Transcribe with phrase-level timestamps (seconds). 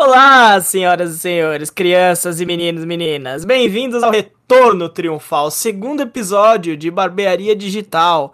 [0.00, 3.44] Olá, senhoras e senhores, crianças e meninos e meninas.
[3.44, 8.32] Bem-vindos ao Retorno Triunfal, segundo episódio de Barbearia Digital.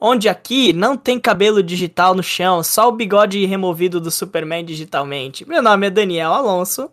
[0.00, 5.48] Onde aqui não tem cabelo digital no chão, só o bigode removido do Superman digitalmente.
[5.48, 6.90] Meu nome é Daniel Alonso.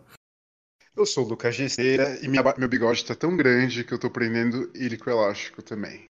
[0.96, 4.08] Eu sou o Lucas Gesseira e minha, meu bigode tá tão grande que eu tô
[4.08, 6.04] prendendo ele com elástico também.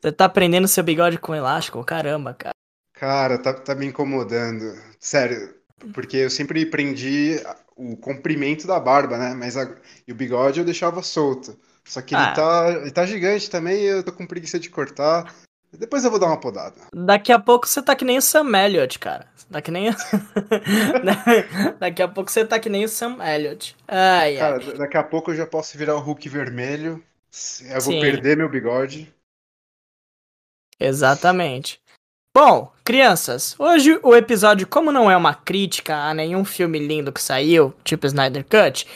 [0.00, 1.84] Você tá prendendo seu bigode com elástico?
[1.84, 2.54] Caramba, cara.
[2.94, 4.74] Cara, tá, tá me incomodando.
[4.98, 5.54] Sério,
[5.92, 7.40] porque eu sempre prendi
[7.76, 9.34] o comprimento da barba, né?
[9.34, 9.74] Mas a...
[10.06, 11.56] e o bigode eu deixava solto.
[11.84, 12.24] Só que ah.
[12.24, 15.32] ele, tá, ele tá gigante também eu tô com preguiça de cortar.
[15.72, 16.76] Depois eu vou dar uma podada.
[16.92, 19.26] Daqui a pouco você tá que nem o Sam Elliott, cara.
[19.50, 19.90] Tá que nem.
[21.78, 23.76] daqui a pouco você tá que nem o Sam Elliott.
[23.86, 24.78] Ai, cara, ai.
[24.78, 27.02] daqui a pouco eu já posso virar o Hulk vermelho.
[27.62, 28.00] Eu vou Sim.
[28.00, 29.12] perder meu bigode.
[30.80, 31.80] Exatamente.
[32.38, 37.22] Bom, crianças, hoje o episódio, como não é uma crítica a nenhum filme lindo que
[37.22, 38.86] saiu, tipo Snyder Cut,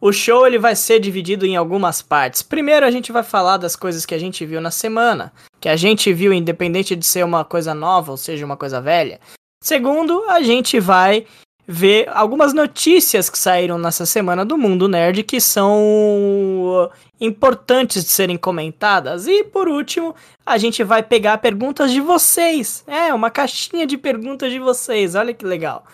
[0.00, 2.40] o show ele vai ser dividido em algumas partes.
[2.40, 5.74] Primeiro a gente vai falar das coisas que a gente viu na semana, que a
[5.74, 9.18] gente viu independente de ser uma coisa nova ou seja uma coisa velha.
[9.60, 11.26] Segundo, a gente vai
[11.66, 18.36] ver algumas notícias que saíram nessa semana do mundo nerd que são importantes de serem
[18.36, 19.26] comentadas.
[19.26, 22.84] E por último, a gente vai pegar perguntas de vocês.
[22.86, 25.14] É, uma caixinha de perguntas de vocês.
[25.14, 25.84] Olha que legal.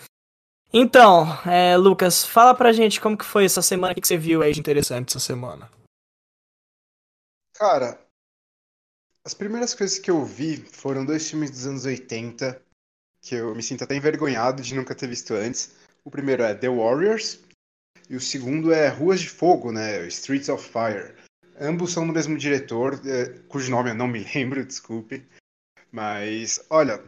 [0.73, 4.17] Então, é, Lucas, fala pra gente como que foi essa semana, o que, que você
[4.17, 5.69] viu aí de interessante essa semana.
[7.55, 7.99] Cara,
[9.25, 12.61] as primeiras coisas que eu vi foram dois filmes dos anos 80
[13.21, 15.71] que eu me sinto até envergonhado de nunca ter visto antes.
[16.03, 17.39] O primeiro é The Warriors
[18.09, 20.05] e o segundo é Ruas de Fogo, né?
[20.07, 21.13] Streets of Fire.
[21.59, 25.23] Ambos são do mesmo diretor, é, cujo nome eu não me lembro, desculpe.
[25.91, 27.03] Mas, olha,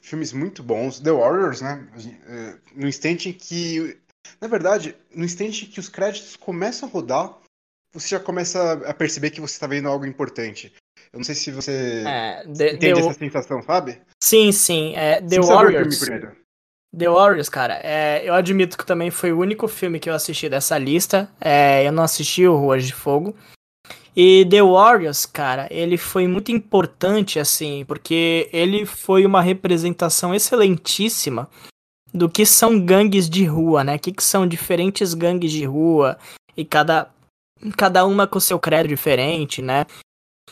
[0.00, 1.00] filmes muito bons.
[1.00, 1.86] The Warriors, né?
[2.26, 3.98] É, no instante em que.
[4.40, 7.38] Na verdade, no instante em que os créditos começam a rodar,
[7.92, 10.72] você já começa a perceber que você está vendo algo importante.
[11.12, 13.08] Eu não sei se você é, the, entende the...
[13.08, 14.00] essa sensação, sabe?
[14.22, 14.94] Sim, sim.
[14.94, 16.00] É, The Warriors.
[16.96, 20.48] The Warriors, cara, é, eu admito que também foi o único filme que eu assisti
[20.48, 21.30] dessa lista.
[21.40, 23.34] É, eu não assisti o Ruas de Fogo.
[24.16, 31.48] E The Warriors, cara, ele foi muito importante, assim, porque ele foi uma representação excelentíssima
[32.12, 33.96] do que são gangues de rua, né?
[33.96, 36.18] O que, que são diferentes gangues de rua
[36.56, 37.10] e cada,
[37.76, 39.86] cada uma com seu credo diferente, né?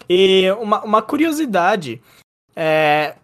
[0.09, 2.03] E uma, uma curiosidade,
[2.55, 3.15] é,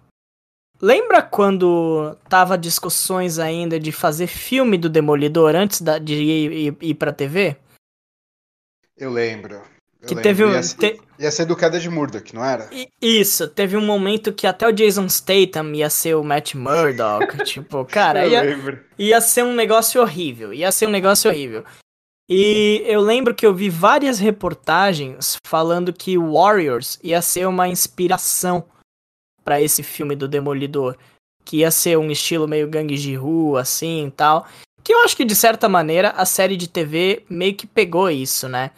[0.80, 6.76] lembra quando tava discussões ainda de fazer filme do Demolidor antes da, de ir, ir,
[6.80, 7.56] ir pra TV?
[8.96, 9.62] Eu lembro.
[10.02, 10.22] Eu que lembro.
[10.22, 10.52] teve um.
[10.52, 11.00] Ia, te...
[11.18, 12.68] ia ser Queda de Murdoch, não era?
[13.00, 17.38] Isso, teve um momento que até o Jason Statham ia ser o Matt Murdock.
[17.46, 18.42] tipo, cara, ia,
[18.98, 20.52] ia ser um negócio horrível.
[20.52, 21.64] Ia ser um negócio horrível.
[22.34, 28.64] E eu lembro que eu vi várias reportagens falando que Warriors ia ser uma inspiração
[29.44, 30.96] para esse filme do Demolidor,
[31.44, 34.46] que ia ser um estilo meio gangue de rua assim, tal.
[34.82, 38.48] Que eu acho que de certa maneira a série de TV meio que pegou isso,
[38.48, 38.70] né?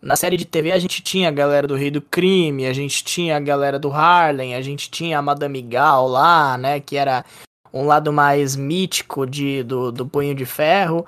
[0.00, 3.02] Na série de TV a gente tinha a galera do Rei do Crime, a gente
[3.02, 7.24] tinha a galera do Harlem, a gente tinha a Madame Gal lá, né, que era
[7.72, 11.04] um lado mais mítico de, do, do Punho de Ferro.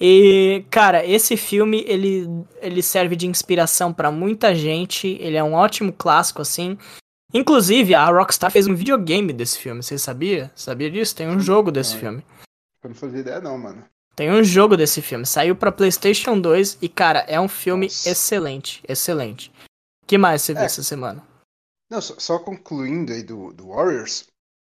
[0.00, 2.28] E, cara, esse filme, ele,
[2.60, 6.78] ele serve de inspiração para muita gente, ele é um ótimo clássico, assim.
[7.34, 10.50] Inclusive, a Rockstar fez um videogame desse filme, você sabia?
[10.54, 11.16] Sabia disso?
[11.16, 12.24] Tem um jogo desse não, filme.
[12.82, 13.84] Eu não fazia ideia não, mano.
[14.14, 18.10] Tem um jogo desse filme, saiu pra Playstation 2 e, cara, é um filme Nossa.
[18.10, 19.52] excelente, excelente.
[20.02, 21.22] O que mais você viu é, essa semana?
[21.90, 24.26] Não, só, só concluindo aí do, do Warriors,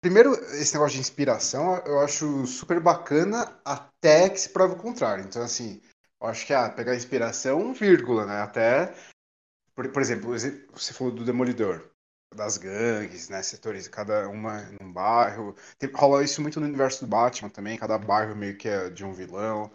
[0.00, 5.24] Primeiro, esse negócio de inspiração eu acho super bacana até que se prove o contrário.
[5.24, 5.80] Então, assim,
[6.20, 8.40] eu acho que ah, pegar inspiração, vírgula, né?
[8.40, 8.94] Até.
[9.74, 11.90] Por, por exemplo, você falou do Demolidor,
[12.34, 13.42] das gangues, né?
[13.42, 15.56] Setores, cada uma num bairro.
[15.78, 19.04] Tem, rola isso muito no universo do Batman também, cada bairro meio que é de
[19.04, 19.70] um vilão.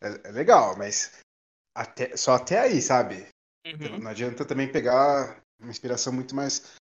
[0.00, 1.12] É, é legal, mas
[1.76, 3.26] até, só até aí, sabe?
[3.66, 3.98] Uhum.
[4.00, 6.79] Não adianta também pegar uma inspiração muito mais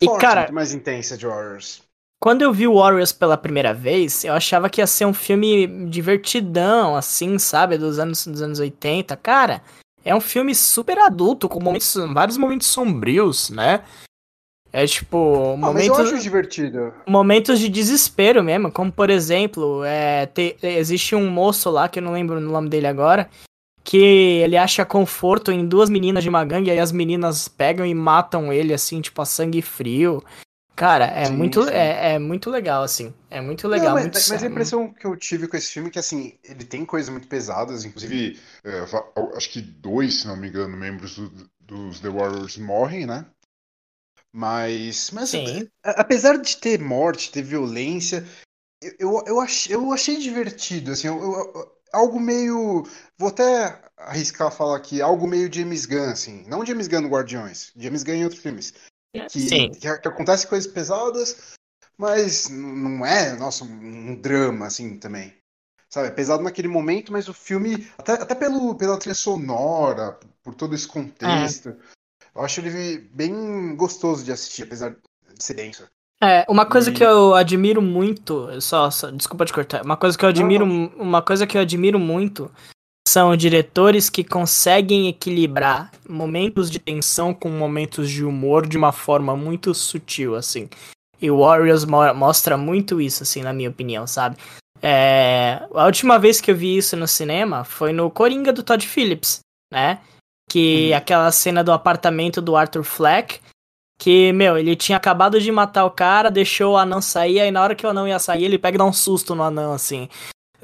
[0.00, 1.82] e, Forte, cara, muito mais intensa de Warriors.
[2.20, 6.96] Quando eu vi Warriors pela primeira vez, eu achava que ia ser um filme divertidão,
[6.96, 7.76] assim, sabe?
[7.76, 9.14] Dos anos, dos anos 80.
[9.16, 9.62] Cara,
[10.04, 13.82] é um filme super adulto, com momentos, vários momentos sombrios, né?
[14.72, 15.52] É tipo.
[15.52, 16.92] Ah, momentos, acho divertido.
[17.06, 18.72] Momentos de desespero mesmo.
[18.72, 22.68] Como por exemplo, é, te, existe um moço lá, que eu não lembro o nome
[22.68, 23.30] dele agora,
[23.84, 27.84] que ele acha conforto em duas meninas de uma gangue, e aí as meninas pegam
[27.84, 30.24] e matam ele, assim, tipo, a sangue frio.
[30.74, 31.70] Cara, é, sim, muito, sim.
[31.70, 33.14] É, é muito legal, assim.
[33.30, 33.88] É muito legal.
[33.88, 36.36] Não, mas, muito mas a impressão que eu tive com esse filme é que, assim,
[36.42, 38.80] ele tem coisas muito pesadas, inclusive, é,
[39.36, 41.30] acho que dois, se não me engano, membros do,
[41.60, 43.26] dos The Warriors morrem, né?
[44.32, 45.68] Mas, mas Sim.
[45.84, 48.26] apesar de ter morte, ter violência,
[48.98, 52.86] eu, eu, achei, eu achei divertido, assim, eu, eu, algo meio.
[53.16, 56.44] Vou até arriscar falar aqui, algo meio James Gunn, assim.
[56.46, 58.74] Não James Gunn no Guardiões, James Gunn em outros filmes.
[59.30, 59.70] Que, Sim.
[59.70, 61.54] que, que acontece coisas pesadas,
[61.96, 65.32] mas não é, nossa, um drama, assim, também.
[65.88, 70.52] Sabe, é pesado naquele momento, mas o filme, até, até pelo, pela trilha sonora, por
[70.52, 71.76] todo esse contexto, é.
[72.34, 75.88] eu acho ele bem gostoso de assistir, apesar de ser denso.
[76.22, 76.92] É, uma coisa e...
[76.94, 80.74] que eu admiro muito, só, só, desculpa te cortar, uma coisa que eu admiro, não,
[80.74, 80.90] não.
[80.98, 82.50] uma coisa que eu admiro muito
[83.06, 89.36] são diretores que conseguem equilibrar momentos de tensão com momentos de humor de uma forma
[89.36, 90.68] muito sutil, assim.
[91.20, 94.36] E o Warriors mo mostra muito isso, assim, na minha opinião, sabe?
[94.82, 98.86] É, a última vez que eu vi isso no cinema foi no Coringa do Todd
[98.86, 99.40] Phillips,
[99.72, 100.00] né?
[100.50, 100.96] Que uhum.
[100.96, 103.40] aquela cena do apartamento do Arthur Fleck,
[103.98, 107.62] que, meu, ele tinha acabado de matar o cara, deixou o anão sair, aí na
[107.62, 110.08] hora que o anão ia sair, ele pega e dá um susto no anão, assim.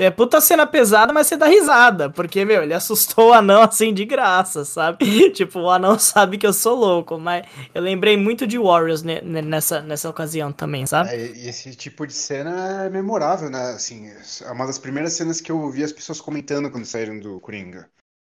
[0.00, 2.08] É puta cena pesada, mas você dá risada.
[2.08, 5.04] Porque, meu, ele assustou o anão assim de graça, sabe?
[5.30, 7.18] tipo, o anão sabe que eu sou louco.
[7.18, 11.10] Mas eu lembrei muito de Warriors nessa, nessa ocasião também, sabe?
[11.10, 13.72] É, e esse tipo de cena é memorável, né?
[13.72, 17.38] Assim, é uma das primeiras cenas que eu ouvi as pessoas comentando quando saíram do
[17.38, 17.86] Coringa.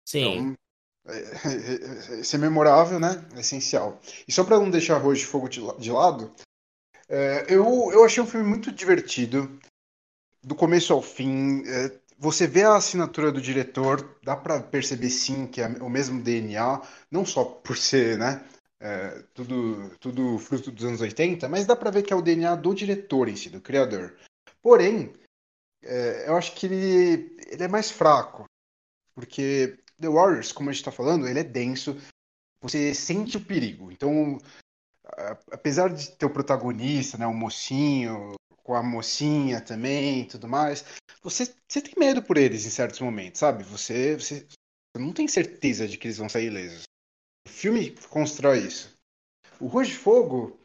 [0.04, 0.34] Sim.
[0.34, 0.54] Então,
[1.06, 3.24] é, é, é, ser memorável, né?
[3.34, 4.00] É essencial.
[4.26, 6.32] E só pra não deixar Arroz de Fogo de lado,
[7.08, 9.58] é, eu, eu achei um filme muito divertido
[10.42, 11.62] do começo ao fim.
[11.66, 16.22] É, você vê a assinatura do diretor, dá para perceber sim que é o mesmo
[16.22, 18.44] DNA, não só por ser, né?
[18.80, 22.56] É, tudo, tudo fruto dos anos 80, mas dá para ver que é o DNA
[22.56, 24.16] do diretor em si, do criador.
[24.60, 25.12] Porém,
[25.82, 28.44] é, eu acho que ele, ele é mais fraco,
[29.14, 31.96] porque The Warriors, como a gente está falando, ele é denso,
[32.60, 33.90] você sente o perigo.
[33.90, 34.38] Então,
[35.50, 40.84] apesar de ter o protagonista, né, o mocinho, com a mocinha também tudo mais,
[41.22, 43.64] você, você tem medo por eles em certos momentos, sabe?
[43.64, 44.46] Você, você,
[44.96, 46.84] não tem certeza de que eles vão sair ilesos.
[47.46, 48.96] O filme constrói isso.
[49.60, 50.58] O Rua de Fogo,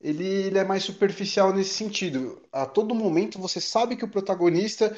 [0.00, 2.42] ele, ele, é mais superficial nesse sentido.
[2.52, 4.96] A todo momento você sabe que o protagonista,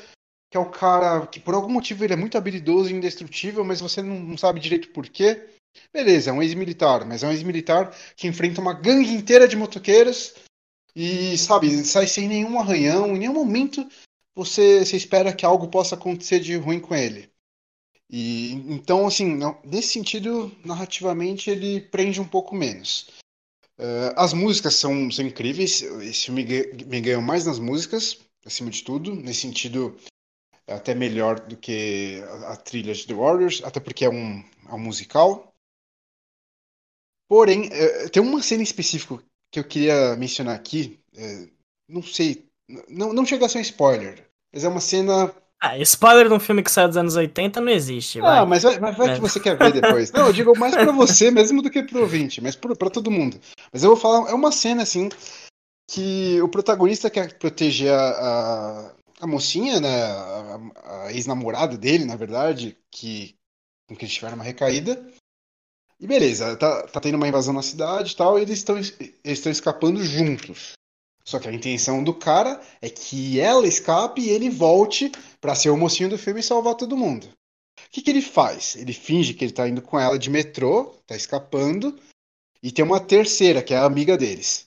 [0.50, 3.80] que é o cara que por algum motivo ele é muito habilidoso e indestrutível, mas
[3.80, 5.48] você não, não sabe direito por quê.
[5.92, 10.34] Beleza, é um ex-militar, mas é um ex-militar que enfrenta uma gangue inteira de motoqueiros
[10.94, 13.86] e, sabe, sai sem nenhum arranhão, em nenhum momento
[14.34, 17.30] você, você espera que algo possa acontecer de ruim com ele.
[18.10, 23.08] E então, assim, nesse sentido, narrativamente ele prende um pouco menos.
[23.78, 25.80] Uh, as músicas são, são incríveis.
[25.80, 26.44] Esse filme
[26.86, 29.14] me ganhou mais nas músicas, acima de tudo.
[29.14, 29.96] Nesse sentido,
[30.70, 34.74] até melhor do que a, a trilha de The Warriors, até porque é um, é
[34.74, 35.52] um musical.
[37.28, 39.22] Porém, uh, tem uma cena específica
[39.52, 41.48] que eu queria mencionar aqui, é,
[41.88, 42.46] não sei,
[42.88, 45.34] não, não chega a ser um spoiler, mas é uma cena.
[45.60, 48.18] Ah, spoiler de um filme que saiu dos anos 80 não existe.
[48.20, 48.46] Ah, vai.
[48.46, 49.14] mas vai, mas vai é.
[49.14, 50.10] que você quer ver depois.
[50.12, 53.38] Não, eu digo mais para você mesmo do que pro ouvinte, mas para todo mundo.
[53.72, 55.10] Mas eu vou falar, é uma cena assim
[55.90, 62.16] que o protagonista quer proteger a, a, a mocinha, né, a, a ex-namorada dele, na
[62.16, 63.36] verdade, que
[63.86, 65.04] com que eles tiveram uma recaída.
[65.98, 69.14] E beleza, tá, tá tendo uma invasão na cidade e tal, e eles estão eles
[69.24, 70.72] estão escapando juntos.
[71.24, 75.70] Só que a intenção do cara é que ela escape e ele volte para ser
[75.70, 77.24] o mocinho do filme e salvar todo mundo.
[77.26, 78.76] O que, que ele faz?
[78.76, 81.98] Ele finge que ele tá indo com ela de metrô, tá escapando,
[82.62, 84.66] e tem uma terceira, que é a amiga deles.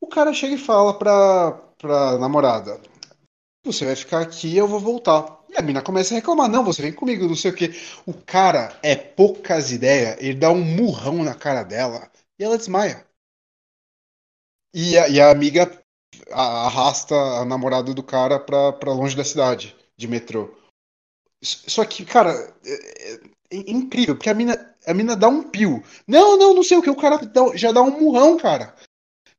[0.00, 2.80] O cara chega e fala pra, pra namorada:
[3.72, 5.38] Você vai ficar aqui eu vou voltar.
[5.48, 7.70] E a mina começa a reclamar, não, você vem comigo, não sei o quê.
[8.06, 13.06] O cara é poucas ideias, ele dá um murrão na cara dela e ela desmaia.
[14.74, 15.82] E a, e a amiga
[16.30, 20.54] arrasta a namorada do cara pra, pra longe da cidade, de metrô.
[21.42, 22.32] Só que, cara,
[22.64, 23.20] é, é,
[23.50, 25.82] é incrível, porque a mina, a mina dá um pio.
[26.06, 27.20] Não, não, não sei o que, o cara
[27.54, 28.74] já dá um murrão, cara.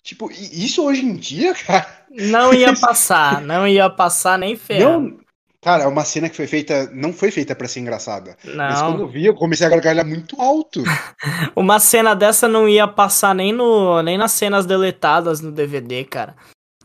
[0.03, 1.87] Tipo, isso hoje em dia, cara.
[2.09, 5.19] Não ia passar, não ia passar nem ferro.
[5.61, 6.89] Cara, é uma cena que foi feita.
[6.93, 8.37] Não foi feita para ser engraçada.
[8.45, 8.55] Não.
[8.55, 10.81] Mas quando eu vi, eu comecei a gargalhar muito alto.
[11.55, 16.35] uma cena dessa não ia passar nem, no, nem nas cenas deletadas no DVD, cara.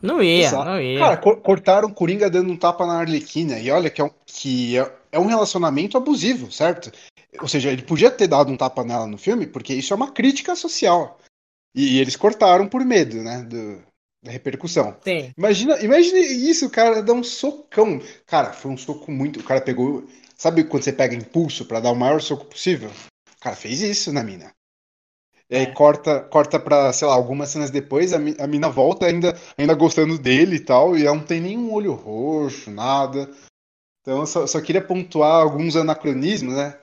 [0.01, 0.65] Não ia, Exato.
[0.65, 0.99] não ia.
[0.99, 3.57] Cara, co cortaram Coringa dando um tapa na Arlequina.
[3.59, 6.91] E olha que, é um, que é, é um relacionamento abusivo, certo?
[7.39, 10.11] Ou seja, ele podia ter dado um tapa nela no filme, porque isso é uma
[10.11, 11.17] crítica social.
[11.75, 13.41] E, e eles cortaram por medo, né?
[13.43, 13.83] Do,
[14.23, 14.97] da repercussão.
[15.03, 15.31] Sim.
[15.37, 18.01] Imagina, imagine isso, o cara dá um socão.
[18.25, 19.41] Cara, foi um soco muito.
[19.41, 20.07] O cara pegou.
[20.37, 22.89] Sabe quando você pega impulso para dar o maior soco possível?
[22.89, 24.51] O cara fez isso na mina.
[25.49, 25.71] E aí é.
[25.71, 30.17] corta, corta pra, sei lá, algumas cenas depois, a, a mina volta ainda, ainda gostando
[30.17, 33.29] dele e tal, e ela não tem nenhum olho roxo, nada.
[34.01, 36.79] Então eu só, só queria pontuar alguns anacronismos, né?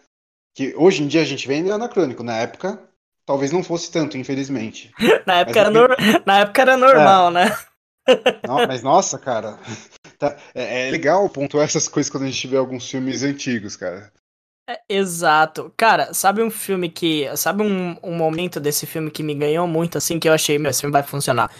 [0.54, 2.22] Que hoje em dia a gente vê ainda anacrônico.
[2.22, 2.80] Na época,
[3.26, 4.92] talvez não fosse tanto, infelizmente.
[5.26, 5.88] Na época, era, no...
[6.26, 7.32] Na época era normal, é.
[7.32, 7.56] né?
[8.46, 9.58] Não, mas nossa, cara.
[10.18, 14.12] Tá, é, é, legal pontuar essas coisas quando a gente vê alguns filmes antigos, cara.
[14.70, 15.74] É, exato.
[15.76, 17.28] Cara, sabe um filme que.
[17.36, 20.70] Sabe um, um momento desse filme que me ganhou muito, assim, que eu achei, meu,
[20.70, 21.50] esse filme vai funcionar.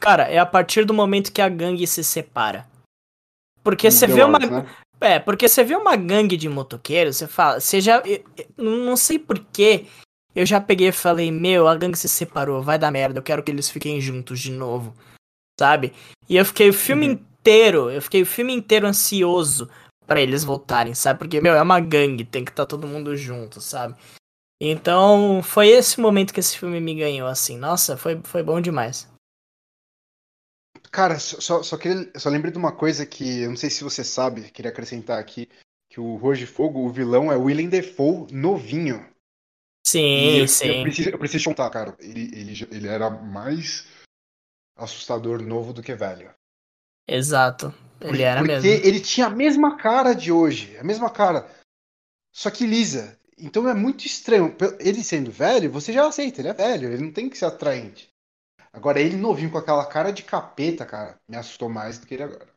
[0.00, 2.66] Cara, é a partir do momento que a gangue se separa.
[3.62, 4.38] Porque você vê uma.
[4.38, 4.66] Né?
[5.00, 7.60] É, porque você vê uma gangue de motoqueiros, você fala.
[7.60, 8.02] Você já.
[8.04, 8.24] Eu,
[8.58, 9.86] eu, não sei porquê.
[10.36, 13.42] Eu já peguei e falei, meu, a gangue se separou, vai dar merda, eu quero
[13.42, 14.94] que eles fiquem juntos de novo.
[15.58, 15.94] Sabe?
[16.28, 17.12] E eu fiquei o filme uhum.
[17.14, 19.66] inteiro, eu fiquei o filme inteiro ansioso
[20.06, 21.18] para eles voltarem, sabe?
[21.18, 23.96] Porque, meu, é uma gangue, tem que estar tá todo mundo junto, sabe?
[24.60, 27.56] Então, foi esse momento que esse filme me ganhou, assim.
[27.56, 29.08] Nossa, foi, foi bom demais.
[30.92, 34.04] Cara, só, só, queria, só lembrei de uma coisa que eu não sei se você
[34.04, 35.48] sabe, queria acrescentar aqui,
[35.88, 39.15] que o Roj de Fogo, o vilão, é o Willem Defoe novinho.
[39.86, 40.66] Sim, eu, sim.
[40.66, 41.96] Eu preciso, eu preciso contar, cara.
[42.00, 43.86] Ele, ele, ele era mais
[44.76, 46.34] assustador novo do que velho.
[47.08, 47.72] Exato.
[48.00, 48.86] Ele era Porque mesmo.
[48.86, 51.48] ele tinha a mesma cara de hoje, a mesma cara.
[52.34, 53.16] Só que lisa.
[53.38, 54.56] Então é muito estranho.
[54.80, 58.08] Ele sendo velho, você já aceita, ele é velho, ele não tem que ser atraente.
[58.72, 62.24] Agora, ele novinho com aquela cara de capeta, cara, me assustou mais do que ele
[62.24, 62.48] agora.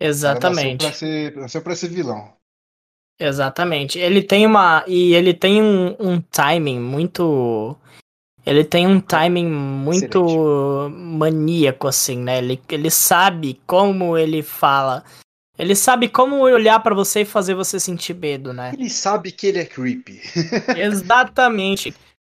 [0.00, 0.84] Exatamente.
[0.84, 2.36] Nasceu pra, ser, nasceu pra ser vilão.
[3.18, 3.98] Exatamente.
[3.98, 4.84] Ele tem uma.
[4.86, 7.78] E ele tem um, um timing muito
[8.46, 10.96] ele tem um timing muito Excelente.
[10.96, 12.38] maníaco, assim, né?
[12.38, 15.02] Ele, ele sabe como ele fala.
[15.58, 18.72] Ele sabe como olhar para você e fazer você sentir medo, né?
[18.74, 20.20] Ele sabe que ele é creepy.
[20.76, 21.94] Exatamente.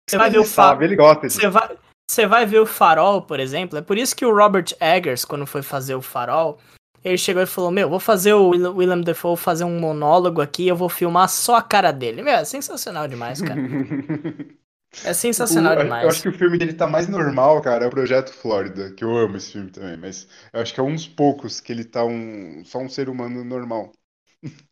[0.06, 1.40] Você vai ele ver o sabe, ele gosta disso.
[1.40, 1.76] Você vai,
[2.10, 3.78] você vai ver o Farol, por exemplo.
[3.78, 6.58] É por isso que o Robert Eggers, quando foi fazer o Farol,
[7.04, 10.74] ele chegou e falou: Meu, vou fazer o William Defoe fazer um monólogo aqui, eu
[10.74, 12.22] vou filmar só a cara dele.
[12.22, 13.60] Meu, é sensacional demais, cara.
[15.04, 16.04] É sensacional o, demais.
[16.04, 19.02] Eu acho que o filme dele tá mais normal, cara, é o Projeto Flórida, que
[19.02, 21.84] eu amo esse filme também, mas eu acho que é um dos poucos que ele
[21.84, 23.90] tá um, só um ser humano normal.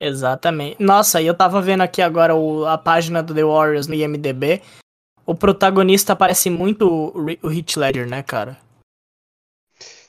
[0.00, 0.82] Exatamente.
[0.82, 4.62] Nossa, e eu tava vendo aqui agora o, a página do The Warriors no IMDB.
[5.26, 8.56] O protagonista parece muito o, o Heath Ledger, né, cara?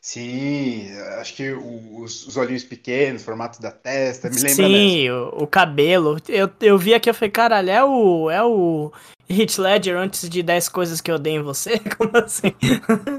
[0.09, 5.45] Sim, acho que os, os olhinhos pequenos, formato da testa, me lembra Sim, o, o,
[5.45, 6.17] cabelo.
[6.27, 8.91] Eu, eu vi aqui, eu falei, caralho, é o, é o
[9.29, 11.77] Heath Ledger antes de 10 coisas que eu odeio em você?
[11.95, 12.55] Como assim?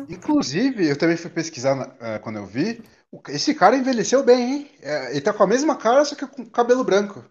[0.08, 2.82] Inclusive, eu também fui pesquisar uh, quando eu vi,
[3.28, 4.70] esse cara envelheceu bem, hein?
[4.82, 7.24] É, ele tá com a mesma cara, só que com cabelo branco.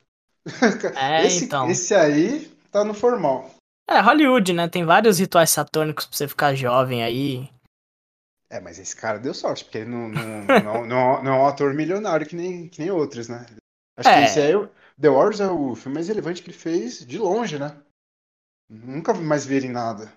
[0.96, 1.70] É, esse, então.
[1.70, 3.52] Esse aí tá no formal.
[3.90, 4.70] É, Hollywood, né?
[4.70, 7.50] Tem vários rituais satânicos pra você ficar jovem aí.
[8.50, 11.46] É, mas esse cara deu sorte, porque ele não, não, não, não, não é um
[11.46, 13.46] ator milionário que nem, que nem outros, né?
[13.96, 14.18] Acho é.
[14.18, 14.54] que esse aí,
[15.00, 17.78] The Wars é o filme mais relevante que ele fez de longe, né?
[18.68, 20.12] Nunca mais vi ele em nada.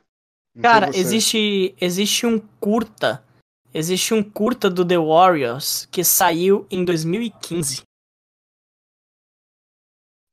[0.55, 3.25] Não cara, existe, existe um curta.
[3.75, 7.83] Existe um curta do The Warriors que saiu em 2015.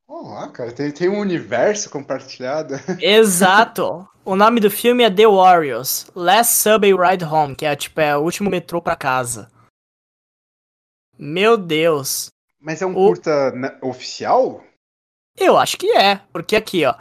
[0.08, 2.74] Olá, cara, tem, tem um universo compartilhado.
[3.00, 4.08] Exato.
[4.30, 8.16] O nome do filme é The Warriors, Last Subway Ride Home, que é tipo é
[8.16, 9.52] o último metrô para casa.
[11.18, 12.30] Meu Deus.
[12.60, 13.08] Mas é um o...
[13.08, 14.64] curta oficial?
[15.36, 16.94] Eu acho que é, porque aqui, ó.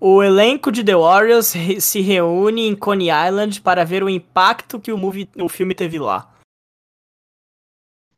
[0.00, 1.46] O elenco de The Warriors
[1.80, 6.00] se reúne em Coney Island para ver o impacto que o, movie, o filme teve
[6.00, 6.34] lá.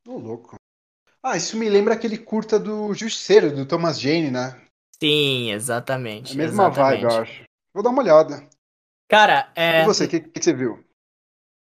[0.09, 0.56] Ô, louco.
[1.23, 4.59] Ah, isso me lembra aquele curta do Justiceiro, do Thomas Jane, né?
[4.99, 6.32] Sim, exatamente.
[6.32, 7.02] A mesma exatamente.
[7.02, 7.50] vibe, eu acho.
[7.72, 8.48] Vou dar uma olhada.
[9.08, 9.82] Cara, é.
[9.82, 10.84] E você, o que, que, você viu?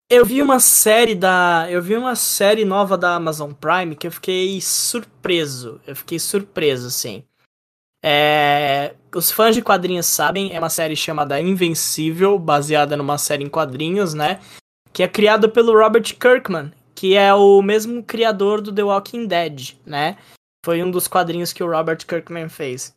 [0.10, 1.68] Eu vi uma série da.
[1.70, 5.82] Eu vi uma série nova da Amazon Prime que eu fiquei surpreso.
[5.86, 7.24] Eu fiquei surpreso, assim.
[8.04, 8.96] É...
[9.14, 14.14] Os fãs de quadrinhos sabem, é uma série chamada Invencível, baseada numa série em quadrinhos,
[14.14, 14.40] né?
[14.94, 19.74] Que é criada pelo Robert Kirkman, que é o mesmo criador do The Walking Dead,
[19.86, 20.18] né?
[20.64, 22.96] Foi um dos quadrinhos que o Robert Kirkman fez.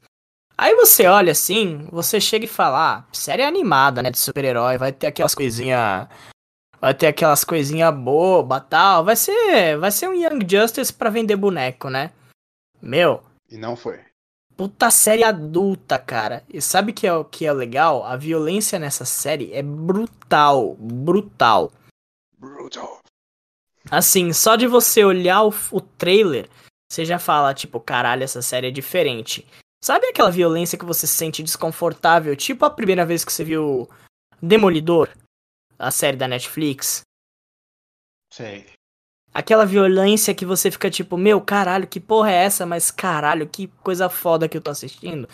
[0.60, 4.92] Aí você olha assim, você chega e fala, ah, série animada, né, de super-herói, vai
[4.92, 6.08] ter aquelas coisinha
[6.80, 11.36] vai ter aquelas coisinha boba, tal, vai ser, vai ser um Young Justice para vender
[11.36, 12.12] boneco, né?
[12.82, 13.22] Meu.
[13.48, 14.00] E não foi.
[14.56, 16.42] puta série adulta, cara.
[16.52, 18.04] E sabe que é o que é legal?
[18.04, 21.72] A violência nessa série é brutal, brutal.
[22.36, 22.98] Brutal.
[23.88, 26.48] Assim, só de você olhar o, o trailer,
[26.90, 29.46] você já fala, tipo, caralho, essa série é diferente.
[29.82, 33.88] Sabe aquela violência que você se sente desconfortável, tipo a primeira vez que você viu
[34.42, 35.08] Demolidor,
[35.78, 37.02] a série da Netflix?
[38.32, 38.66] Sei.
[39.32, 42.66] Aquela violência que você fica tipo, meu, caralho, que porra é essa?
[42.66, 45.28] Mas caralho, que coisa foda que eu tô assistindo.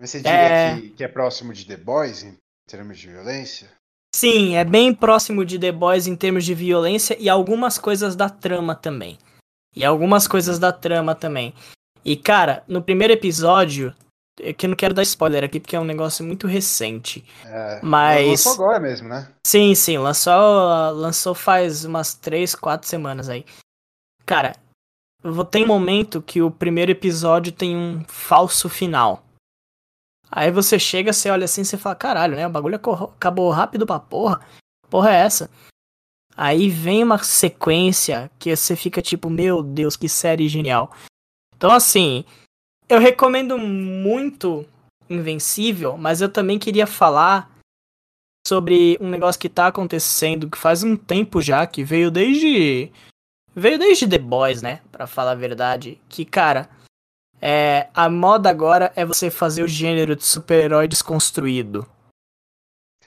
[0.00, 0.80] Você diria é...
[0.80, 2.36] Que, que é próximo de The Boys em
[2.68, 3.70] termos de violência?
[4.14, 8.30] Sim, é bem próximo de The Boys em termos de violência e algumas coisas da
[8.30, 9.18] trama também.
[9.74, 11.52] E algumas coisas da trama também.
[12.06, 13.92] E cara, no primeiro episódio,
[14.40, 17.24] é que eu não quero dar spoiler aqui porque é um negócio muito recente.
[17.44, 19.28] É, mas lançou agora mesmo, né?
[19.44, 20.32] Sim, sim, lançou
[20.92, 23.44] lançou faz umas 3, 4 semanas aí.
[24.24, 24.54] Cara,
[25.50, 29.24] tem um momento que o primeiro episódio tem um falso final.
[30.30, 32.46] Aí você chega, você olha assim, você fala, caralho, né?
[32.46, 34.40] O bagulho acabou rápido pra porra.
[34.88, 35.50] Porra é essa?
[36.36, 40.92] Aí vem uma sequência que você fica tipo, meu Deus, que série genial.
[41.56, 42.24] Então, assim,
[42.88, 44.66] eu recomendo muito
[45.08, 47.48] Invencível, mas eu também queria falar
[48.46, 52.90] sobre um negócio que tá acontecendo que faz um tempo já, que veio desde.
[53.54, 54.80] Veio desde The Boys, né?
[54.90, 56.00] Pra falar a verdade.
[56.08, 56.68] Que, cara,
[57.40, 61.86] é, a moda agora é você fazer o gênero de super-herói desconstruído.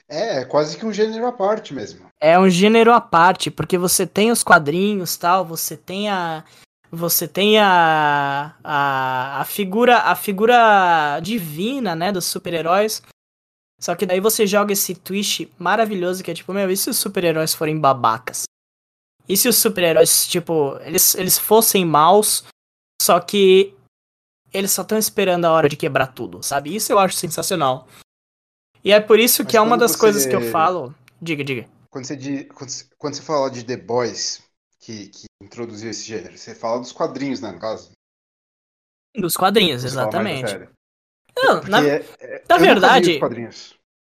[0.08, 2.06] É, é quase que um gênero à parte mesmo.
[2.18, 6.44] É um gênero à parte, porque você tem os quadrinhos tal, você tem a,
[6.90, 13.02] você tem a, a, a figura a figura divina, né, dos super-heróis.
[13.80, 16.98] Só que daí você joga esse twist maravilhoso que é tipo, meu, e se os
[16.98, 18.44] super-heróis forem babacas?
[19.26, 22.44] E se os super-heróis, tipo, eles, eles fossem maus,
[23.00, 23.74] só que
[24.52, 26.74] eles só estão esperando a hora de quebrar tudo, sabe?
[26.74, 27.86] Isso eu acho sensacional.
[28.84, 29.98] E é por isso Mas que é uma das você...
[29.98, 30.94] coisas que eu falo.
[31.22, 31.68] Diga, diga.
[31.90, 34.42] Quando você, quando, quando você fala de The Boys,
[34.90, 36.36] que, que introduziu esse gênero?
[36.36, 37.92] Você fala dos quadrinhos, né, no caso?
[39.16, 40.68] Dos quadrinhos, exatamente.
[41.36, 43.20] Não, na, é, é, na verdade.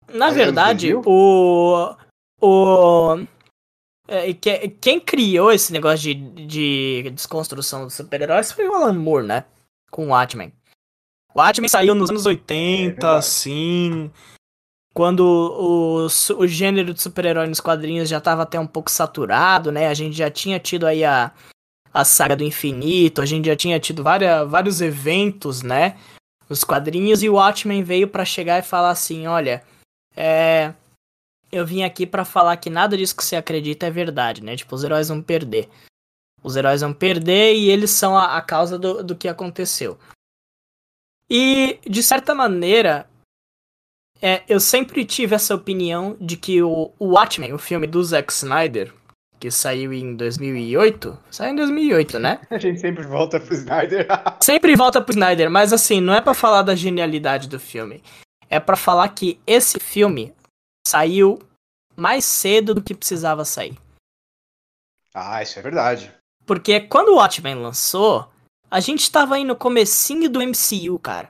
[0.08, 1.96] Na é, verdade, o.
[2.42, 3.16] O.
[4.08, 6.16] É, que, quem criou esse negócio de,
[6.48, 9.46] de desconstrução dos super-heróis foi o Alan Moore, né?
[9.92, 10.52] Com o Watchmen.
[11.34, 14.12] O Watchmen saiu nos anos 80, é assim
[14.94, 19.88] quando o, o gênero de super-herói nos quadrinhos já estava até um pouco saturado, né?
[19.88, 21.32] A gente já tinha tido aí a,
[21.94, 25.98] a saga do infinito, a gente já tinha tido várias, vários eventos, né?
[26.50, 29.64] Nos quadrinhos, e o Watchmen veio para chegar e falar assim: olha,
[30.16, 30.74] é.
[31.52, 34.56] Eu vim aqui para falar que nada disso que você acredita é verdade, né?
[34.56, 35.68] Tipo, os heróis vão perder.
[36.44, 39.98] Os heróis vão perder e eles são a, a causa do, do que aconteceu.
[41.28, 43.09] E, de certa maneira,
[44.22, 48.32] é, eu sempre tive essa opinião de que o, o Watchmen, o filme do Zack
[48.32, 48.94] Snyder,
[49.40, 52.42] que saiu em 2008, saiu em 2008, né?
[52.52, 54.08] A gente sempre volta pro Snyder.
[54.42, 58.04] sempre volta pro Snyder, mas assim, não é para falar da genialidade do filme.
[58.50, 60.34] É para falar que esse filme
[60.86, 61.40] saiu
[61.96, 63.78] mais cedo do que precisava sair.
[65.14, 66.12] Ah, isso é verdade.
[66.46, 68.28] Porque quando o Watchmen lançou,
[68.70, 71.30] a gente tava aí no comecinho do MCU, cara.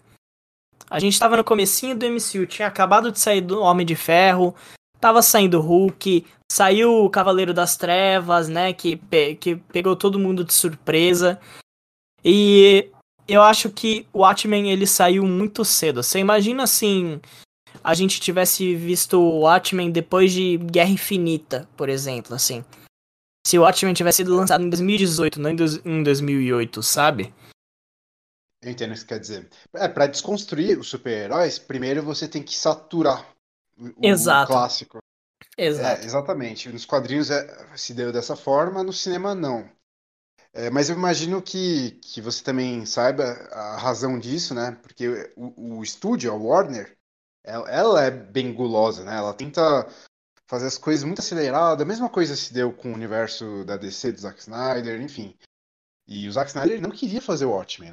[0.89, 4.56] A gente tava no comecinho do MCU, tinha acabado de sair do Homem de Ferro,
[4.99, 10.43] tava saindo Hulk, saiu o Cavaleiro das Trevas, né, que, pe que pegou todo mundo
[10.43, 11.39] de surpresa.
[12.25, 12.89] E
[13.28, 16.02] eu acho que o Watchmen ele saiu muito cedo.
[16.02, 17.21] Você imagina assim,
[17.84, 22.63] a gente tivesse visto o Watchmen depois de Guerra Infinita, por exemplo, assim.
[23.45, 27.34] Se o Watchmen tivesse sido lançado em 2018, não em 2008, sabe?
[28.62, 29.50] Eu entendo o que você quer dizer.
[29.74, 33.26] É, pra desconstruir os super-heróis, primeiro você tem que saturar
[33.78, 34.52] o, Exato.
[34.52, 35.00] o clássico.
[35.58, 36.02] Exato.
[36.02, 36.69] É, exatamente.
[36.69, 39.69] Nos quadrinhos é, se deu dessa forma, no cinema não.
[40.52, 44.78] É, mas eu imagino que, que você também saiba a razão disso, né?
[44.82, 46.98] Porque o, o estúdio, a Warner,
[47.43, 49.15] ela, ela, é bem gulosa, né?
[49.15, 49.88] Ela tenta
[50.48, 51.82] fazer as coisas muito aceleradas.
[51.82, 55.38] A mesma coisa se deu com o universo da DC do Zack Snyder, enfim.
[56.08, 57.91] E o Zack Snyder não queria fazer o Watchmen.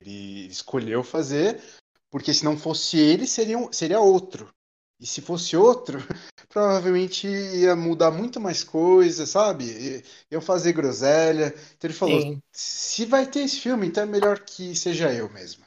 [0.00, 1.62] Ele escolheu fazer,
[2.10, 4.52] porque se não fosse ele, seria, um, seria outro.
[4.98, 5.98] E se fosse outro,
[6.48, 10.02] provavelmente ia mudar muito mais coisa, sabe?
[10.30, 11.54] Iam fazer groselha.
[11.76, 12.42] Então ele falou: Sim.
[12.52, 15.64] se vai ter esse filme, então é melhor que seja eu mesmo.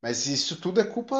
[0.00, 1.16] Mas isso tudo é culpa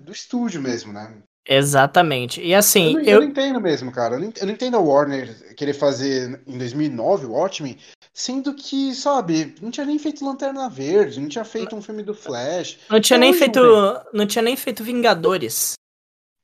[0.00, 1.22] do estúdio mesmo, né?
[1.46, 2.40] Exatamente.
[2.40, 2.88] E assim.
[2.88, 3.06] Eu não, eu...
[3.06, 4.14] eu não entendo mesmo, cara.
[4.14, 7.76] Eu não, eu não, entendo a Warner querer fazer em 2009 o Watchmen,
[8.12, 12.14] sendo que, sabe, não tinha nem feito Lanterna Verde, não tinha feito um filme do
[12.14, 12.78] Flash.
[12.88, 13.60] Não tinha nem feito.
[13.60, 15.74] Não, não tinha nem feito Vingadores.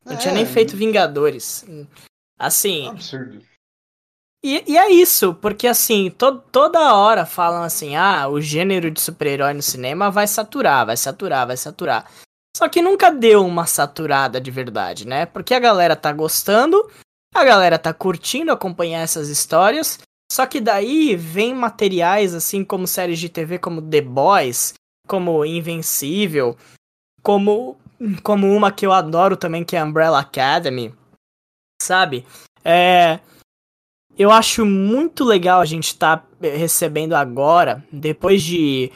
[0.04, 1.64] Não é, tinha nem feito Vingadores.
[2.38, 2.88] Assim.
[2.88, 3.42] Absurdo.
[4.42, 9.00] E, e, é isso, porque assim, to, toda hora falam assim, ah, o gênero de
[9.00, 12.08] super-herói no cinema vai saturar, vai saturar, vai saturar.
[12.58, 15.26] Só que nunca deu uma saturada de verdade, né?
[15.26, 16.90] Porque a galera tá gostando,
[17.32, 20.00] a galera tá curtindo acompanhar essas histórias,
[20.32, 24.74] só que daí vem materiais assim como séries de TV como The Boys,
[25.06, 26.56] como Invencível,
[27.22, 27.76] como
[28.24, 30.92] como uma que eu adoro também que é Umbrella Academy,
[31.80, 32.26] sabe?
[32.64, 33.20] É
[34.18, 38.90] eu acho muito legal a gente estar tá recebendo agora, depois de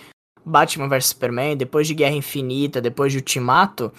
[0.44, 3.92] Batman vs Superman, depois de Guerra Infinita, depois de Ultimato,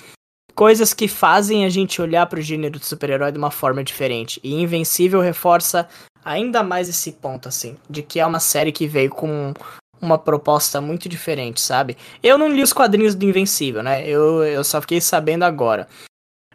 [0.56, 4.39] coisas que fazem a gente olhar para o gênero de super-herói de uma forma diferente.
[4.43, 5.88] E Invencível reforça
[6.23, 9.53] ainda mais esse ponto, assim, de que é uma série que veio com
[10.01, 11.97] uma proposta muito diferente, sabe?
[12.21, 14.08] Eu não li os quadrinhos do Invencível, né?
[14.08, 15.88] Eu, eu só fiquei sabendo agora.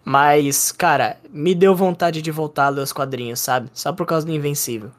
[0.05, 3.68] Mas, cara, me deu vontade de voltar a ler os quadrinhos, sabe?
[3.74, 4.90] Só por causa do Invencível.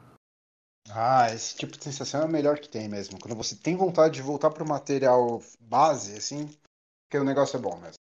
[0.94, 3.18] Ah, esse tipo de sensação é o melhor que tem mesmo.
[3.18, 6.48] Quando você tem vontade de voltar pro material base, assim,
[7.08, 7.98] que o negócio é bom mesmo.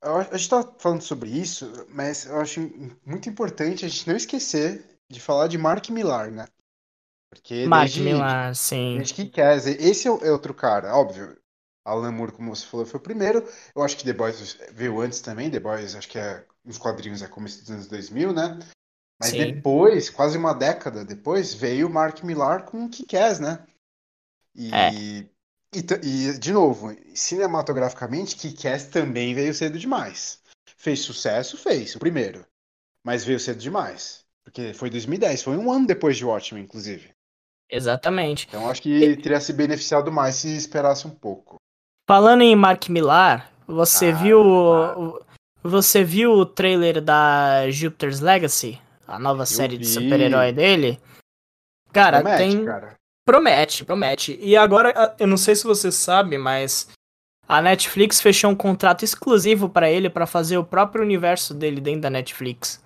[0.00, 2.60] A gente tá falando sobre isso, mas eu acho
[3.04, 6.46] muito importante a gente não esquecer de falar de Mark Millar, né?
[7.30, 8.96] Porque Mark desde, Millar, sim.
[8.96, 11.36] Desde que quer, esse é, é outro cara, óbvio.
[11.84, 13.48] Alan Moore, como você falou, foi o primeiro.
[13.74, 15.50] Eu acho que The Boys veio antes também.
[15.50, 18.58] The Boys, acho que é nos quadrinhos é começo dos anos 2000, né?
[19.18, 19.38] Mas Sim.
[19.38, 23.64] depois, quase uma década depois, veio o Mark Millar com o Kick-Ass, né?
[24.54, 24.92] E, é.
[24.92, 25.30] e,
[25.74, 30.40] e, de novo, cinematograficamente, Kick-Ass também veio cedo demais.
[30.76, 31.56] Fez sucesso?
[31.56, 32.44] Fez, o primeiro.
[33.02, 34.24] Mas veio cedo demais.
[34.44, 37.10] Porque foi 2010, foi um ano depois de Watchmen, inclusive.
[37.68, 38.46] Exatamente.
[38.48, 41.56] Então acho que teria se beneficiado mais se esperasse um pouco.
[42.08, 45.20] Falando em Mark Millar, você ah, viu ah.
[45.62, 49.82] você viu o trailer da Jupiter's Legacy, a nova Eu série vi.
[49.82, 51.00] de super-herói dele?
[51.92, 52.94] Cara, promete, tem cara.
[53.24, 54.38] promete, promete.
[54.40, 56.88] E agora eu não sei se você sabe, mas
[57.48, 62.02] a Netflix fechou um contrato exclusivo para ele para fazer o próprio universo dele dentro
[62.02, 62.82] da Netflix.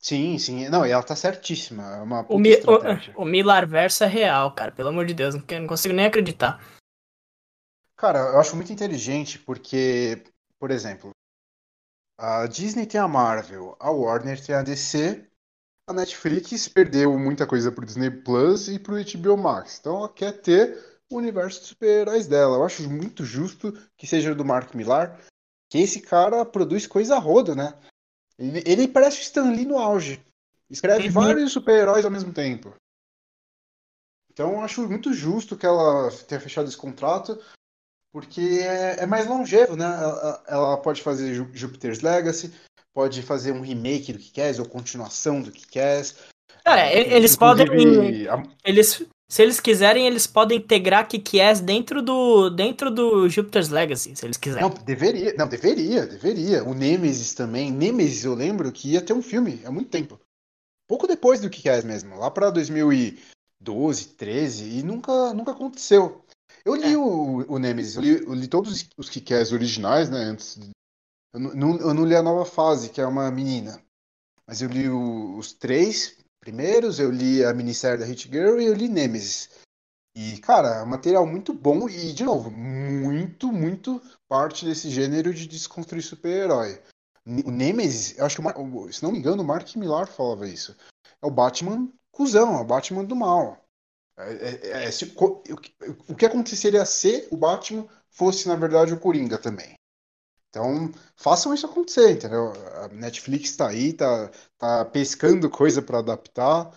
[0.00, 0.68] Sim, sim.
[0.68, 1.82] Não, e ela tá certíssima.
[1.96, 2.54] É uma o, Mi
[3.16, 4.70] o, o é real, cara.
[4.70, 6.62] Pelo amor de Deus, não, não consigo nem acreditar.
[7.96, 10.22] Cara, eu acho muito inteligente porque,
[10.60, 11.10] por exemplo,
[12.16, 15.27] a Disney tem a Marvel, a Warner tem a DC,
[15.88, 19.78] a Netflix perdeu muita coisa pro Disney Plus e pro HBO Max.
[19.80, 20.78] Então ela quer ter
[21.10, 22.58] o universo de super-heróis dela.
[22.58, 25.18] Eu acho muito justo que seja do Mark Millar,
[25.70, 27.72] que esse cara produz coisa roda, né?
[28.38, 30.22] Ele, ele parece o Stan Lee no auge.
[30.68, 31.12] Escreve uhum.
[31.14, 32.74] vários super-heróis ao mesmo tempo.
[34.30, 37.42] Então eu acho muito justo que ela tenha fechado esse contrato
[38.12, 39.84] porque é, é mais longevo, né?
[39.84, 42.52] Ela, ela, pode fazer Jupiter's Legacy,
[42.98, 46.04] pode fazer um remake do que quer, ou continuação do que quer.
[46.64, 48.26] Cara, eles podem.
[48.26, 48.42] A...
[48.64, 54.26] Eles, se eles quiserem, eles podem integrar Kick-Ass dentro do, dentro do Jupiter's Legacy, se
[54.26, 54.68] eles quiserem.
[54.68, 56.64] Não, deveria, não, deveria, deveria.
[56.64, 57.70] O Nemesis também.
[57.70, 60.18] Nemesis, eu lembro que ia ter um filme há muito tempo.
[60.88, 66.24] Pouco depois do Kick-Ass mesmo, lá pra 2012, 13, e nunca, nunca aconteceu.
[66.64, 66.98] Eu li é.
[66.98, 70.18] o, o Nemesis, eu li, eu li todos os Kick-Ass originais, né?
[70.18, 70.58] Antes.
[71.32, 73.82] Eu, não, eu não li a nova fase, que é uma menina.
[74.46, 78.66] Mas eu li o, os três primeiros, eu li a minissérie da Hit Girl e
[78.66, 79.50] eu li Nemesis.
[80.16, 85.46] E, cara, é material muito bom e, de novo, muito, muito parte desse gênero de
[85.46, 86.82] desconstruir super-herói.
[87.44, 90.74] O Nemesis, eu acho que, se não me engano, o Mark Millar falava isso.
[91.22, 93.64] É o Batman cuzão, é o Batman do mal.
[94.18, 95.42] É, é, é, se, o,
[96.08, 99.77] o que aconteceria se o Batman fosse, na verdade, o Coringa também?
[100.50, 102.52] Então, façam isso acontecer, entendeu?
[102.82, 106.70] A Netflix está aí, tá, tá pescando coisa para adaptar,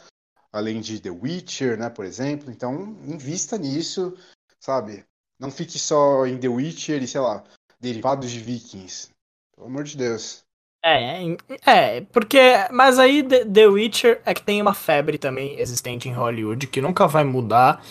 [0.51, 2.51] além de The Witcher, né, por exemplo.
[2.51, 4.13] Então, invista nisso,
[4.59, 5.05] sabe?
[5.39, 7.43] Não fique só em The Witcher e, sei lá,
[7.79, 9.09] derivados de Vikings.
[9.55, 10.43] Pelo amor de Deus.
[10.83, 11.21] É,
[11.65, 12.39] é, porque.
[12.71, 17.07] Mas aí The Witcher é que tem uma febre também existente em Hollywood que nunca
[17.07, 17.83] vai mudar.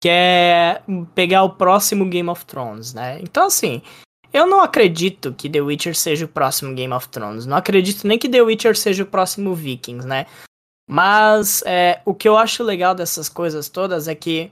[0.00, 0.82] Que é
[1.14, 3.20] pegar o próximo Game of Thrones, né?
[3.20, 3.82] Então, assim,
[4.32, 7.46] eu não acredito que The Witcher seja o próximo Game of Thrones.
[7.46, 10.26] Não acredito nem que The Witcher seja o próximo Vikings, né?
[10.88, 14.50] Mas é, o que eu acho legal dessas coisas todas é que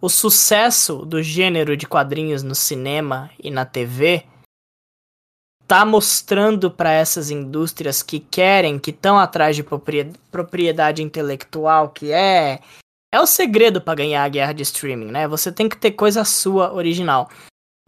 [0.00, 4.24] o sucesso do gênero de quadrinhos no cinema e na TV
[5.66, 12.60] tá mostrando para essas indústrias que querem, que estão atrás de propriedade intelectual, que é
[13.12, 15.26] é o segredo para ganhar a guerra de streaming, né?
[15.26, 17.28] Você tem que ter coisa sua original.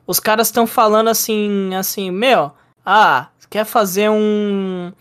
[0.06, 2.52] Os caras estão falando assim, assim, meu,
[2.84, 4.92] ah, quer fazer um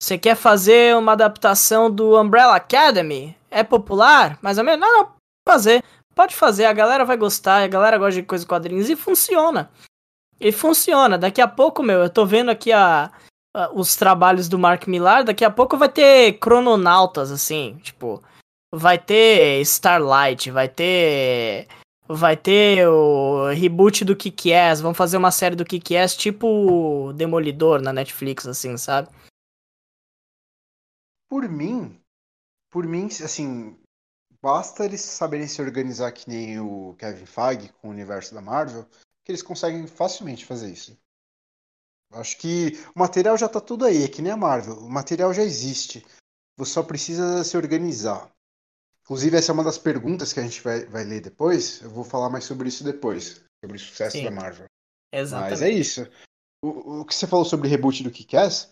[0.00, 3.36] você quer fazer uma adaptação do Umbrella Academy?
[3.50, 4.38] É popular?
[4.40, 4.80] Mais ou menos?
[4.80, 5.08] Não, não,
[5.46, 5.82] fazer.
[6.14, 9.70] Pode fazer, a galera vai gostar, a galera gosta de coisas quadrinhos e funciona.
[10.40, 11.18] E funciona.
[11.18, 13.10] Daqui a pouco, meu, eu tô vendo aqui a,
[13.54, 18.22] a, os trabalhos do Mark Millar, daqui a pouco vai ter crononautas, assim, tipo,
[18.72, 21.66] vai ter Starlight, vai ter.
[22.08, 27.92] Vai ter o reboot do Kick-Ass, vão fazer uma série do Kick-Ass tipo Demolidor na
[27.92, 29.10] Netflix, assim, sabe?
[31.28, 32.00] Por mim,
[32.70, 33.78] por mim, assim,
[34.40, 38.86] basta eles saberem se organizar que nem o Kevin Feige com o universo da Marvel,
[39.22, 40.96] que eles conseguem facilmente fazer isso.
[42.12, 45.34] Acho que o material já tá tudo aí, é que nem a Marvel, o material
[45.34, 46.06] já existe.
[46.56, 48.32] Você só precisa se organizar.
[49.08, 51.80] Inclusive, essa é uma das perguntas que a gente vai, vai ler depois.
[51.80, 54.24] Eu vou falar mais sobre isso depois, sobre o sucesso Sim.
[54.24, 54.66] da Marvel.
[55.10, 55.50] Exatamente.
[55.50, 56.06] Mas é isso.
[56.62, 58.70] O, o que você falou sobre reboot do Kick-Ass,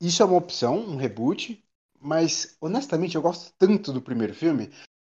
[0.00, 1.60] isso é uma opção, um reboot,
[2.00, 4.70] mas honestamente eu gosto tanto do primeiro filme,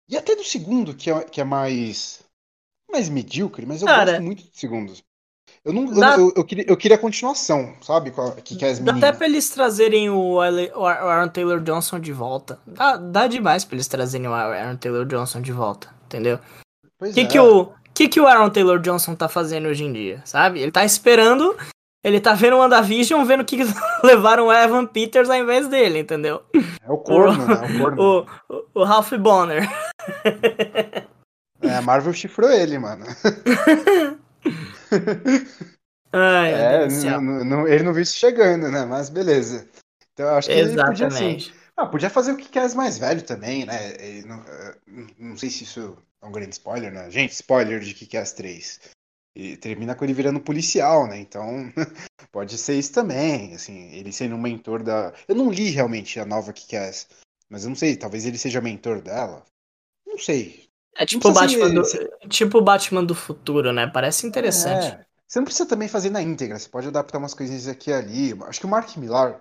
[0.09, 2.25] e até do segundo, que é, que é mais
[2.91, 4.93] mais medíocre, mas eu Cara, gosto muito do segundo.
[5.67, 6.15] Eu, não, dá...
[6.15, 8.13] eu, eu, eu, queria, eu queria a continuação, sabe?
[8.45, 12.13] Que, que é as Dá até pra eles trazerem o, o Aaron Taylor Johnson de
[12.13, 12.61] volta.
[12.65, 16.39] Dá, dá demais pra eles trazerem o Aaron Taylor Johnson de volta, entendeu?
[17.01, 17.25] O que, é.
[17.25, 20.61] que, o, que, que o Aaron Taylor Johnson tá fazendo hoje em dia, sabe?
[20.61, 21.57] Ele tá esperando
[22.05, 23.59] ele tá vendo o WandaVision, vendo que
[24.05, 26.41] levaram o Evan Peters ao invés dele, entendeu?
[26.81, 27.55] É o corno, o, né?
[27.57, 28.03] O, corno.
[28.49, 29.69] o, o, o Ralph Bonner.
[31.61, 33.05] É, a Marvel chifrou ele, mano.
[36.13, 38.85] Ai, é, não, não, ele não viu isso chegando, né?
[38.85, 39.69] Mas beleza.
[40.13, 41.03] Então acho que Exatamente.
[41.03, 44.23] ele podia, assim, ah, podia fazer o que quer mais velho também, né?
[44.25, 44.77] Não, eh,
[45.19, 47.11] não, sei se isso é um grande spoiler, né?
[47.11, 48.81] Gente, spoiler de que quer as três.
[49.35, 51.19] E termina com ele virando policial, né?
[51.19, 51.71] Então,
[52.33, 55.13] pode ser isso também, assim, ele sendo um mentor da...
[55.29, 57.09] Eu não li realmente a nova Kick-Ass,
[57.51, 59.45] mas eu não sei, talvez ele seja mentor dela.
[60.07, 60.66] Não sei.
[60.99, 61.83] É tipo o Batman, do,
[62.29, 63.87] tipo Batman do futuro, né?
[63.87, 64.87] Parece interessante.
[64.87, 65.07] É.
[65.27, 68.39] Você não precisa também fazer na íntegra, você pode adaptar umas coisinhas aqui e ali.
[68.45, 69.41] Acho que o Mark Millar...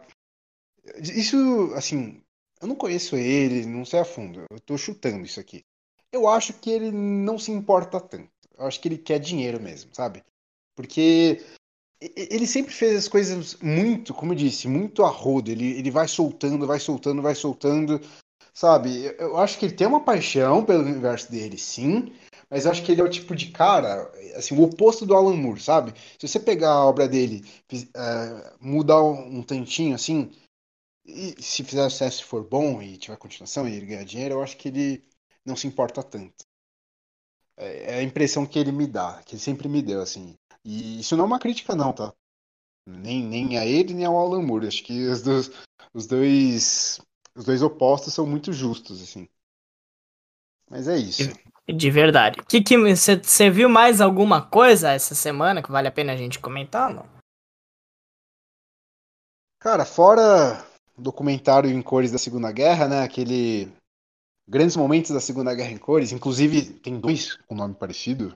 [0.98, 2.22] Isso, assim,
[2.62, 5.64] eu não conheço ele, não sei a fundo, eu tô chutando isso aqui.
[6.12, 8.30] Eu acho que ele não se importa tanto.
[8.58, 10.24] Eu acho que ele quer dinheiro mesmo, sabe?
[10.76, 11.44] Porque
[12.00, 15.52] ele sempre fez as coisas muito, como eu disse, muito a rodo.
[15.52, 18.00] Ele, ele vai soltando, vai soltando, vai soltando,
[18.56, 19.14] sabe?
[19.20, 22.14] Eu acho que ele tem uma paixão pelo universo dele, sim.
[22.50, 25.36] Mas eu acho que ele é o tipo de cara, assim, o oposto do Alan
[25.36, 25.94] Moore, sabe?
[26.20, 30.32] Se você pegar a obra dele, uh, mudar um tantinho, assim,
[31.06, 34.58] e se fizer sucesso for bom e tiver continuação e ele ganhar dinheiro, eu acho
[34.58, 35.04] que ele
[35.46, 36.46] não se importa tanto.
[37.58, 40.36] É, é a impressão que ele me dá, que ele sempre me deu, assim.
[40.64, 42.14] E isso não é uma crítica, não, tá?
[42.88, 44.68] Nem, nem a ele, nem ao Alan Moore.
[44.68, 45.52] Acho que os dois,
[45.94, 47.00] os dois,
[47.36, 49.28] os dois opostos são muito justos, assim.
[50.70, 51.34] Mas é isso.
[51.68, 52.42] De verdade.
[52.48, 56.40] Que que você viu mais alguma coisa essa semana que vale a pena a gente
[56.40, 57.06] comentar, não?
[59.60, 60.64] Cara, fora
[60.98, 63.04] o documentário em cores da Segunda Guerra, né?
[63.04, 63.72] Aquele
[64.48, 68.36] grandes momentos da Segunda Guerra em cores, inclusive tem dois com nome parecido.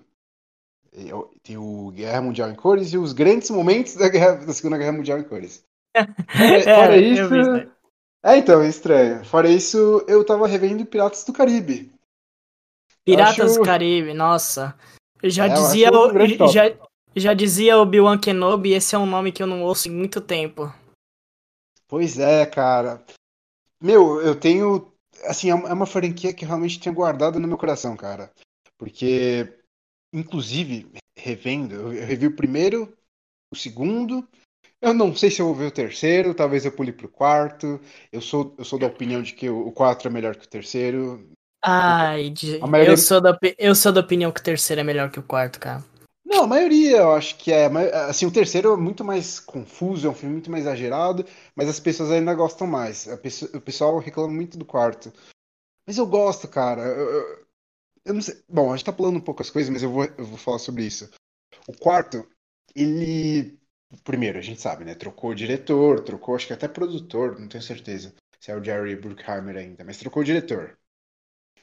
[1.44, 4.92] Tem o Guerra Mundial em cores e os grandes momentos da, guerra, da Segunda Guerra
[4.92, 5.64] Mundial em cores.
[5.94, 6.04] É,
[6.76, 7.30] fora é, isso.
[8.24, 9.24] É, então, é estranho.
[9.26, 11.92] Fora isso, eu tava revendo Piratas do Caribe.
[13.06, 13.60] Piratas acho...
[13.60, 14.78] do Caribe, nossa.
[15.24, 16.64] Já é, dizia o, já,
[17.16, 20.22] já dizia o Obi-Wan Kenobi, esse é um nome que eu não ouço em muito
[20.22, 20.74] tempo.
[21.88, 23.04] Pois é, cara.
[23.82, 24.94] Meu, eu tenho
[25.26, 28.32] assim, é, é uma franquia que realmente tenho guardado no meu coração, cara.
[28.78, 29.60] Porque,
[30.14, 32.94] inclusive, revendo, eu revi o primeiro,
[33.52, 34.28] o segundo.
[34.82, 37.80] Eu não sei se eu vou ver o terceiro, talvez eu pule pro quarto.
[38.12, 41.30] Eu sou, eu sou da opinião de que o quatro é melhor que o terceiro.
[41.64, 42.58] Ai, de...
[42.60, 42.94] maioria...
[42.94, 45.60] eu, sou da, eu sou da opinião que o terceiro é melhor que o quarto,
[45.60, 45.84] cara.
[46.30, 47.66] Não, a maioria eu acho que é.
[48.08, 51.80] Assim, o terceiro é muito mais confuso, é um filme muito mais exagerado, mas as
[51.80, 53.06] pessoas ainda gostam mais.
[53.22, 55.12] Pessoa, o pessoal reclama muito do quarto.
[55.86, 56.84] Mas eu gosto, cara.
[56.84, 57.46] Eu, eu,
[58.06, 58.42] eu, não sei.
[58.48, 60.60] Bom, a gente tá pulando um pouco as coisas, mas eu vou, eu vou falar
[60.60, 61.10] sobre isso.
[61.68, 62.26] O quarto,
[62.76, 63.59] ele.
[64.04, 64.96] Primeiro, a gente sabe, né?
[64.96, 68.96] Trocou o diretor, trocou, acho que até produtor, não tenho certeza se é o Jerry
[68.96, 70.78] Bruckheimer ainda, mas trocou o diretor.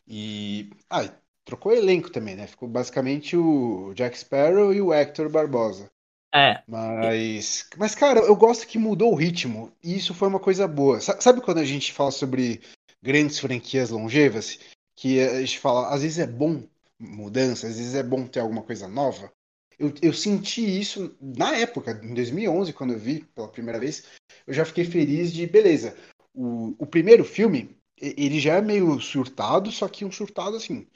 [0.07, 0.71] E.
[0.91, 1.11] Ah,
[1.47, 2.45] Trocou elenco também, né?
[2.49, 5.89] Ficou basicamente o Jack Sparrow e o Hector Barbosa.
[6.35, 6.61] É.
[6.67, 9.73] Mas, mas, cara, eu gosto que mudou o ritmo.
[9.81, 11.01] E isso foi uma coisa boa.
[11.01, 12.61] Sabe quando a gente fala sobre
[13.01, 14.59] grandes franquias longevas?
[14.97, 16.65] Que a gente fala, às vezes é bom
[16.99, 19.33] mudança, às vezes é bom ter alguma coisa nova.
[19.79, 24.05] Eu, eu senti isso na época, em 2011, quando eu vi pela primeira vez.
[24.47, 25.97] Eu já fiquei feliz de, beleza.
[26.33, 30.87] O, o primeiro filme, ele já é meio surtado, só que um surtado assim,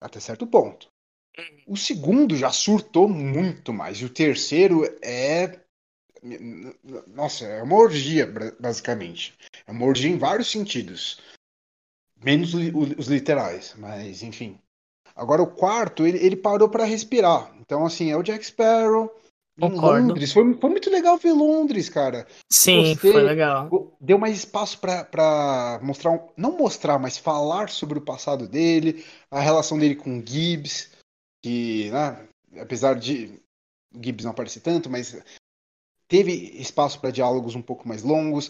[0.00, 0.90] até certo ponto.
[1.66, 3.98] O segundo já surtou muito mais.
[3.98, 5.60] E o terceiro é.
[7.06, 8.26] Nossa, é uma orgia,
[8.58, 9.38] basicamente.
[9.66, 11.20] É uma orgia em vários sentidos.
[12.16, 14.58] Menos os literais, mas enfim.
[15.18, 17.52] Agora o quarto, ele, ele parou para respirar.
[17.60, 19.12] Então, assim, é o Jack Sparrow,
[19.60, 20.32] em Londres.
[20.32, 22.26] Foi, foi, muito legal ver Londres, cara.
[22.50, 23.12] Sim, Gostei.
[23.12, 23.68] foi legal.
[24.00, 29.76] Deu mais espaço para mostrar, não mostrar, mas falar sobre o passado dele, a relação
[29.76, 30.90] dele com Gibbs,
[31.42, 32.28] que, né,
[32.60, 33.42] apesar de
[34.00, 35.20] Gibbs não aparecer tanto, mas
[36.06, 38.48] teve espaço para diálogos um pouco mais longos.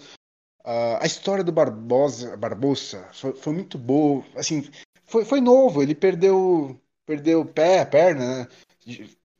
[0.60, 4.22] Uh, a história do Barbosa, Barbosa foi, foi, muito boa.
[4.36, 4.68] Assim,
[5.08, 5.82] foi, foi novo.
[5.82, 8.48] Ele perdeu perdeu o pé, a perna, né?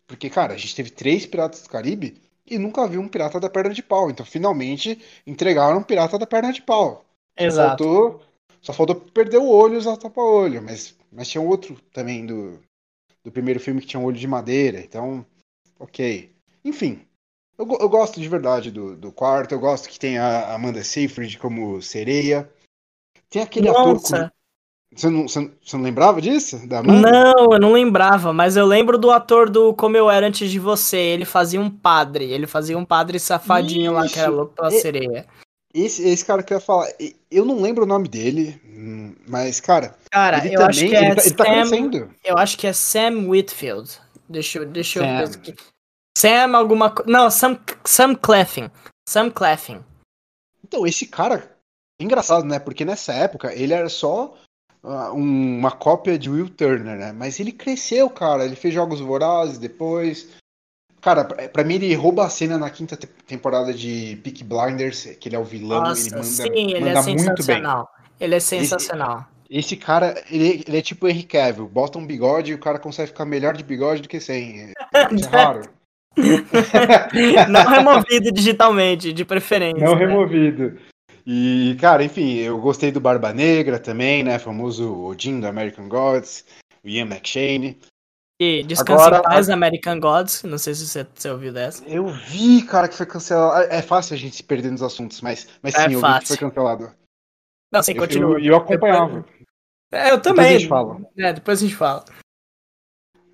[0.07, 3.50] Porque, cara, a gente teve três Piratas do Caribe e nunca viu um Pirata da
[3.50, 4.11] Perna de Pau.
[4.11, 7.04] Então, finalmente, entregaram um Pirata da Perna de Pau.
[7.37, 7.85] Exato.
[7.85, 8.22] Só faltou,
[8.62, 10.62] só faltou perder o olho e usar tapa-olho.
[10.62, 12.59] Mas, mas tinha outro também do,
[13.22, 14.81] do primeiro filme que tinha um olho de madeira.
[14.81, 15.24] Então,
[15.78, 16.33] ok.
[16.64, 17.07] Enfim,
[17.59, 19.52] eu, eu gosto de verdade do, do quarto.
[19.52, 22.50] Eu gosto que tem a Amanda Seyfried como sereia.
[23.28, 24.16] Tem aquele Nossa.
[24.16, 24.33] ator.
[24.94, 26.66] Você não, você, você não lembrava disso?
[26.66, 30.51] Da não, eu não lembrava, mas eu lembro do ator do Como Eu Era Antes
[30.51, 30.96] de Você.
[30.96, 32.24] Ele fazia um padre.
[32.24, 34.01] Ele fazia um padre safadinho Isso.
[34.01, 35.27] lá que era louco pela e, sereia.
[35.74, 36.88] Esse, esse cara que eu ia falar,
[37.31, 38.59] eu não lembro o nome dele,
[39.29, 39.94] mas, cara.
[40.11, 42.11] Cara, eu também, acho que é ele, tá, ele tá crescendo.
[42.24, 44.01] Eu acho que é Sam Whitfield.
[44.29, 45.07] Deixa eu, deixa Sam.
[45.07, 45.55] eu ver aqui.
[46.16, 47.11] Sam alguma coisa.
[47.11, 48.70] Não, Sam, Sam Cleffin.
[49.07, 49.85] Sam Cleffin.
[50.64, 51.57] Então, esse cara.
[52.01, 52.59] Engraçado, né?
[52.59, 54.35] Porque nessa época ele era só
[54.83, 57.12] uma cópia de Will Turner, né?
[57.12, 58.45] Mas ele cresceu, cara.
[58.45, 60.29] Ele fez Jogos Vorazes depois.
[61.01, 65.37] Cara, pra mim ele rouba a cena na quinta temporada de Peak Blinders, que ele
[65.37, 67.62] é o vilão, Nossa, ele manda, sim, ele manda é muito bem.
[68.19, 69.27] Ele é sensacional.
[69.49, 72.59] Esse, esse cara, ele, ele, é tipo o Henry Cavill, bota um bigode e o
[72.59, 74.73] cara consegue ficar melhor de bigode do que sem.
[75.12, 75.62] Isso é raro.
[77.49, 79.85] Não removido digitalmente, de preferência.
[79.85, 80.07] Não né?
[80.07, 80.79] removido.
[81.31, 84.38] E, cara, enfim, eu gostei do Barba Negra também, né?
[84.38, 86.47] Famoso Odin do American Gods,
[86.83, 87.79] o Ian McShane.
[88.41, 89.53] E Descansa Agora, em Paz, a...
[89.53, 91.85] American Gods, não sei se você, você, ouviu dessa.
[91.85, 93.71] Eu vi, cara, que foi cancelado.
[93.71, 96.19] É, é fácil a gente se perder nos assuntos, mas, mas é sim, eu vi
[96.21, 96.91] que foi cancelado.
[97.71, 98.41] Não, sim, continua.
[98.41, 99.23] E eu, eu, acompanhava.
[99.93, 100.45] É, eu também.
[100.45, 101.01] Depois a gente fala.
[101.19, 102.05] É, depois a gente fala.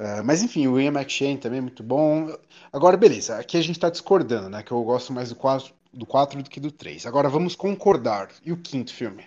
[0.00, 2.36] É, mas enfim, o Ian McShane também é muito bom.
[2.72, 4.64] Agora, beleza, aqui a gente tá discordando, né?
[4.64, 7.06] Que eu gosto mais do 4, do 4 do que do 3.
[7.06, 8.30] Agora vamos concordar.
[8.44, 9.26] E o quinto filme?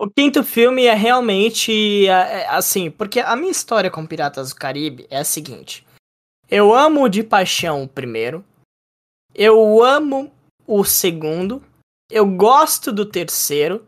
[0.00, 2.10] O quinto filme é realmente é,
[2.42, 5.84] é, assim, porque a minha história com Piratas do Caribe é a seguinte.
[6.48, 8.44] Eu amo de paixão o primeiro.
[9.34, 10.32] Eu amo
[10.66, 11.62] o segundo.
[12.08, 13.84] Eu gosto do terceiro.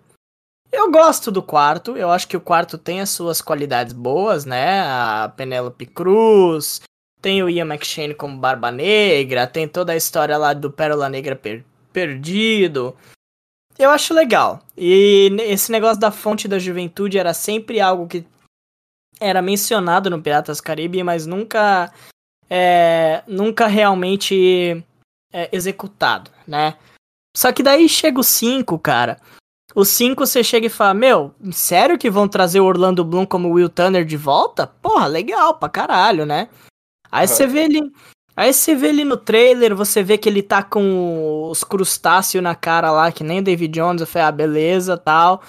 [0.73, 1.97] Eu gosto do quarto.
[1.97, 4.81] Eu acho que o quarto tem as suas qualidades boas, né?
[4.83, 6.83] A Penélope Cruz,
[7.21, 11.37] tem o Ian McShane como Barba Negra, tem toda a história lá do Pérola Negra
[11.37, 12.97] per perdido.
[13.79, 14.61] Eu acho legal.
[14.77, 18.25] E esse negócio da fonte da juventude era sempre algo que
[19.19, 21.93] era mencionado no Piratas Caribe, mas nunca
[22.49, 24.85] é, nunca realmente
[25.33, 26.77] é, executado, né?
[27.37, 29.19] Só que daí chega o 5, cara.
[29.75, 33.53] O 5 você chega e fala: Meu, sério que vão trazer o Orlando Bloom como
[33.53, 34.67] Will Turner de volta?
[34.67, 36.49] Porra, legal pra caralho, né?
[37.11, 37.29] Aí uhum.
[37.29, 37.93] você vê ele.
[38.37, 42.55] Aí você vê ele no trailer, você vê que ele tá com os crustáceos na
[42.55, 44.01] cara lá, que nem o David Jones.
[44.01, 45.43] Eu falei, ah, beleza, tal.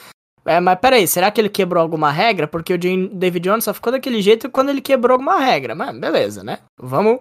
[0.45, 2.47] É, mas peraí, será que ele quebrou alguma regra?
[2.47, 5.75] Porque o David Jones só ficou daquele jeito quando ele quebrou alguma regra.
[5.75, 6.59] Mas beleza, né?
[6.77, 7.19] Vamos.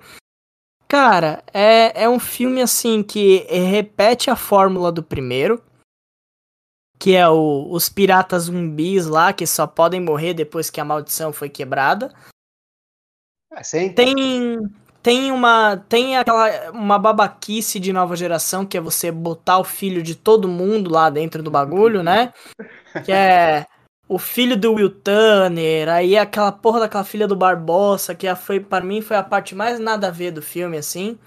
[0.88, 5.62] Cara, é, é um filme assim que repete a fórmula do primeiro.
[6.98, 11.33] Que é o, os piratas zumbis lá, que só podem morrer depois que a maldição
[11.33, 12.12] foi quebrada.
[13.52, 14.58] É, tem
[15.02, 20.03] tem uma tem aquela uma babaquice de nova geração que é você botar o filho
[20.03, 22.32] de todo mundo lá dentro do bagulho, né?
[23.05, 23.66] Que é
[24.09, 28.84] o filho do Will Turner, aí aquela porra daquela filha do Barbosa, que foi para
[28.84, 31.18] mim foi a parte mais nada a ver do filme assim.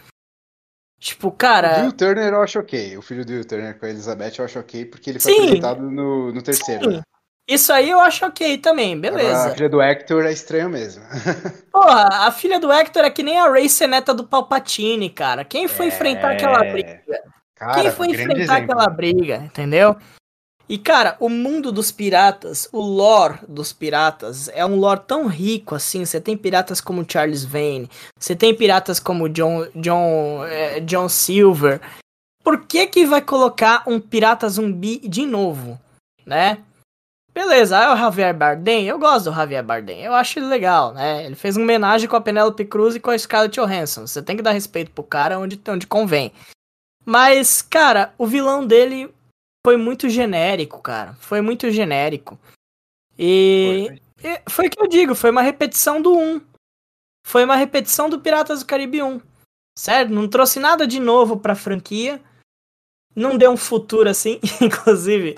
[0.99, 1.80] Tipo, cara.
[1.80, 2.97] O Will Turner eu acho ok.
[2.97, 5.39] O filho do Will Turner com a Elizabeth eu acho ok, porque ele foi Sim.
[5.39, 6.91] apresentado no, no terceiro.
[6.91, 6.97] Sim.
[6.97, 7.03] Né?
[7.47, 9.49] Isso aí eu acho ok também, beleza.
[9.49, 11.03] A filha do Hector é estranho mesmo.
[11.71, 15.43] Porra, a filha do Hector é que nem a Ray neta do Palpatine, cara.
[15.43, 15.89] Quem foi é...
[15.89, 17.01] enfrentar aquela briga?
[17.55, 18.73] Cara, Quem foi enfrentar exemplo.
[18.73, 19.95] aquela briga, entendeu?
[20.67, 25.75] E, cara, o mundo dos piratas, o lore dos piratas, é um lore tão rico
[25.75, 26.05] assim.
[26.05, 31.81] Você tem piratas como Charles Vane, você tem piratas como John, John, é, John Silver.
[32.43, 35.79] Por que que vai colocar um pirata zumbi de novo,
[36.25, 36.59] né?
[37.34, 41.25] Beleza, é o Javier Bardem, eu gosto do Javier Bardem, eu acho ele legal, né?
[41.25, 44.05] Ele fez uma homenagem com a Penelope Cruz e com a Scarlett Johansson.
[44.05, 46.31] Você tem que dar respeito pro cara onde, onde convém.
[47.03, 49.11] Mas, cara, o vilão dele
[49.65, 51.13] foi muito genérico, cara.
[51.13, 52.39] Foi muito genérico.
[53.17, 56.39] E foi, e foi o que eu digo, foi uma repetição do 1.
[57.25, 59.19] Foi uma repetição do Piratas do Caribe 1.
[59.77, 60.11] Certo?
[60.11, 62.21] Não trouxe nada de novo pra franquia.
[63.16, 64.39] Não deu um futuro assim.
[64.61, 65.36] Inclusive,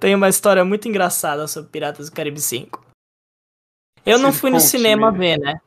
[0.00, 2.84] tem uma história muito engraçada sobre Piratas do Caribe 5.
[4.04, 5.60] Eu não fui no cinema ver, né?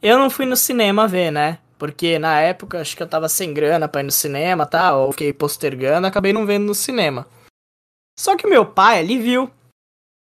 [0.00, 1.58] Eu não fui no cinema ver, né?
[1.78, 4.96] Porque na época acho que eu tava sem grana pra ir no cinema tá?
[4.96, 7.26] ou fiquei postergando, acabei não vendo no cinema.
[8.18, 9.50] Só que o meu pai, ele viu,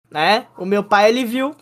[0.10, 0.48] né?
[0.58, 1.56] O meu pai, ele viu.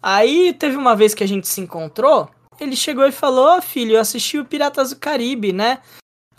[0.00, 2.30] Aí teve uma vez que a gente se encontrou,
[2.60, 5.82] ele chegou e falou: oh, filho, eu assisti o Piratas do Caribe, né?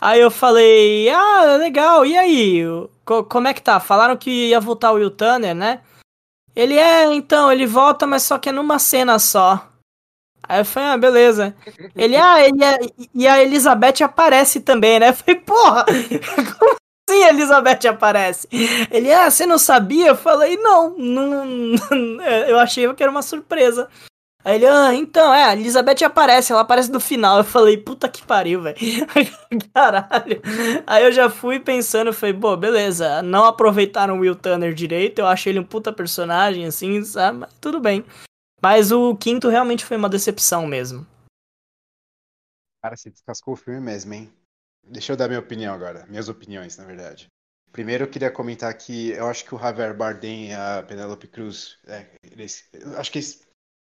[0.00, 2.62] Aí eu falei: ah, legal, e aí?
[3.04, 3.80] Como é que tá?
[3.80, 5.80] Falaram que ia voltar o Will Tanner, né?
[6.54, 9.68] Ele é, então, ele volta, mas só que é numa cena só.
[10.48, 11.56] Aí eu falei, ah, beleza.
[11.94, 12.78] Ele, ah, ele é,
[13.14, 15.08] e a Elizabeth aparece também, né?
[15.10, 15.84] Eu falei, porra,
[16.58, 16.76] como
[17.08, 18.48] assim a Elizabeth aparece?
[18.90, 20.08] Ele, ah, você não sabia?
[20.08, 21.44] Eu falei, não, não
[22.48, 23.88] eu achei que era uma surpresa.
[24.46, 27.38] Aí ele, ah, então, é, a Elizabeth aparece, ela aparece no final.
[27.38, 28.76] Eu falei, puta que pariu, velho.
[29.74, 30.40] Caralho.
[30.86, 35.26] Aí eu já fui pensando, falei, pô, beleza, não aproveitaram o Will Turner direito, eu
[35.26, 37.38] achei ele um puta personagem, assim, sabe?
[37.38, 38.04] Mas tudo bem.
[38.62, 41.04] Mas o quinto realmente foi uma decepção mesmo.
[42.80, 44.32] Cara, se descascou o filme mesmo, hein?
[44.84, 46.06] Deixa eu dar minha opinião agora.
[46.06, 47.26] Minhas opiniões, na verdade.
[47.72, 51.78] Primeiro eu queria comentar que eu acho que o Javier Bardem e a Penelope Cruz,
[51.88, 53.45] é, eles, acho que eles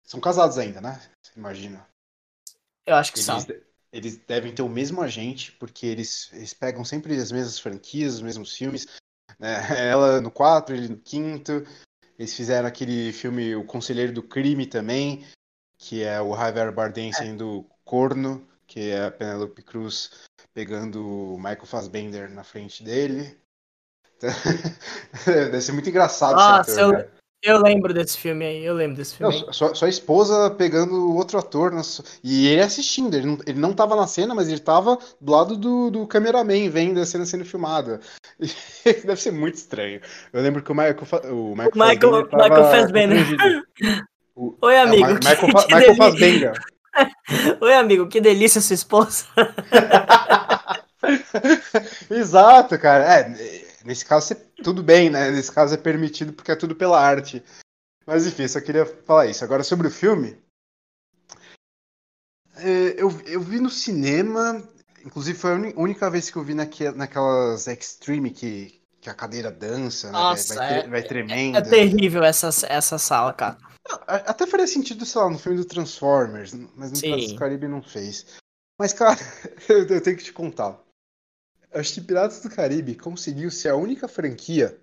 [0.10, 1.00] são casados ainda, né?
[1.38, 1.88] Imagina?
[2.84, 3.38] Eu acho que eles, são.
[3.94, 8.22] Eles devem ter o mesmo agente, porque eles, eles pegam sempre as mesmas franquias, os
[8.22, 8.88] mesmos filmes.
[9.38, 9.54] Né?
[9.92, 11.64] Ela no 4, ele no quinto.
[12.18, 15.26] Eles fizeram aquele filme O Conselheiro do Crime também,
[15.78, 17.14] que é o Javier Bardem é.
[17.14, 20.12] sendo corno, que é a Penelope Cruz
[20.54, 23.40] pegando o Michael Fassbender na frente dele.
[25.26, 27.19] Deve ser muito engraçado Nossa, esse ator, eu, né?
[27.42, 29.34] Eu lembro desse filme aí, eu lembro desse filme.
[29.34, 31.72] Não, sua, sua, esposa pegando outro ator
[32.22, 33.16] e ele assistindo.
[33.16, 36.70] Ele não, ele não tava na cena, mas ele tava do lado do, do cameraman,
[36.70, 38.02] vendo a cena sendo filmada.
[38.84, 40.02] Deve ser muito estranho.
[40.34, 40.98] Eu lembro que o Michael,
[41.32, 43.26] o Michael, Michael, Michael Fassbender.
[44.42, 45.06] O, Oi, é, amigo.
[45.06, 46.54] É, Michael, que, Michael Fassbender.
[47.60, 49.26] Oi, amigo, que delícia sua esposa.
[52.10, 53.04] Exato, cara.
[53.04, 53.59] É,
[53.90, 55.32] nesse caso, tudo bem, né?
[55.32, 57.44] Nesse caso é permitido porque é tudo pela arte.
[58.06, 59.44] Mas enfim, só queria falar isso.
[59.44, 60.38] Agora, sobre o filme.
[62.56, 64.62] É, eu, eu vi no cinema,
[65.04, 69.52] inclusive foi a única vez que eu vi naque, naquelas Extreme que, que a cadeira
[69.52, 70.14] dança, né?
[70.14, 71.56] Nossa, vai, vai, vai tremendo.
[71.56, 73.58] É, é terrível essa, essa sala, cara.
[74.06, 78.38] Até faria sentido, sei lá, no filme do Transformers, mas no Caribe não fez.
[78.80, 79.18] Mas, cara,
[79.68, 80.80] eu tenho que te contar.
[81.72, 84.80] Acho que Piratas do Caribe conseguiu ser a única franquia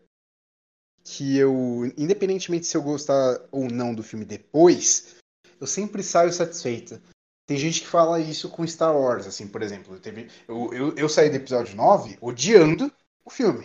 [1.03, 5.17] que eu, independentemente se eu gostar ou não do filme depois,
[5.61, 7.01] eu sempre saio satisfeita.
[7.47, 9.99] Tem gente que fala isso com Star Wars, assim, por exemplo.
[10.01, 12.93] Teve, eu, eu, eu saí do episódio 9 odiando
[13.25, 13.65] o filme.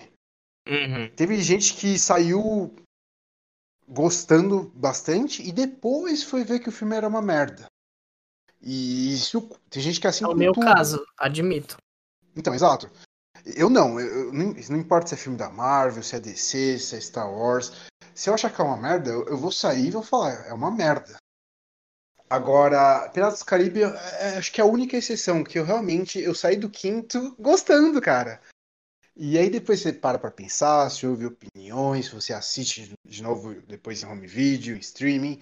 [0.68, 1.10] Uhum.
[1.16, 2.76] Teve gente que saiu
[3.88, 7.66] gostando bastante e depois foi ver que o filme era uma merda.
[8.62, 10.24] E isso tem gente que é assim.
[10.24, 10.64] É o meu tudo.
[10.64, 11.78] caso, admito.
[12.36, 12.90] Então, exato.
[13.46, 16.96] Eu não, eu, não, não importa se é filme da Marvel, se é DC, se
[16.96, 17.72] é Star Wars.
[18.14, 20.54] Se eu achar que é uma merda, eu, eu vou sair e vou falar, é
[20.54, 21.18] uma merda.
[22.30, 26.34] Agora, Piratas do Caribe, é, acho que é a única exceção que eu realmente eu
[26.34, 28.42] saí do quinto gostando, cara.
[29.16, 34.02] E aí depois você para pra pensar, se ouve opiniões, você assiste de novo depois
[34.02, 35.42] em home video, em streaming.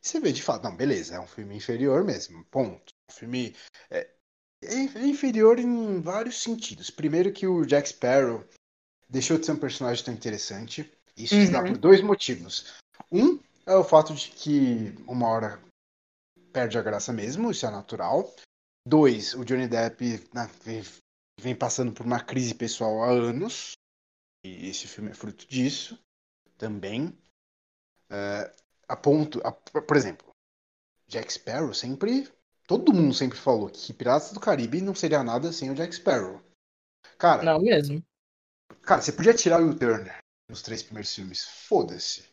[0.00, 2.92] Você vê de fato, não, beleza, é um filme inferior mesmo, ponto.
[3.10, 3.54] Um filme
[3.90, 4.10] é,
[4.62, 6.90] é inferior em vários sentidos.
[6.90, 8.44] Primeiro que o Jack Sparrow
[9.08, 10.90] deixou de ser um personagem tão interessante.
[11.16, 11.46] Isso uhum.
[11.46, 12.74] se dá por dois motivos.
[13.10, 15.60] Um é o fato de que uma hora
[16.52, 18.34] perde a graça mesmo, isso é natural.
[18.86, 20.50] Dois, o Johnny Depp né,
[21.38, 23.72] vem passando por uma crise pessoal há anos.
[24.44, 25.98] E esse filme é fruto disso
[26.56, 27.16] também.
[28.10, 28.54] É,
[28.88, 30.28] a ponto, a, por exemplo,
[31.06, 32.28] Jack Sparrow sempre.
[32.68, 36.38] Todo mundo sempre falou que Piratas do Caribe não seria nada sem o Jack Sparrow.
[37.16, 37.42] Cara.
[37.42, 38.04] Não mesmo.
[38.82, 40.18] Cara, você podia tirar o Will Turner
[40.50, 41.48] nos três primeiros filmes.
[41.66, 42.24] Foda-se.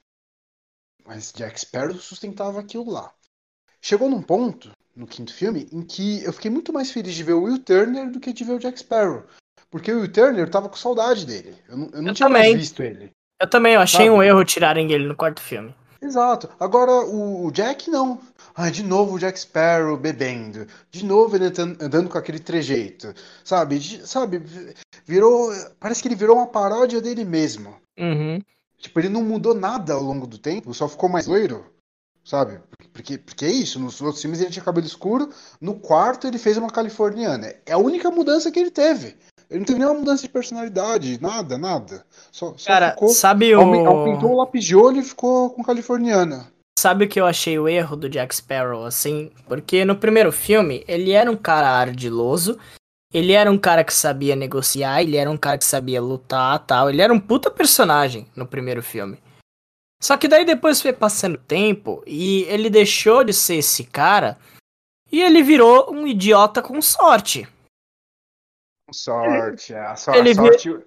[1.06, 3.14] Mas Jack Sparrow sustentava aquilo lá.
[3.82, 7.34] Chegou num ponto, no quinto filme, em que eu fiquei muito mais feliz de ver
[7.34, 9.24] o Will Turner do que de ver o Jack Sparrow.
[9.72, 11.56] Porque o Will Turner eu tava com saudade dele.
[11.70, 12.52] Eu não, eu não eu tinha também.
[12.52, 13.10] mais visto ele.
[13.42, 14.10] Eu também, eu achei sabe?
[14.10, 15.74] um erro tirarem ele no quarto filme.
[16.06, 16.50] Exato.
[16.60, 18.20] Agora o, Jack não.
[18.56, 20.66] Ah, de novo o Jack Sparrow bebendo.
[20.90, 21.52] De novo ele
[21.82, 23.14] andando com aquele trejeito.
[23.44, 23.78] Sabe?
[23.78, 24.42] De, sabe?
[25.06, 25.52] Virou.
[25.78, 27.76] Parece que ele virou uma paródia dele mesmo.
[28.00, 28.40] Uhum.
[28.78, 31.66] Tipo, ele não mudou nada ao longo do tempo, só ficou mais loiro.
[32.24, 32.60] Sabe?
[32.94, 33.80] Porque, porque é isso.
[33.80, 35.30] Nos outros filmes ele tinha cabelo escuro.
[35.60, 37.54] No quarto ele fez uma californiana.
[37.66, 39.16] É a única mudança que ele teve.
[39.50, 42.06] Ele não teve nenhuma mudança de personalidade, nada, nada.
[42.32, 43.60] Só, só Cara, ficou, sabe o.
[43.60, 46.48] Aumentou o lápis de olho e ficou com californiana.
[46.78, 49.32] Sabe o que eu achei o erro do Jack Sparrow, assim?
[49.48, 52.60] Porque no primeiro filme, ele era um cara ardiloso,
[53.14, 56.90] ele era um cara que sabia negociar, ele era um cara que sabia lutar tal.
[56.90, 59.18] Ele era um puta personagem no primeiro filme.
[60.02, 64.38] Só que daí depois foi passando tempo e ele deixou de ser esse cara
[65.12, 67.48] e ele virou um idiota com sorte.
[68.92, 69.80] Sorte, é.
[69.80, 70.86] A, so ele a, sorte,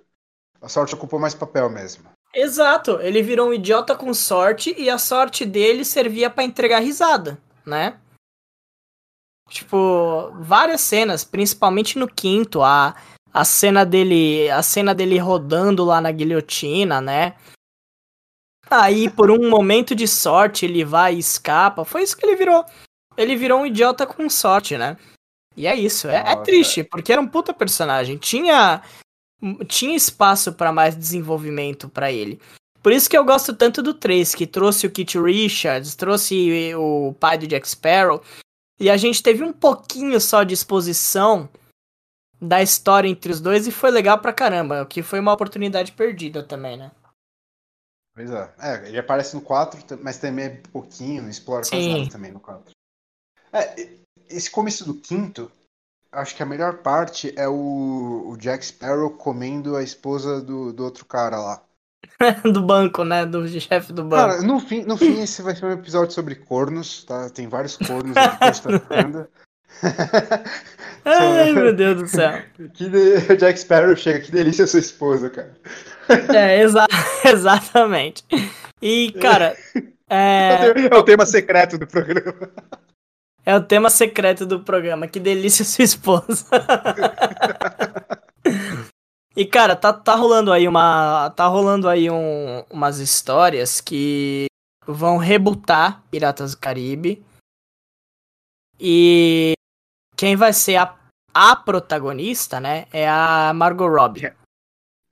[0.61, 2.11] a sorte ocupou mais papel mesmo.
[2.35, 7.41] Exato, ele virou um idiota com sorte e a sorte dele servia para entregar risada,
[7.65, 7.99] né?
[9.49, 12.95] Tipo, várias cenas, principalmente no quinto, a,
[13.33, 17.35] a cena dele, a cena dele rodando lá na guilhotina, né?
[18.71, 21.85] Aí, por um momento de sorte, ele vai e escapa.
[21.85, 22.65] Foi isso que ele virou.
[23.17, 24.99] Ele virou um idiota com sorte, né?
[25.57, 26.09] E é isso.
[26.09, 28.19] É, é triste, porque era um puta personagem.
[28.19, 28.83] Tinha,
[29.67, 32.41] tinha espaço para mais desenvolvimento para ele.
[32.83, 37.13] Por isso que eu gosto tanto do 3, que trouxe o Kit Richards, trouxe o
[37.15, 38.23] pai do Jack Sparrow.
[38.81, 41.49] E a gente teve um pouquinho só de exposição
[42.41, 45.91] da história entre os dois e foi legal pra caramba, o que foi uma oportunidade
[45.91, 46.93] perdida também, né?
[48.15, 48.55] Pois é.
[48.61, 52.71] é ele aparece no 4, mas também é pouquinho, explora quase nada também no 4.
[53.53, 53.89] É,
[54.29, 55.51] esse começo do quinto,
[56.13, 60.85] acho que a melhor parte é o, o Jack Sparrow comendo a esposa do, do
[60.85, 61.63] outro cara lá.
[62.45, 63.25] do banco, né?
[63.27, 64.29] Do chefe do banco.
[64.29, 67.29] Cara, no fim, no fim, esse vai ser um episódio sobre cornos, tá?
[67.31, 68.39] Tem vários cornos aqui
[69.81, 69.89] que
[71.05, 72.43] Ai, meu Deus do céu.
[72.75, 73.37] Que de...
[73.37, 75.57] Jack Sparrow chega, que delícia sua esposa, cara.
[76.35, 76.87] É, exa
[77.25, 78.25] exatamente.
[78.81, 79.57] E, cara.
[80.09, 80.73] É...
[80.91, 82.51] é o tema secreto do programa.
[83.49, 85.09] É o tema secreto do programa.
[85.09, 86.45] Que delícia sua esposa.
[89.35, 91.31] e cara, tá, tá rolando aí uma.
[91.31, 94.49] Tá rolando aí um, umas histórias que
[94.87, 97.25] vão rebutar Piratas do Caribe.
[98.79, 99.55] E
[100.15, 100.95] quem vai ser a,
[101.33, 102.87] a protagonista, né?
[102.93, 104.31] É a Margot Robbie.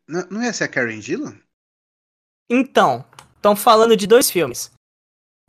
[0.07, 1.41] Não, não ia ser a Karen Gillan?
[2.51, 3.03] Então,
[3.35, 4.76] estão falando de dois filmes.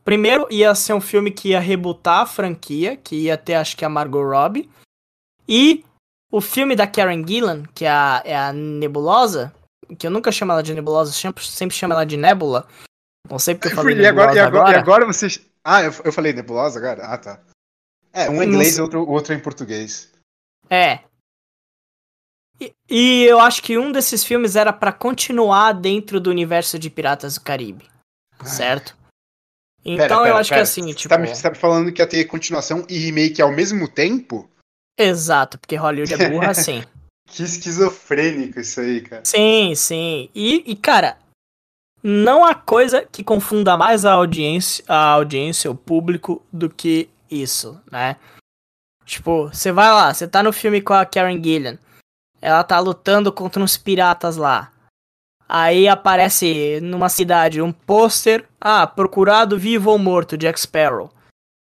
[0.07, 3.83] Primeiro, ia ser um filme que ia rebutar a franquia, que ia ter, acho que,
[3.83, 4.69] a Margot Robbie.
[5.45, 5.83] E
[6.31, 9.53] o filme da Karen Gillan, que é a, é a Nebulosa,
[9.99, 12.65] que eu nunca chamo ela de Nebulosa, sempre, sempre chamo ela de Nebula.
[13.29, 14.77] Não sei porque eu falei e agora, e agora, agora.
[14.77, 15.45] E agora vocês...
[15.61, 17.03] Ah, eu, eu falei Nebulosa agora?
[17.05, 17.41] Ah, tá.
[18.13, 20.09] É, um em inglês e outro, outro em português.
[20.69, 21.01] É.
[22.61, 26.89] E, e eu acho que um desses filmes era para continuar dentro do universo de
[26.89, 27.89] Piratas do Caribe.
[28.45, 28.95] Certo?
[29.88, 30.59] Então pera, pera, eu acho pera.
[30.59, 31.01] que assim, tipo.
[31.01, 34.49] Você tá, você tá falando que ia ter continuação e remake ao mesmo tempo?
[34.99, 36.83] Exato, porque Hollywood é burra assim.
[37.25, 39.21] que esquizofrênico isso aí, cara.
[39.23, 40.29] Sim, sim.
[40.35, 41.17] E, e, cara,
[42.03, 47.79] não há coisa que confunda mais a audiência, a audiência, o público, do que isso,
[47.89, 48.17] né?
[49.05, 51.77] Tipo, você vai lá, você tá no filme com a Karen Gillan.
[52.41, 54.71] Ela tá lutando contra uns piratas lá.
[55.47, 61.09] Aí aparece numa cidade um pôster, ah, procurado vivo ou morto, Jack Sparrow.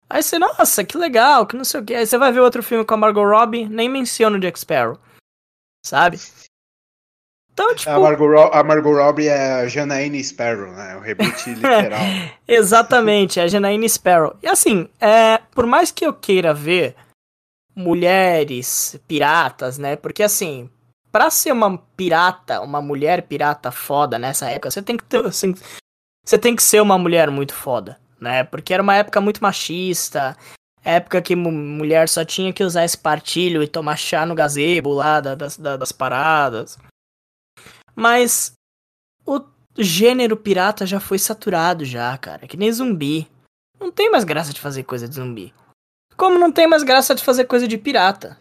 [0.08, 1.94] Aí você, nossa, que legal, que não sei o que.
[1.94, 4.98] Aí você vai ver outro filme com a Margot Robbie, nem menciona o Jack Sparrow.
[5.86, 6.18] Sabe?
[7.52, 7.90] Então, tipo...
[7.90, 10.96] A Margot, a Margot Robbie é a Janaíne Sparrow, né?
[10.96, 12.00] O reboot literal.
[12.48, 14.36] Exatamente, é a Janaíne Sparrow.
[14.42, 16.96] E assim, é, por mais que eu queira ver
[17.74, 19.94] mulheres piratas, né?
[19.94, 20.68] Porque assim,
[21.12, 25.54] pra ser uma pirata, uma mulher pirata foda nessa época, você tem que ter, assim,
[26.24, 28.44] você tem que ser uma mulher muito foda, né?
[28.44, 30.36] Porque era uma época muito machista,
[30.84, 35.20] época que mulher só tinha que usar esse partilho e tomar chá no gazebo lá
[35.20, 36.78] das, das, das paradas.
[37.94, 38.52] Mas
[39.26, 39.40] o,
[39.76, 42.46] gênero pirata já foi saturado já, cara.
[42.46, 43.28] Que nem zumbi.
[43.78, 45.54] Não tem mais graça de fazer coisa de zumbi.
[46.16, 48.38] Como não tem mais graça de fazer coisa de pirata.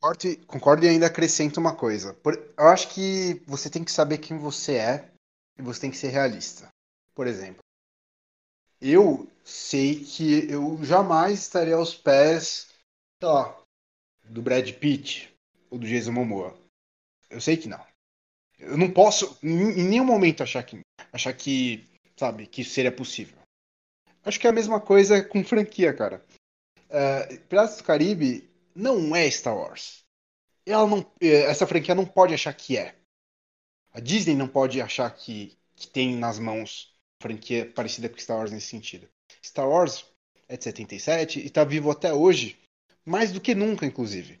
[0.00, 2.16] Concordo, concordo e ainda acrescento uma coisa.
[2.56, 5.10] Eu acho que você tem que saber quem você é
[5.58, 6.68] e você tem que ser realista.
[7.14, 7.62] Por exemplo,
[8.80, 12.68] eu sei que eu jamais estaria aos pés,
[14.24, 15.30] do Brad Pitt
[15.68, 16.58] ou do Jason Momoa.
[17.28, 17.84] Eu sei que não.
[18.58, 20.80] Eu não posso em nenhum momento achar que
[21.12, 21.86] achar que,
[22.16, 23.38] sabe, que isso seria possível.
[24.24, 26.24] Acho que é a mesma coisa com franquia, cara.
[26.88, 30.04] Uh, Piratas do Caribe não é Star Wars.
[30.66, 32.96] Ela não, eh, essa franquia não pode achar que é.
[33.92, 38.50] A Disney não pode achar que, que tem nas mãos franquia parecida com Star Wars
[38.50, 39.08] nesse sentido.
[39.44, 40.06] Star Wars
[40.48, 42.58] é de 77 e está vivo até hoje,
[43.04, 44.38] mais do que nunca, inclusive.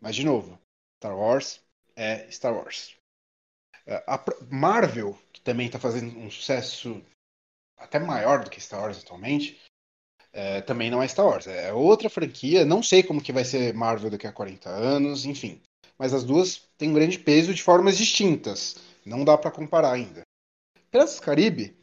[0.00, 0.58] Mas, de novo,
[0.98, 1.60] Star Wars
[1.96, 2.94] é Star Wars.
[3.86, 7.02] Eh, a Marvel, que também está fazendo um sucesso
[7.76, 9.60] até maior do que Star Wars atualmente,
[10.34, 11.46] é, também não é Star Wars.
[11.46, 12.64] É outra franquia.
[12.64, 15.60] Não sei como que vai ser Marvel daqui a 40 anos, enfim.
[15.96, 18.76] Mas as duas têm um grande peso de formas distintas.
[19.06, 20.22] Não dá para comparar ainda.
[20.90, 21.76] Piratas do Caribe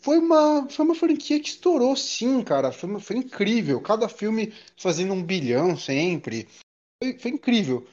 [0.00, 2.70] foi uma, foi uma franquia que estourou, sim, cara.
[2.70, 3.80] Foi, foi incrível.
[3.80, 6.46] Cada filme fazendo um bilhão sempre.
[7.02, 7.86] Foi, foi incrível.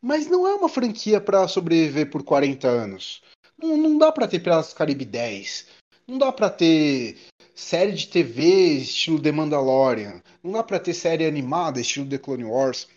[0.00, 3.22] Mas não é uma franquia para sobreviver por 40 anos.
[3.58, 5.66] Não, não dá para ter Piratas do Caribe 10.
[6.06, 7.18] Não dá para ter
[7.54, 10.20] série de TV estilo The Mandalorian.
[10.42, 12.88] Não dá para ter série animada estilo The Clone Wars.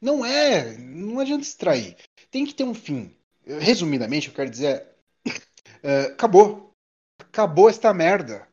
[0.00, 1.96] Não é, não adianta extrair.
[2.30, 3.14] Tem que ter um fim.
[3.46, 4.86] Resumidamente, eu quero dizer,
[5.26, 6.72] uh, acabou.
[7.20, 8.46] Acabou esta merda.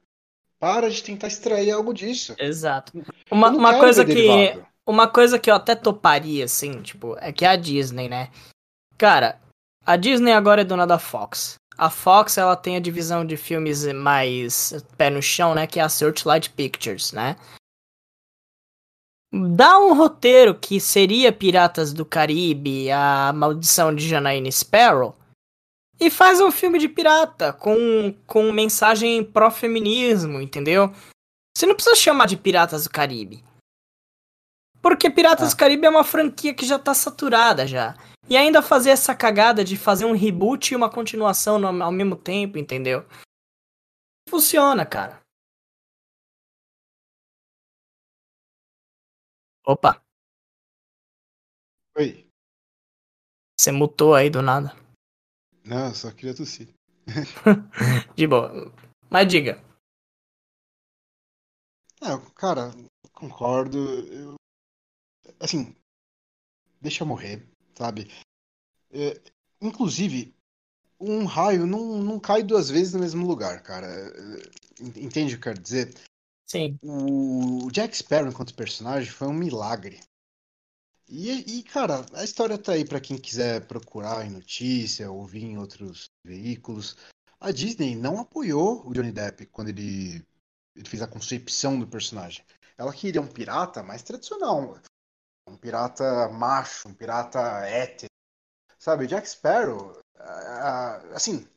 [0.59, 2.35] Para de tentar extrair algo disso.
[2.39, 2.93] Exato.
[3.29, 4.65] Uma, uma coisa que derivado.
[4.87, 8.31] uma coisa que eu até toparia assim, tipo, é que é a Disney, né?
[8.97, 9.41] Cara,
[9.85, 11.55] a Disney agora é dona da Fox.
[11.77, 15.65] A Fox, ela tem a divisão de filmes mais pé no chão, né?
[15.65, 17.35] Que é a Searchlight Pictures, né?
[19.55, 25.15] Dá um roteiro que seria Piratas do Caribe, a Maldição de Janaína Sparrow,
[25.99, 30.93] e faz um filme de pirata com, com mensagem pró-feminismo, entendeu?
[31.57, 33.43] Você não precisa chamar de Piratas do Caribe.
[34.81, 35.55] Porque Piratas ah.
[35.55, 37.95] do Caribe é uma franquia que já tá saturada já.
[38.29, 42.15] E ainda fazer essa cagada de fazer um reboot e uma continuação no, ao mesmo
[42.15, 43.05] tempo, entendeu?
[44.29, 45.21] Funciona, cara.
[49.65, 50.01] Opa.
[51.97, 52.29] Oi.
[53.59, 54.69] Você mutou aí do nada.
[55.65, 56.73] Não, só queria tossir.
[58.15, 58.73] de boa.
[59.11, 59.61] Mas diga.
[62.01, 62.71] É, cara,
[63.13, 63.77] concordo.
[64.11, 64.35] Eu...
[65.39, 65.75] Assim,
[66.81, 68.09] deixa eu morrer sabe?
[68.91, 69.19] É,
[69.61, 70.35] inclusive,
[70.99, 73.87] um raio não, não cai duas vezes no mesmo lugar, cara.
[73.87, 74.49] É,
[74.79, 75.93] entende o que eu quero dizer?
[76.45, 76.77] Sim.
[76.83, 79.99] O Jack Sparrow, enquanto personagem, foi um milagre.
[81.09, 85.57] E, e cara, a história tá aí para quem quiser procurar em notícia, ouvir em
[85.57, 86.95] outros veículos.
[87.39, 90.25] A Disney não apoiou o Johnny Depp quando ele,
[90.75, 92.43] ele fez a concepção do personagem.
[92.77, 94.79] Ela queria um pirata mais tradicional
[95.47, 98.09] um pirata macho, um pirata hétero.
[98.79, 99.97] Sabe, Jack Sparrow,
[101.13, 101.47] assim,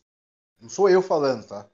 [0.61, 1.69] não sou eu falando, tá?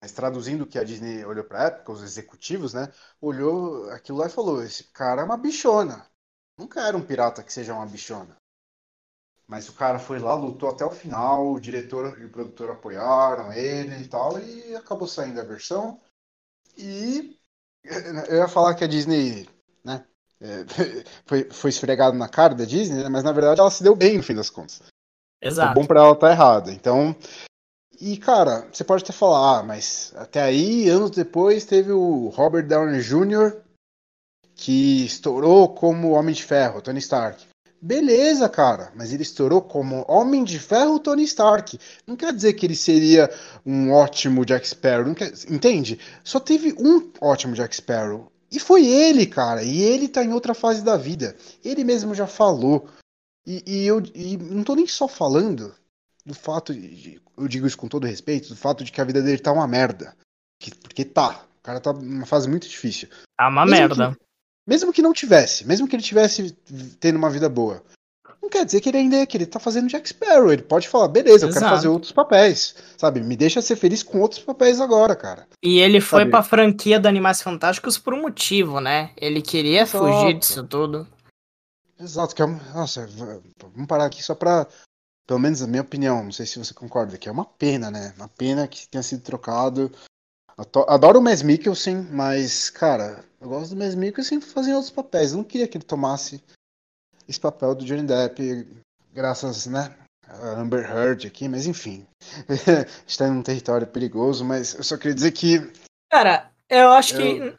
[0.00, 2.92] Mas traduzindo o que a Disney olhou pra época, os executivos, né?
[3.20, 6.06] Olhou aquilo lá e falou: esse cara é uma bichona.
[6.58, 8.36] Não quero um pirata que seja uma bichona.
[9.46, 13.52] Mas o cara foi lá, lutou até o final, o diretor e o produtor apoiaram
[13.52, 16.00] ele e tal, e acabou saindo a versão.
[16.76, 17.38] E
[18.28, 19.48] eu ia falar que a Disney,
[19.84, 20.06] né,
[20.40, 20.64] é,
[21.24, 23.08] foi, foi esfregado na cara da Disney, né?
[23.08, 24.82] mas na verdade ela se deu bem no fim das contas.
[25.40, 25.74] Exato.
[25.74, 26.72] Foi bom pra ela estar tá errada.
[26.72, 27.14] Então.
[27.98, 32.66] E, cara, você pode até falar, ah, mas até aí, anos depois, teve o Robert
[32.66, 33.56] Downey Jr.,
[34.54, 37.46] que estourou como Homem de Ferro, Tony Stark.
[37.80, 41.78] Beleza, cara, mas ele estourou como Homem de Ferro Tony Stark.
[42.06, 43.30] Não quer dizer que ele seria
[43.64, 45.32] um ótimo Jack Sparrow, quer...
[45.48, 45.98] entende?
[46.24, 48.30] Só teve um ótimo Jack Sparrow.
[48.50, 49.62] E foi ele, cara.
[49.62, 51.36] E ele tá em outra fase da vida.
[51.64, 52.88] Ele mesmo já falou.
[53.46, 55.74] E, e eu e não tô nem só falando
[56.24, 59.22] do fato, de, eu digo isso com todo respeito, do fato de que a vida
[59.22, 60.16] dele tá uma merda.
[60.60, 61.44] Que, porque tá.
[61.60, 63.08] O cara tá numa fase muito difícil.
[63.36, 64.12] Tá uma mesmo merda.
[64.12, 64.20] Que,
[64.66, 66.52] mesmo que não tivesse, mesmo que ele tivesse
[67.00, 67.84] tendo uma vida boa
[68.40, 70.52] não quer dizer que ele ainda é, que ele tá fazendo Jack Sparrow.
[70.52, 71.64] Ele pode falar, beleza, eu Exato.
[71.64, 72.74] quero fazer outros papéis.
[72.96, 73.20] Sabe?
[73.20, 75.46] Me deixa ser feliz com outros papéis agora, cara.
[75.62, 76.30] E ele foi sabe?
[76.30, 79.10] pra franquia do Animais Fantásticos por um motivo, né?
[79.16, 80.04] Ele queria Exato.
[80.04, 81.06] fugir disso tudo.
[81.98, 82.60] Exato, que é uma.
[82.74, 83.08] Nossa,
[83.72, 84.66] vamos parar aqui só pra.
[85.26, 88.14] Pelo menos a minha opinião, não sei se você concorda, que é uma pena, né?
[88.16, 89.90] Uma pena que tenha sido trocado.
[90.86, 95.32] Adoro o Mads Mikkelsen, mas, cara, eu gosto do Mads Mikkelsen fazendo outros papéis.
[95.32, 96.42] Eu não queria que ele tomasse
[97.28, 98.66] esse papel do Johnny Depp,
[99.12, 99.94] graças, né,
[100.28, 102.06] a Amber Heard aqui, mas enfim.
[103.06, 105.60] está em um território perigoso, mas eu só queria dizer que.
[106.10, 107.58] Cara, eu acho eu, que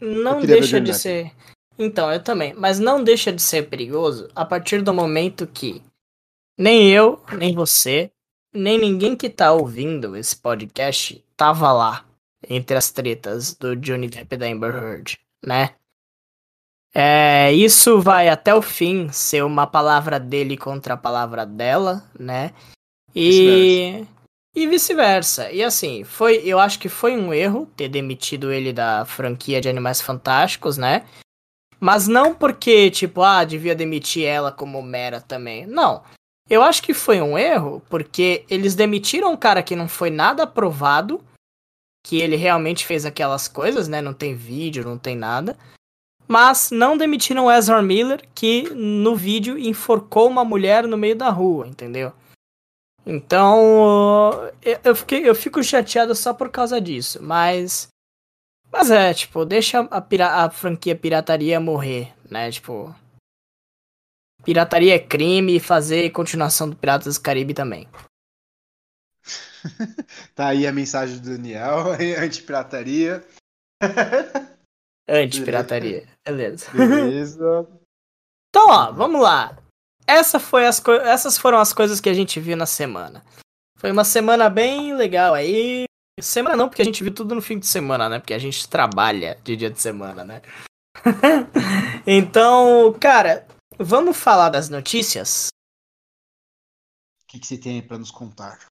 [0.00, 1.32] não deixa de ser.
[1.78, 2.54] Então, eu também.
[2.54, 5.82] Mas não deixa de ser perigoso a partir do momento que
[6.58, 8.10] nem eu, nem você,
[8.52, 12.04] nem ninguém que tá ouvindo esse podcast tava lá
[12.48, 15.74] entre as tretas do Johnny Depp e da Amber Heard, né?
[16.98, 22.54] É, isso vai até o fim ser uma palavra dele contra a palavra dela, né?
[23.14, 24.08] E vice
[24.54, 25.52] e vice-versa.
[25.52, 29.68] E assim, foi, eu acho que foi um erro ter demitido ele da franquia de
[29.68, 31.04] Animais Fantásticos, né?
[31.78, 35.66] Mas não porque, tipo, ah, devia demitir ela como mera também.
[35.66, 36.02] Não.
[36.48, 40.44] Eu acho que foi um erro porque eles demitiram um cara que não foi nada
[40.44, 41.22] aprovado,
[42.06, 44.00] que ele realmente fez aquelas coisas, né?
[44.00, 45.58] Não tem vídeo, não tem nada.
[46.28, 51.68] Mas não demitiram Ezra Miller, que no vídeo enforcou uma mulher no meio da rua,
[51.68, 52.12] entendeu?
[53.04, 54.50] Então,
[54.82, 57.88] eu, fiquei, eu fico chateado só por causa disso, mas
[58.70, 62.50] mas é, tipo, deixa a, pira a franquia pirataria morrer, né?
[62.50, 62.94] Tipo.
[64.44, 67.88] Pirataria é crime e fazer continuação do Piratas do Caribe também.
[70.34, 73.24] tá aí a mensagem do Daniel, anti-pirataria.
[75.08, 76.70] Anti-pirataria, beleza.
[76.72, 77.68] Beleza.
[78.50, 79.56] então, ó, vamos lá.
[80.06, 83.24] Essa foi as essas foram as coisas que a gente viu na semana.
[83.78, 85.84] Foi uma semana bem legal aí.
[86.20, 88.18] Semana não, porque a gente viu tudo no fim de semana, né?
[88.18, 90.42] Porque a gente trabalha de dia de semana, né?
[92.06, 93.46] então, cara,
[93.78, 95.48] vamos falar das notícias?
[97.22, 98.66] O que, que você tem aí pra nos contar?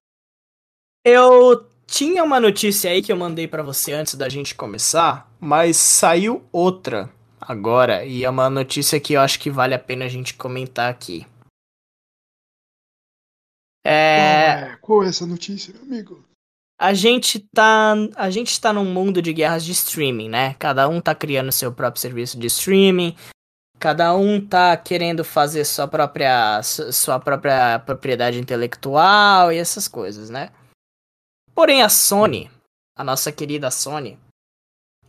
[1.04, 5.76] Eu tinha uma notícia aí que eu mandei para você antes da gente começar, mas
[5.76, 7.10] saiu outra
[7.40, 10.90] agora e é uma notícia que eu acho que vale a pena a gente comentar
[10.90, 11.26] aqui.
[13.86, 14.76] É...
[14.80, 16.26] Qual é essa notícia, meu amigo?
[16.78, 20.54] a gente tá a gente tá num mundo de guerras de streaming, né?
[20.58, 23.16] Cada um tá criando seu próprio serviço de streaming,
[23.78, 30.50] cada um tá querendo fazer sua própria sua própria propriedade intelectual e essas coisas, né?
[31.56, 32.50] Porém a Sony,
[32.94, 34.18] a nossa querida Sony,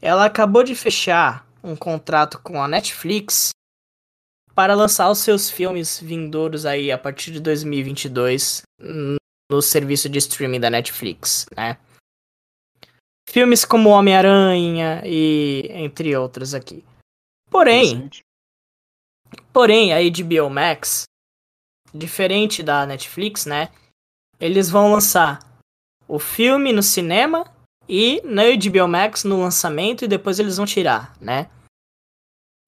[0.02, 3.50] ela acabou de fechar um contrato com a Netflix
[4.56, 8.62] para lançar os seus filmes vindouros aí a partir de 2022
[9.52, 11.78] no serviço de streaming da Netflix, né?
[13.30, 16.82] Filmes como Homem-Aranha e entre outros aqui.
[17.50, 18.10] Porém,
[19.52, 21.04] porém a HBO Max,
[21.94, 23.70] diferente da Netflix, né?
[24.40, 25.47] Eles vão lançar
[26.08, 27.46] o filme no cinema
[27.88, 31.50] e na HBO Max no lançamento e depois eles vão tirar, né?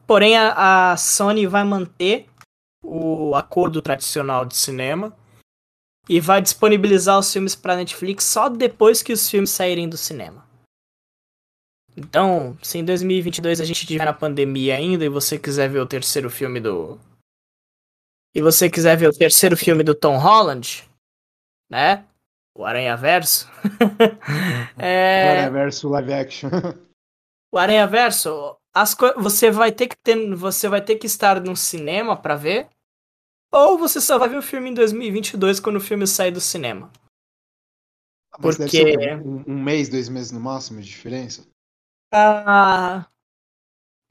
[0.06, 2.28] Porém a, a Sony vai manter
[2.84, 5.16] o acordo tradicional de cinema
[6.08, 10.48] e vai disponibilizar os filmes para Netflix só depois que os filmes saírem do cinema.
[11.96, 15.86] Então, se em 2022 a gente tiver na pandemia ainda e você quiser ver o
[15.86, 17.00] terceiro filme do
[18.34, 20.88] e você quiser ver o terceiro filme do Tom Holland,
[21.70, 22.06] né?
[22.60, 23.50] O Aranha Verso.
[24.78, 25.24] é...
[25.24, 26.50] O Aranha Verso live action.
[27.54, 29.14] o Aranha Verso, as co...
[29.18, 32.68] você vai ter que ter, você vai ter que estar no cinema para ver
[33.50, 36.92] ou você só vai ver o filme em 2022 quando o filme sair do cinema.
[38.34, 38.98] Ah, mas Porque.
[39.16, 41.48] Um, um, mês, dois meses no máximo de diferença?
[42.14, 43.08] Ah,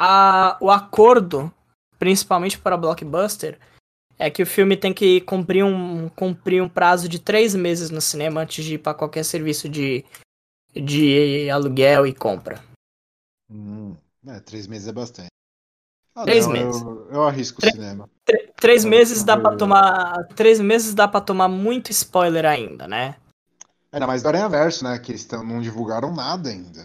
[0.01, 1.53] ah, o acordo,
[1.99, 3.61] principalmente para Blockbuster,
[4.19, 8.01] é que o filme tem que cumprir um, cumprir um prazo de três meses no
[8.01, 10.05] cinema antes de ir para qualquer serviço de,
[10.75, 12.63] de aluguel e compra.
[13.51, 13.95] Hum,
[14.27, 15.29] é, três meses é bastante.
[16.15, 16.83] Ah, três não, meses.
[16.83, 18.11] Eu, eu arrisco o cinema.
[18.57, 20.27] Três meses dá para tomar.
[20.35, 23.17] Três meses dá para tomar muito spoiler ainda, né?
[23.93, 24.99] Ainda mais do Aranha Verso, né?
[24.99, 26.83] Que eles não divulgaram nada ainda.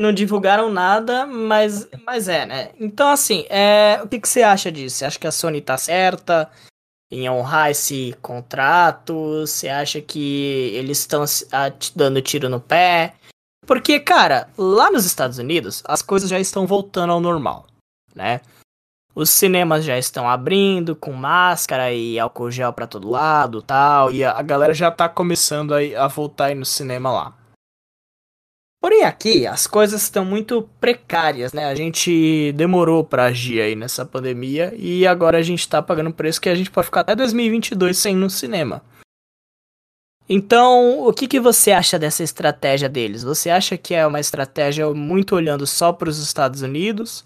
[0.00, 2.70] Não divulgaram nada, mas, mas é, né?
[2.80, 4.96] Então, assim, é, o que, que você acha disso?
[4.96, 6.50] Você acha que a Sony tá certa
[7.12, 9.40] em honrar esse contrato?
[9.40, 11.22] Você acha que eles estão
[11.94, 13.12] dando tiro no pé?
[13.66, 17.66] Porque, cara, lá nos Estados Unidos, as coisas já estão voltando ao normal,
[18.14, 18.40] né?
[19.14, 24.24] Os cinemas já estão abrindo com máscara e álcool gel para todo lado, tal, e
[24.24, 27.39] a, galera já tá começando a, a voltar aí no cinema lá.
[28.80, 31.66] Porém, aqui as coisas estão muito precárias, né?
[31.66, 36.40] A gente demorou para agir aí nessa pandemia e agora a gente tá pagando preço
[36.40, 38.82] que a gente pode ficar até 2022 sem ir no cinema.
[40.26, 43.22] Então, o que, que você acha dessa estratégia deles?
[43.22, 47.24] Você acha que é uma estratégia muito olhando só para os Estados Unidos?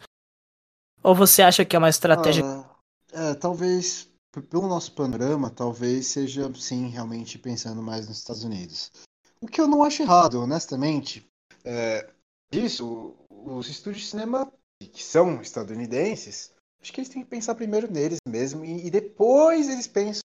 [1.03, 2.43] Ou você acha que é uma estratégia.
[2.45, 2.65] Ah,
[3.13, 4.09] é, talvez,
[4.49, 8.91] pelo nosso panorama, talvez seja, sim, realmente pensando mais nos Estados Unidos.
[9.39, 11.25] O que eu não acho errado, honestamente.
[11.65, 12.11] É,
[12.53, 17.91] isso, os estúdios de cinema que são estadunidenses, acho que eles têm que pensar primeiro
[17.91, 20.23] neles mesmo e, e depois eles pensam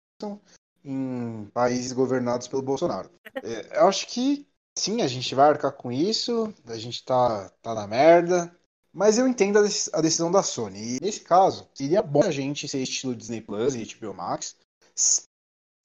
[0.84, 3.10] em países governados pelo Bolsonaro.
[3.42, 4.46] É, eu acho que
[4.78, 8.54] sim, a gente vai arcar com isso, a gente tá, tá na merda,
[8.92, 10.96] mas eu entendo a decisão da Sony.
[10.96, 14.54] E nesse caso, seria bom a gente ser estilo Disney Plus e HBO Max.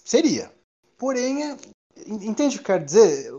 [0.04, 0.54] Seria.
[0.98, 1.58] Porém, é,
[2.06, 3.32] entende o que eu quero dizer?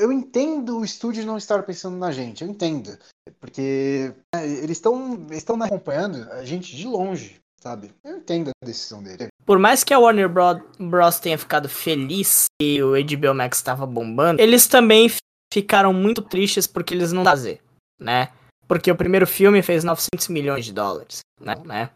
[0.00, 2.96] Eu entendo o estúdio não estar pensando na gente, eu entendo.
[3.40, 7.92] Porque é, eles estão estão acompanhando a gente de longe, sabe?
[8.04, 9.28] Eu entendo a decisão dele.
[9.44, 11.20] Por mais que a Warner Bros.
[11.20, 15.10] tenha ficado feliz que o HBO Max estava bombando, eles também
[15.52, 17.60] ficaram muito tristes porque eles não fazer,
[18.00, 18.30] né?
[18.66, 21.54] Porque o primeiro filme fez 900 milhões de dólares, né?
[21.64, 21.90] né?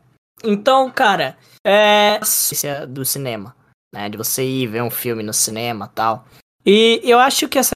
[0.45, 2.20] Então, cara, é
[2.86, 3.57] do cinema,
[3.93, 4.09] né?
[4.09, 6.26] De você ir ver um filme no cinema tal.
[6.64, 7.72] E eu acho que essa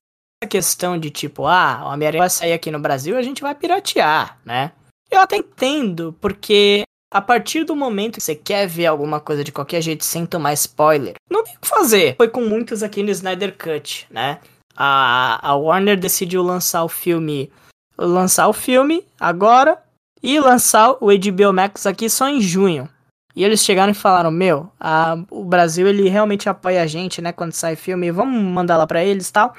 [0.47, 4.38] questão de tipo, ah, o Homem-Aranha vai sair aqui no Brasil, a gente vai piratear,
[4.45, 4.72] né?
[5.11, 9.53] Eu até entendo, porque a partir do momento que você quer ver alguma coisa de
[9.53, 12.16] qualquer jeito sem tomar spoiler, não tem o que fazer.
[12.16, 14.38] Foi com muitos aqui no Snyder Cut, né?
[14.74, 17.53] A, a Warner decidiu lançar o filme
[17.99, 19.78] lançar o filme agora
[20.22, 22.88] e lançar o HBO Max aqui só em junho.
[23.34, 27.32] E eles chegaram e falaram: Meu, a, o Brasil ele realmente apoia a gente, né?
[27.32, 29.55] Quando sai filme, vamos mandar lá pra eles tal.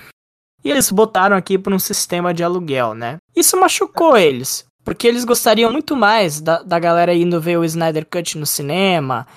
[0.64, 3.18] E eles botaram aqui por um sistema de aluguel, né?
[3.36, 4.66] Isso machucou eles.
[4.84, 9.28] Porque eles gostariam muito mais da, da galera indo ver o Snyder Cut no cinema.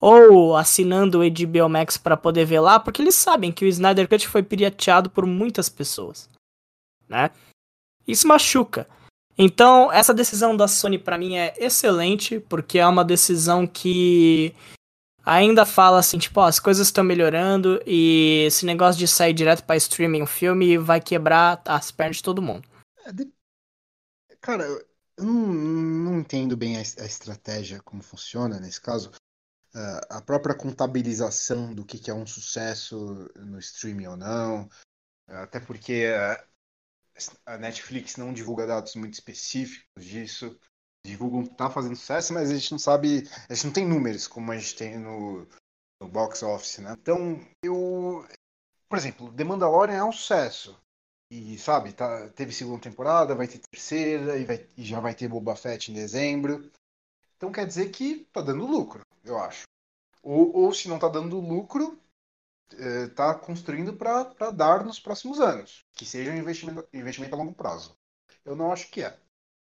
[0.00, 4.08] Ou assinando o HBO Max para poder ver lá, porque eles sabem que o Snyder
[4.08, 6.28] Cut foi pirateado por muitas pessoas,
[7.08, 7.30] né?
[8.06, 8.86] Isso machuca.
[9.36, 14.54] Então, essa decisão da Sony para mim é excelente, porque é uma decisão que
[15.24, 19.64] ainda fala assim, tipo, ó, as coisas estão melhorando e esse negócio de sair direto
[19.64, 22.68] para streaming um filme vai quebrar as pernas de todo mundo.
[23.06, 24.36] É.
[24.40, 29.10] Cara, eu não, não entendo bem a, a, estratégia, como funciona nesse caso.
[29.74, 34.68] Uh, a própria contabilização do que, que é um sucesso no streaming ou não.
[35.26, 36.54] Até porque uh,
[37.46, 40.58] a Netflix não divulga dados muito específicos disso.
[41.04, 44.26] Divulgam que tá fazendo sucesso, mas a gente não sabe, a gente não tem números
[44.26, 45.46] como a gente tem no,
[46.00, 46.94] no box office, né?
[46.98, 48.26] Então, eu,
[48.88, 50.78] por exemplo, The Mandalorian é um sucesso.
[51.30, 55.28] E sabe, tá, teve segunda temporada, vai ter terceira e, vai, e já vai ter
[55.28, 56.70] Boba Fett em dezembro.
[57.36, 59.64] Então quer dizer que tá dando lucro, eu acho.
[60.22, 61.98] Ou, ou se não tá dando lucro,
[62.70, 67.52] está eh, construindo para dar nos próximos anos, que seja um investimento, investimento a longo
[67.52, 67.96] prazo.
[68.44, 69.18] Eu não acho que é.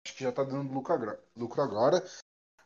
[0.08, 2.06] Acho que já está dando lucro agora, lucro agora.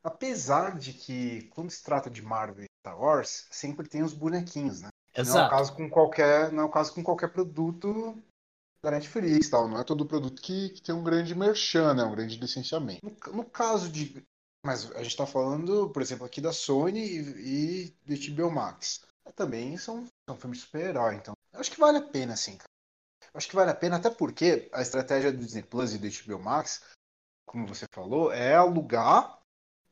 [0.03, 4.81] Apesar de que, quando se trata de Marvel e Star Wars, sempre tem os bonequinhos,
[4.81, 4.89] né?
[5.15, 5.37] Exato.
[5.37, 8.15] Não é o caso com qualquer, não é o caso com qualquer produto
[8.83, 9.67] da Netflix, tal.
[9.67, 12.03] Não é todo produto que, que tem um grande merchan, né?
[12.03, 13.03] Um grande licenciamento.
[13.03, 14.23] No, no caso de,
[14.63, 19.01] mas a gente está falando, por exemplo, aqui da Sony e, e do HBO Max
[19.35, 21.15] também são, são filmes de super-herói.
[21.15, 22.59] Então, acho que vale a pena, sim.
[23.33, 26.43] Acho que vale a pena, até porque a estratégia do Disney Plus e do HBO
[26.43, 26.83] Max,
[27.45, 29.39] como você falou, é alugar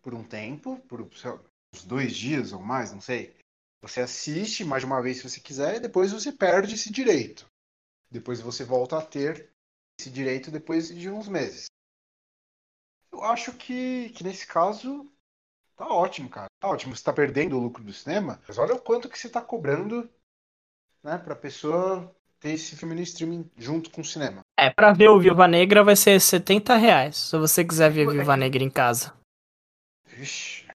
[0.01, 3.35] por um tempo, por uns dois dias ou mais, não sei.
[3.81, 7.45] Você assiste mais uma vez se você quiser e depois você perde esse direito.
[8.11, 9.51] Depois você volta a ter
[9.99, 11.67] esse direito depois de uns meses.
[13.11, 15.09] Eu acho que, que nesse caso
[15.79, 16.47] Tá ótimo, cara.
[16.59, 16.93] Tá ótimo.
[16.93, 20.09] Você tá perdendo o lucro do cinema, mas olha o quanto que você tá cobrando,
[21.01, 24.41] né, pra pessoa ter esse filme no streaming junto com o cinema.
[24.57, 28.37] É, pra ver o Viúva Negra vai ser 70 reais, se você quiser ver Viúva
[28.37, 29.13] Negra em casa.
[30.05, 30.67] Vixe.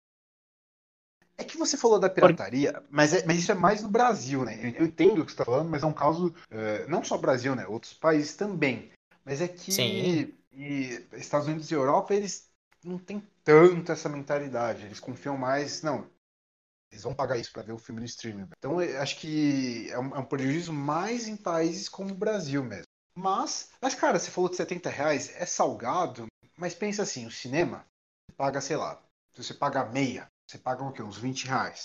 [1.37, 4.75] É que você falou da pirataria, mas, é, mas isso é mais no Brasil, né?
[4.79, 7.57] Eu entendo o que você tá falando, mas é um caso, é, não só Brasil,
[7.57, 7.67] né?
[7.67, 8.93] Outros países também.
[9.25, 10.33] Mas é que Sim.
[10.53, 12.49] E Estados Unidos e Europa, eles
[12.85, 14.85] não tem tanto essa mentalidade.
[14.85, 16.07] Eles confiam mais, não,
[16.95, 18.49] eles vão pagar isso para ver o filme no streaming.
[18.57, 22.86] Então, acho que é um, é um, prejuízo mais em países como o Brasil mesmo.
[23.16, 26.26] Mas, mas, cara, você falou de 70 reais, é salgado,
[26.57, 27.84] mas pensa assim, o cinema,
[28.36, 29.03] paga, sei lá,
[29.34, 31.03] se você paga meia, você paga o quê?
[31.03, 31.82] Uns 20 reais.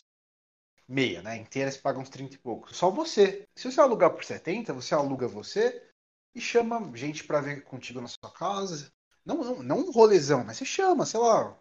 [0.87, 1.37] Meia, né?
[1.37, 2.77] Inteira você paga uns 30 e poucos.
[2.77, 3.47] Só você.
[3.55, 5.87] Se você alugar por 70, você aluga você,
[6.35, 8.91] e chama gente para ver contigo na sua casa.
[9.25, 11.59] Não, não, não um rolezão, mas você chama, sei lá,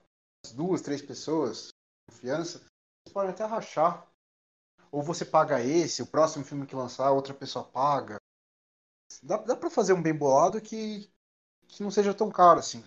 [0.54, 1.70] duas, três pessoas,
[2.08, 2.64] confiança.
[3.08, 4.06] Você pode até rachar.
[4.92, 8.16] Ou você paga esse, o próximo filme que lançar, outra pessoa paga.
[9.22, 11.10] Dá, dá pra fazer um bem bolado que,
[11.66, 12.84] que não seja tão caro assim.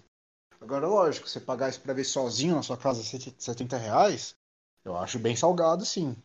[0.59, 4.35] Agora, lógico, você pagar isso pra ver sozinho na sua casa 70 reais,
[4.85, 6.15] eu acho bem salgado, sim.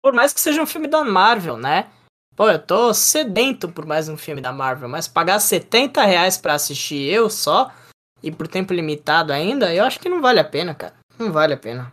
[0.00, 1.90] Por mais que seja um filme da Marvel, né?
[2.36, 6.54] Pô, eu tô sedento por mais um filme da Marvel, mas pagar 70 reais pra
[6.54, 7.72] assistir eu só,
[8.22, 10.94] e por tempo limitado ainda, eu acho que não vale a pena, cara.
[11.18, 11.92] Não vale a pena.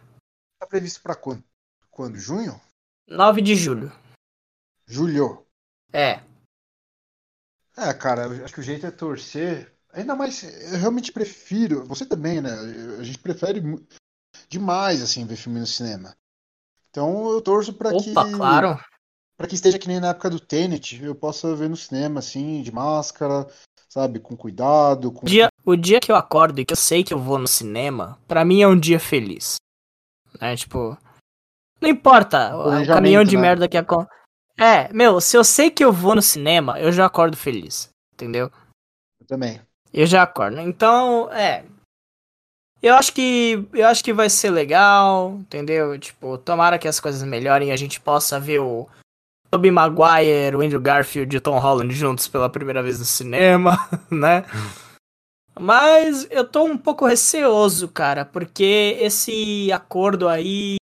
[0.60, 1.43] Tá previsto pra quando?
[1.89, 2.18] Quando?
[2.18, 2.60] Junho?
[3.07, 3.91] 9 de julho.
[4.86, 5.45] Julho?
[5.93, 6.22] É.
[7.78, 9.74] É, cara, acho que o jeito é torcer.
[9.93, 11.86] Ainda mais, eu realmente prefiro.
[11.86, 12.51] Você também, né?
[12.99, 13.62] A gente prefere
[14.49, 16.16] demais, assim, ver filme no cinema.
[16.89, 18.34] Então eu torço pra Opa, que.
[18.34, 18.80] claro.
[19.38, 22.62] Pra que esteja que nem na época do Tenet, eu possa ver no cinema, assim,
[22.62, 23.47] de máscara,
[23.88, 24.20] sabe?
[24.20, 25.12] Com cuidado.
[25.14, 25.26] Com...
[25.26, 27.47] O, dia, o dia que eu acordo e que eu sei que eu vou no
[27.47, 29.55] cinema, pra mim é um dia feliz.
[30.39, 30.55] Né?
[30.55, 30.97] Tipo.
[31.81, 33.41] Não importa o caminhão de né?
[33.41, 34.19] merda que acontece.
[34.59, 37.89] É, meu, se eu sei que eu vou no cinema, eu já acordo feliz.
[38.13, 38.51] Entendeu?
[39.21, 39.61] Eu também.
[39.93, 40.59] Eu já acordo.
[40.59, 41.63] Então, é.
[42.81, 43.65] Eu acho que.
[43.73, 45.97] Eu acho que vai ser legal, entendeu?
[45.97, 48.87] Tipo, tomara que as coisas melhorem e a gente possa ver o
[49.49, 53.77] Tobey Maguire, o Andrew Garfield e o Tom Holland juntos pela primeira vez no cinema,
[54.11, 54.45] né?
[55.58, 60.78] Mas eu tô um pouco receoso, cara, porque esse acordo aí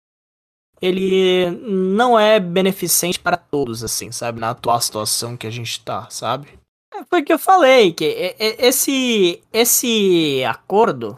[0.81, 4.41] ele não é beneficente para todos, assim, sabe?
[4.41, 6.59] Na atual situação que a gente tá, sabe?
[6.93, 11.15] É, foi o que eu falei, que esse, esse acordo,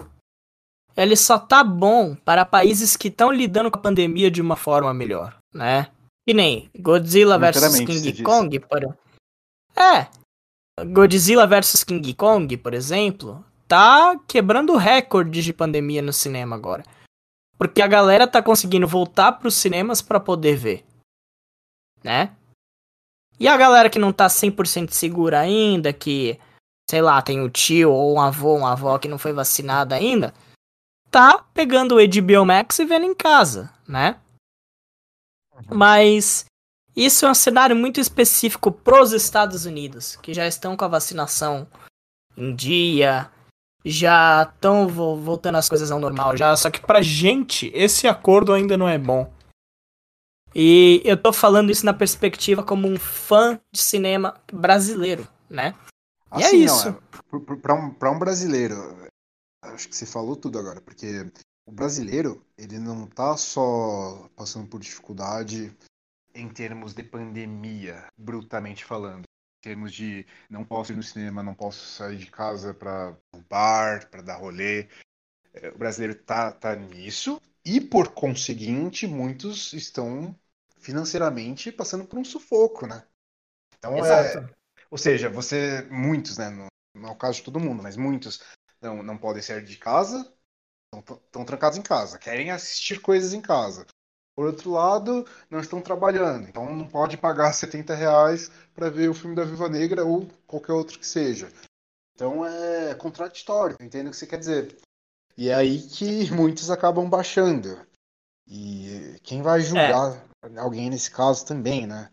[0.96, 4.94] ele só tá bom para países que estão lidando com a pandemia de uma forma
[4.94, 5.88] melhor, né?
[6.28, 8.96] Que nem Godzilla vs King Kong, por...
[9.76, 10.08] É,
[10.84, 16.84] Godzilla vs King Kong, por exemplo, tá quebrando recordes de pandemia no cinema agora.
[17.58, 20.86] Porque a galera tá conseguindo voltar pros cinemas para poder ver.
[22.04, 22.36] Né?
[23.40, 26.38] E a galera que não tá 100% segura ainda, que,
[26.90, 30.34] sei lá, tem um tio ou um avô, uma avó que não foi vacinada ainda,
[31.10, 34.20] tá pegando o HBO Max e vendo em casa, né?
[35.54, 35.78] Uhum.
[35.78, 36.46] Mas
[36.96, 41.68] isso é um cenário muito específico pros Estados Unidos, que já estão com a vacinação
[42.38, 43.30] em dia,
[43.84, 48.78] já estão voltando as coisas ao normal já, só que pra gente esse acordo ainda
[48.78, 49.32] não é bom.
[50.56, 55.76] E eu tô falando isso na perspectiva como um fã de cinema brasileiro, né?
[56.32, 56.90] Assim, e é isso.
[56.90, 58.76] Não, é, pra, um, pra um brasileiro,
[59.64, 61.30] acho que você falou tudo agora, porque
[61.68, 65.76] o brasileiro, ele não tá só passando por dificuldade
[66.36, 69.24] em termos de pandemia, brutamente falando
[69.66, 74.08] termos de não posso ir no cinema, não posso sair de casa para o bar,
[74.12, 74.88] para dar rolê.
[75.56, 80.38] É, o brasileiro tá, tá nisso e, por conseguinte, muitos estão
[80.78, 83.04] financeiramente passando por um sufoco, né?
[83.80, 84.38] Então, é, Exato.
[84.38, 84.56] É,
[84.92, 86.52] ou seja, você, muitos, né?
[86.52, 88.44] Não, não é o caso de todo mundo, mas muitos
[88.80, 90.32] não, não podem sair de casa,
[90.94, 93.88] estão trancados em casa, querem assistir coisas em casa.
[94.36, 99.14] Por outro lado, não estão trabalhando, então não pode pagar 70 reais para ver o
[99.14, 101.48] filme da Viva Negra ou qualquer outro que seja.
[102.14, 104.78] Então é contraditório, entendo o que você quer dizer.
[105.38, 107.80] E é aí que muitos acabam baixando.
[108.48, 110.60] E quem vai julgar é.
[110.60, 112.10] alguém nesse caso também, né?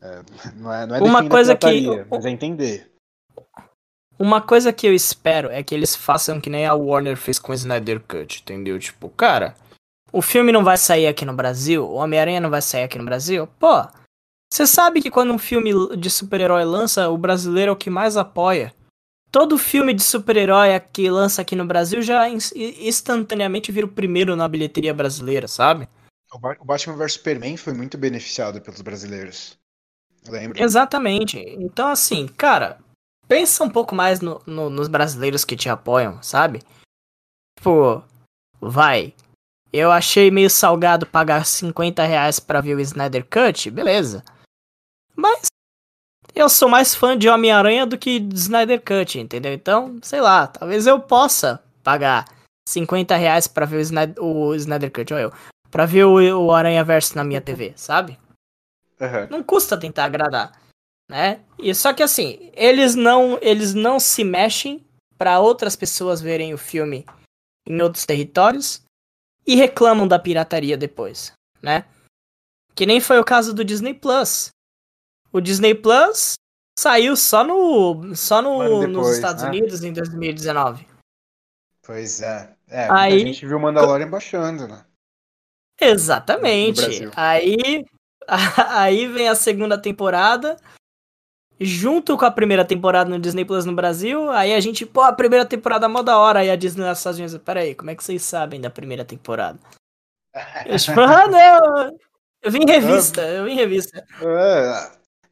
[0.00, 0.22] É,
[0.56, 2.90] não é, não é Uma coisa que mas é entender.
[4.18, 7.52] Uma coisa que eu espero é que eles façam que nem a Warner fez com
[7.52, 8.78] o Snyder Cut, entendeu?
[8.78, 9.54] Tipo, cara,
[10.12, 13.04] o filme não vai sair aqui no Brasil, o Homem-Aranha não vai sair aqui no
[13.04, 13.86] Brasil, pô,
[14.50, 18.16] você sabe que quando um filme de super-herói lança, o brasileiro é o que mais
[18.16, 18.74] apoia.
[19.30, 24.48] Todo filme de super-herói que lança aqui no Brasil já instantaneamente vira o primeiro na
[24.48, 25.86] bilheteria brasileira, sabe?
[26.32, 29.58] O Batman vs Superman foi muito beneficiado pelos brasileiros.
[30.26, 30.62] Lembro.
[30.62, 31.38] Exatamente.
[31.38, 32.78] Então, assim, cara,
[33.26, 36.62] pensa um pouco mais no, no, nos brasileiros que te apoiam, sabe?
[37.58, 38.02] Tipo,
[38.60, 39.14] vai,
[39.72, 44.24] eu achei meio salgado pagar 50 reais pra ver o Snyder Cut, beleza.
[45.14, 45.46] Mas
[46.34, 49.52] eu sou mais fã de Homem-Aranha do que de Snyder Cut, entendeu?
[49.52, 52.24] Então, sei lá, talvez eu possa pagar
[52.68, 55.32] 50 reais pra ver o Snyder, o Snyder Cut, ou eu,
[55.70, 58.18] pra ver o, o Aranha Verso na minha TV, sabe?
[59.00, 59.28] Uhum.
[59.30, 60.52] Não custa tentar agradar,
[61.10, 61.40] né?
[61.58, 64.84] E só que assim, eles não, eles não se mexem
[65.16, 67.04] para outras pessoas verem o filme
[67.66, 68.82] em outros territórios
[69.48, 71.84] e reclamam da pirataria depois, né?
[72.74, 74.50] Que nem foi o caso do Disney Plus.
[75.32, 76.36] O Disney Plus
[76.78, 78.14] Saiu só no.
[78.14, 79.48] Só no, depois, nos Estados né?
[79.48, 80.86] Unidos em 2019.
[81.82, 82.54] Pois é.
[82.68, 83.14] É, Aí...
[83.14, 84.84] a gente viu Mandalorian baixando, né?
[85.80, 87.10] Exatamente.
[87.16, 87.84] Aí.
[88.68, 90.56] Aí vem a segunda temporada
[91.60, 94.30] junto com a primeira temporada no Disney Plus no Brasil.
[94.30, 96.40] Aí a gente, pô, a primeira temporada é mó da hora.
[96.40, 99.58] Aí a Disney nos Estados Unidos, peraí, como é que vocês sabem da primeira temporada?
[100.66, 101.98] Eu tipo, ah, não!
[102.42, 104.04] Eu vim em revista, eu vim em revista.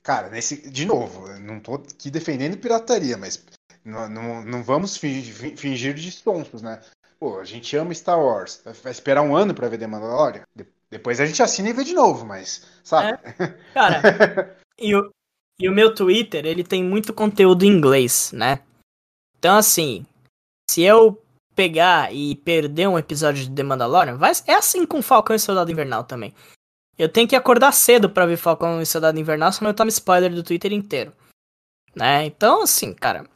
[0.02, 3.44] Cara, nesse, de novo, não tô aqui defendendo pirataria, mas
[3.84, 6.80] não, não, não vamos fingir, fingir de sonsos, né?
[7.18, 8.62] Pô, a gente ama Star Wars.
[8.82, 10.42] Vai esperar um ano pra ver The Mandalorian?
[10.90, 13.18] Depois a gente assina e vê de novo, mas, sabe?
[13.38, 15.10] É, cara, e o,
[15.58, 18.60] e o meu Twitter, ele tem muito conteúdo em inglês, né?
[19.38, 20.04] Então, assim,
[20.70, 21.22] se eu
[21.54, 25.72] pegar e perder um episódio de The Mandalorian, vai, é assim com Falcão e Soldado
[25.72, 26.34] Invernal também.
[26.98, 30.34] Eu tenho que acordar cedo para ver Falcão e Soldado Invernal, senão eu tomo spoiler
[30.34, 31.12] do Twitter inteiro.
[31.94, 32.26] Né?
[32.26, 33.26] Então, assim, cara,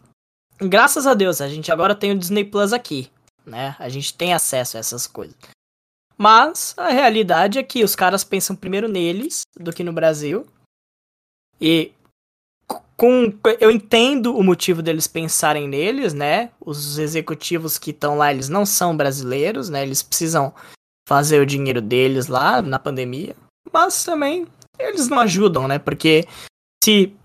[0.58, 3.10] graças a Deus, a gente agora tem o Disney Plus aqui,
[3.44, 3.74] né?
[3.78, 5.36] A gente tem acesso a essas coisas.
[6.16, 10.46] Mas a realidade é que os caras pensam primeiro neles do que no Brasil.
[11.58, 11.92] E
[13.00, 16.50] com eu entendo o motivo deles pensarem neles, né?
[16.60, 19.82] Os executivos que estão lá, eles não são brasileiros, né?
[19.82, 20.52] Eles precisam
[21.08, 23.34] fazer o dinheiro deles lá na pandemia,
[23.72, 24.46] mas também
[24.78, 25.78] eles não ajudam, né?
[25.78, 26.26] Porque
[26.84, 27.16] se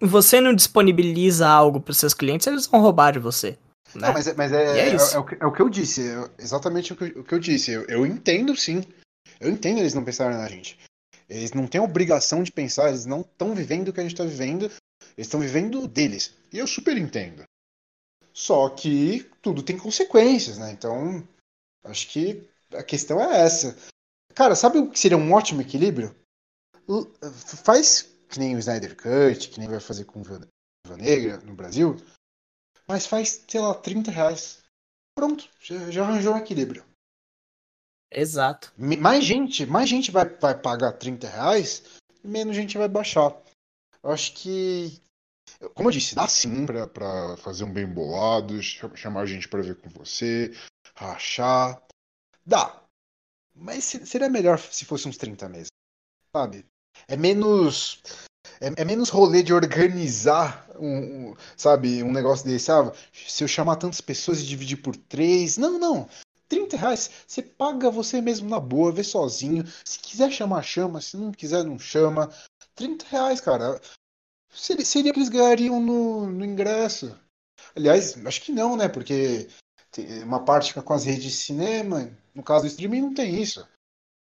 [0.00, 3.58] você não disponibiliza algo para seus clientes, eles vão roubar de você.
[3.96, 4.06] Né?
[4.06, 6.02] Não, mas, é, mas é, é, é, é, o que, é, o que, eu disse,
[6.38, 7.72] exatamente o que, o que eu disse.
[7.72, 8.84] Eu, eu entendo sim.
[9.40, 10.78] Eu entendo eles não pensarem na gente.
[11.28, 14.22] Eles não têm obrigação de pensar, eles não estão vivendo o que a gente está
[14.22, 14.70] vivendo,
[15.16, 16.34] eles estão vivendo deles.
[16.52, 17.44] E eu super entendo.
[18.32, 20.70] Só que tudo tem consequências, né?
[20.70, 21.26] Então,
[21.84, 23.76] acho que a questão é essa.
[24.34, 26.14] Cara, sabe o que seria um ótimo equilíbrio?
[27.64, 30.46] Faz que nem o Snyder Cut, que nem vai fazer com Viva
[30.98, 31.96] Negra no Brasil,
[32.86, 34.62] mas faz, sei lá, 30 reais.
[35.14, 36.84] Pronto, já, já arranjou um equilíbrio.
[38.10, 38.72] Exato.
[38.76, 41.82] Mais gente, mais gente vai, vai pagar 30 reais,
[42.22, 43.34] menos gente vai baixar.
[44.02, 45.00] Eu acho que
[45.74, 49.76] como eu disse, dá sim pra fazer um bem bolado, chamar a gente pra ver
[49.76, 50.52] com você,
[50.94, 51.82] rachar.
[52.44, 52.82] Dá.
[53.54, 55.68] Mas seria melhor se fosse uns 30 meses.
[56.34, 56.66] Sabe?
[57.08, 58.02] É menos.
[58.60, 62.70] É, é menos rolê de organizar um, um, sabe, um negócio desse.
[62.70, 65.56] Ah, se eu chamar tantas pessoas e dividir por três.
[65.56, 66.08] Não, não.
[66.48, 69.64] 30 reais, você paga você mesmo na boa, vê sozinho.
[69.84, 71.00] Se quiser chamar, chama.
[71.00, 72.30] Se não quiser, não chama.
[72.74, 73.80] 30 reais, cara
[74.56, 77.18] seria, seria que eles ganhariam no, no ingresso.
[77.74, 78.88] Aliás, acho que não, né?
[78.88, 79.48] Porque
[80.22, 83.66] uma parte fica com as redes de cinema, no caso do streaming não tem isso.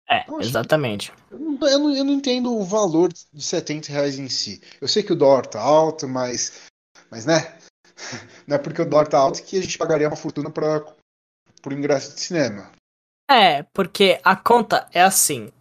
[0.08, 1.12] É, então, exatamente.
[1.30, 4.60] Eu não, eu, não, eu não, entendo o valor de 70 reais em si.
[4.80, 6.68] Eu sei que o dólar tá alto, mas.
[7.08, 7.58] Mas, né?
[8.46, 10.80] Não é porque o dólar tá alto que a gente pagaria uma fortuna para
[11.62, 12.72] por ingresso de cinema.
[13.30, 15.52] É, porque a conta é assim.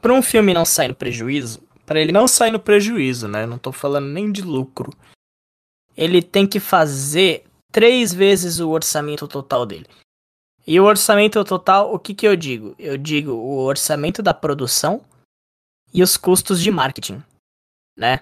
[0.00, 3.46] Para um filme não sair no prejuízo, para ele não sair no prejuízo, né?
[3.46, 4.92] Não tô falando nem de lucro.
[5.96, 9.86] Ele tem que fazer três vezes o orçamento total dele.
[10.66, 12.74] E o orçamento total, o que que eu digo?
[12.78, 15.04] Eu digo o orçamento da produção
[15.92, 17.22] e os custos de marketing,
[17.96, 18.20] né?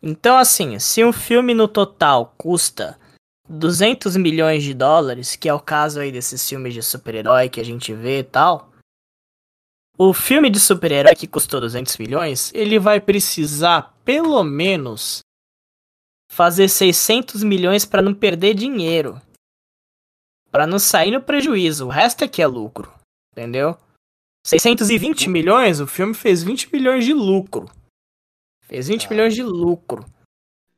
[0.00, 2.98] Então, assim, se um filme no total custa
[3.48, 7.64] 200 milhões de dólares, que é o caso aí desses filmes de super-herói que a
[7.64, 8.70] gente vê e tal,
[9.98, 15.20] o filme de super-herói que custou 200 milhões, ele vai precisar pelo menos
[16.30, 19.20] fazer 600 milhões para não perder dinheiro.
[20.50, 21.86] Para não sair no prejuízo.
[21.86, 22.92] O resto é que é lucro.
[23.32, 23.76] Entendeu?
[24.46, 27.70] 620 milhões, o filme fez 20 milhões de lucro.
[28.62, 29.10] Fez 20 ah.
[29.10, 30.04] milhões de lucro.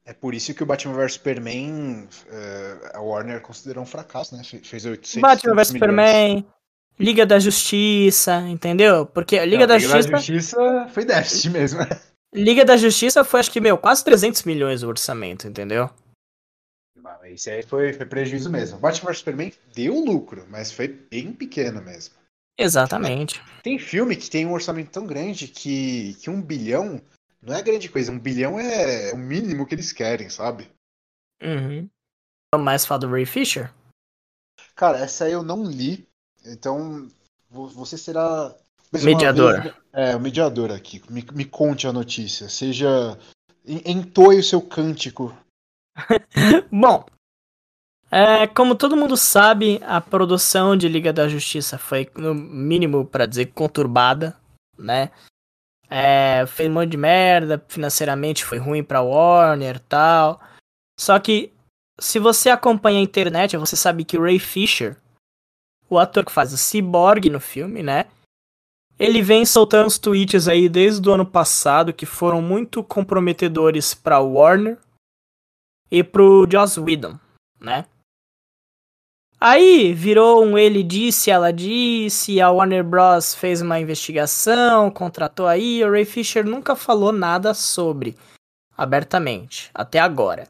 [0.04, 4.42] É por isso que o Batman vs Superman, uh, a Warner considerou um fracasso, né?
[4.42, 6.46] Fez 800 Batman vs Superman,
[6.98, 9.06] Liga da Justiça, entendeu?
[9.06, 10.10] Porque a Liga, Não, da, Liga Justiça...
[10.10, 11.80] da Justiça foi déficit mesmo.
[12.34, 15.90] Liga da Justiça foi, acho que, meu, quase 300 milhões o orçamento, entendeu?
[17.24, 18.78] Isso aí foi, foi prejuízo mesmo.
[18.78, 22.14] Batman vs Superman deu lucro, mas foi bem pequeno mesmo.
[22.58, 23.40] Exatamente.
[23.62, 27.00] Tem filme que tem um orçamento tão grande que, que um bilhão
[27.40, 28.10] não é grande coisa.
[28.10, 30.68] Um bilhão é o mínimo que eles querem, sabe?
[31.42, 31.88] Uhum.
[32.56, 33.72] Mais fala do Ray Fisher?
[34.74, 36.07] Cara, essa aí eu não li,
[36.44, 37.08] então,
[37.50, 38.54] você será.
[38.92, 39.62] Mediador.
[39.62, 41.02] Vez, é, o mediador aqui.
[41.10, 42.48] Me, me conte a notícia.
[42.48, 43.18] Seja.
[43.66, 45.36] Entoie o seu cântico.
[46.72, 47.04] Bom,
[48.10, 53.26] é, como todo mundo sabe, a produção de Liga da Justiça foi, no mínimo, para
[53.26, 54.34] dizer, conturbada,
[54.78, 55.10] né?
[55.90, 60.40] É, fez um monte de merda, financeiramente foi ruim pra Warner tal.
[60.98, 61.52] Só que,
[62.00, 64.96] se você acompanha a internet, você sabe que o Ray Fisher,
[65.88, 68.06] o ator que faz o Cyborg no filme, né?
[68.98, 74.18] Ele vem soltando os tweets aí desde o ano passado que foram muito comprometedores pra
[74.18, 74.76] Warner
[75.90, 77.18] e pro Joss Whedon,
[77.60, 77.86] né?
[79.40, 85.84] Aí virou um ele disse, ela disse, a Warner Bros fez uma investigação, contratou aí,
[85.84, 88.16] o Ray Fisher nunca falou nada sobre
[88.76, 90.48] abertamente, até agora.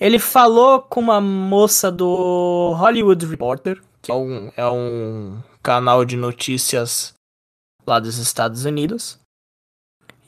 [0.00, 6.16] Ele falou com uma moça do Hollywood Reporter, que é um, é um canal de
[6.16, 7.14] notícias
[7.86, 9.18] lá dos Estados Unidos.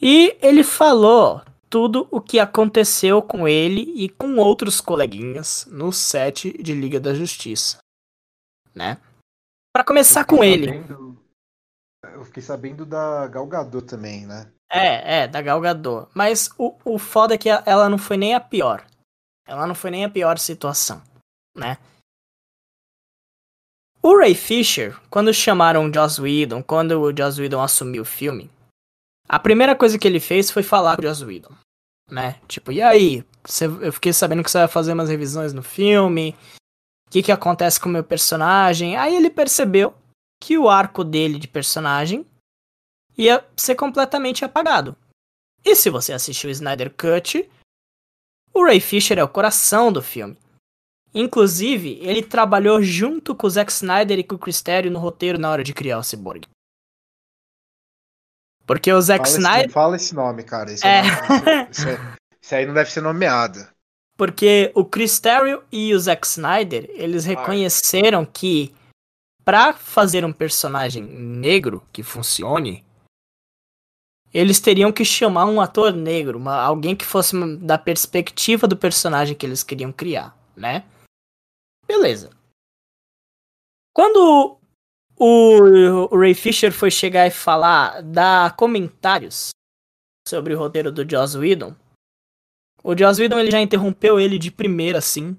[0.00, 6.60] E ele falou tudo o que aconteceu com ele e com outros coleguinhas no set
[6.62, 7.78] de Liga da Justiça,
[8.74, 8.98] né?
[9.72, 10.66] Para começar com ele.
[10.66, 11.18] Sabendo,
[12.14, 14.50] eu fiquei sabendo da Gal Gadot também, né?
[14.72, 16.10] É, é, da Gal Gadot.
[16.12, 18.84] Mas o, o foda é que ela não foi nem a pior.
[19.46, 21.02] Ela não foi nem a pior situação,
[21.56, 21.78] né?
[24.02, 28.50] O Ray Fisher, quando chamaram o Joss Whedon, quando o Joss Whedon assumiu o filme,
[29.28, 31.54] a primeira coisa que ele fez foi falar com o Joss Whedon,
[32.10, 32.40] né?
[32.48, 33.24] Tipo, e aí?
[33.80, 36.34] Eu fiquei sabendo que você vai fazer umas revisões no filme.
[37.06, 38.96] O que, que acontece com o meu personagem?
[38.96, 39.94] Aí ele percebeu
[40.42, 42.24] que o arco dele de personagem
[43.18, 44.96] ia ser completamente apagado.
[45.62, 47.50] E se você assistiu o Snyder Cut,
[48.54, 50.36] o Ray Fisher é o coração do filme.
[51.12, 55.38] Inclusive, ele trabalhou junto com o Zack Snyder e com o Chris Terrio no roteiro
[55.38, 56.46] na hora de criar o Cyborg.
[58.64, 59.64] Porque o Zack fala Snyder.
[59.64, 60.72] Esse, fala esse nome, cara.
[60.72, 61.02] Esse, é.
[61.02, 61.88] nome, esse,
[62.40, 63.66] esse, aí não deve ser nomeado.
[64.16, 68.72] Porque o Chris Terrio e o Zack Snyder, eles reconheceram que
[69.44, 72.84] para fazer um personagem negro que funcione,
[74.32, 79.34] eles teriam que chamar um ator negro, uma, alguém que fosse da perspectiva do personagem
[79.34, 80.84] que eles queriam criar, né?
[81.90, 82.30] Beleza.
[83.92, 84.60] Quando
[85.18, 89.50] o, Ray Fisher foi chegar e falar, dar comentários
[90.24, 91.74] sobre o roteiro do Joss Whedon.
[92.84, 95.36] O Joss Whedon ele já interrompeu ele de primeira, assim.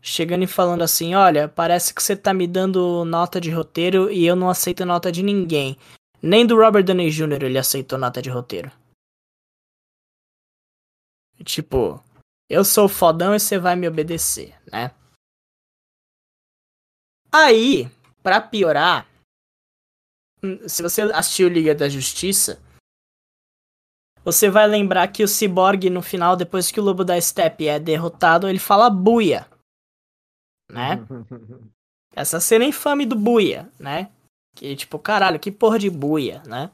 [0.00, 4.24] Chegando e falando assim: Olha, parece que você tá me dando nota de roteiro e
[4.24, 5.76] eu não aceito nota de ninguém.
[6.22, 7.42] Nem do Robert Downey Jr.
[7.42, 8.70] ele aceitou nota de roteiro.
[11.44, 12.00] Tipo,
[12.48, 14.92] eu sou fodão e você vai me obedecer, né?
[17.32, 17.90] Aí,
[18.22, 19.06] para piorar,
[20.42, 22.60] hum, se você assistiu Liga da Justiça,
[24.24, 27.78] você vai lembrar que o Cyborg no final, depois que o Lobo da Steppe é
[27.78, 29.48] derrotado, ele fala buia.
[30.70, 30.98] Né?
[32.14, 34.10] Essa cena é infame do buia, né?
[34.54, 36.70] Que tipo, caralho, que porra de buia, né?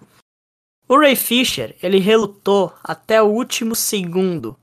[0.88, 4.58] O Ray Fisher, ele relutou até o último segundo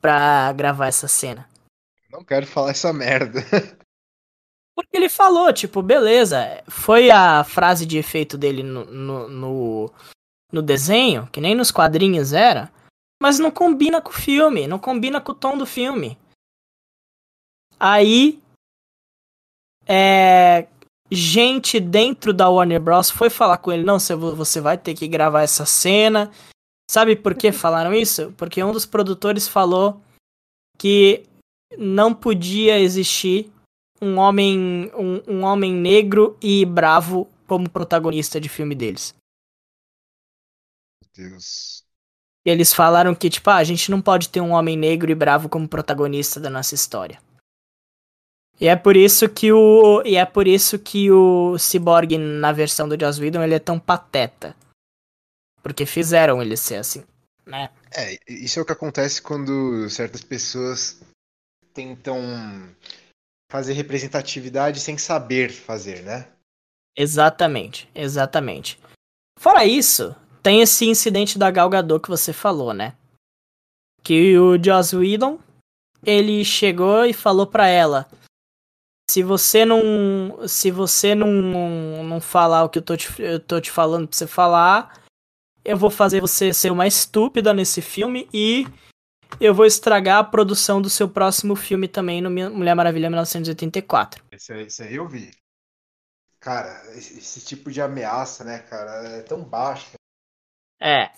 [0.00, 1.48] pra gravar essa cena.
[2.10, 3.40] Não quero falar essa merda.
[4.76, 9.92] Porque ele falou, tipo, beleza, foi a frase de efeito dele no, no, no,
[10.52, 12.70] no, desenho, que nem nos quadrinhos era,
[13.20, 16.18] mas não combina com o filme, não combina com o tom do filme.
[17.80, 18.38] Aí,
[19.86, 20.68] é,
[21.10, 23.08] gente dentro da Warner Bros.
[23.08, 26.30] foi falar com ele, não, você vai ter que gravar essa cena.
[26.90, 28.30] Sabe por que falaram isso?
[28.36, 30.02] Porque um dos produtores falou
[30.76, 31.24] que
[31.78, 33.50] não podia existir
[34.00, 39.14] um homem um, um homem negro e bravo como protagonista de filme deles.
[41.02, 41.84] Meu Deus.
[42.44, 45.48] Eles falaram que, tipo, ah, a gente não pode ter um homem negro e bravo
[45.48, 47.20] como protagonista da nossa história.
[48.60, 50.02] E é por isso que o.
[50.04, 53.78] E é por isso que o Cyborg, na versão do Joss Whedon, ele é tão
[53.78, 54.56] pateta.
[55.62, 57.04] Porque fizeram ele ser assim,
[57.44, 57.70] né?
[57.92, 61.00] É, isso é o que acontece quando certas pessoas
[61.74, 62.20] tentam
[63.50, 66.28] fazer representatividade sem saber fazer, né?
[66.96, 68.78] Exatamente, exatamente.
[69.38, 72.94] Fora isso, tem esse incidente da Gal Gadot que você falou, né?
[74.02, 75.38] Que o Joss Whedon,
[76.04, 78.08] ele chegou e falou para ela:
[79.10, 83.60] se você não, se você não, não, falar o que eu tô, te, eu tô
[83.60, 85.02] te falando pra você falar,
[85.64, 88.66] eu vou fazer você ser uma estúpida nesse filme e
[89.40, 94.24] eu vou estragar a produção do seu próximo filme também no Mulher Maravilha 1984.
[94.32, 95.30] Esse aí, esse aí eu vi.
[96.40, 99.92] Cara, esse, esse, tipo de ameaça, né, cara, é tão baixo.
[100.80, 101.10] É.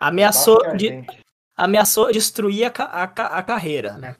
[0.00, 1.04] Ameaçou, de,
[1.56, 4.16] ameaçou destruir a, a, a carreira, né?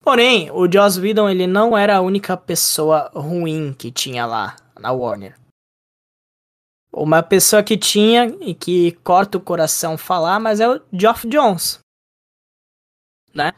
[0.00, 4.92] Porém, o Joss Whedon, ele não era a única pessoa ruim que tinha lá na
[4.92, 5.34] Warner.
[6.92, 11.80] Uma pessoa que tinha e que corta o coração falar, mas é o Geoff Jones.
[13.34, 13.52] Né?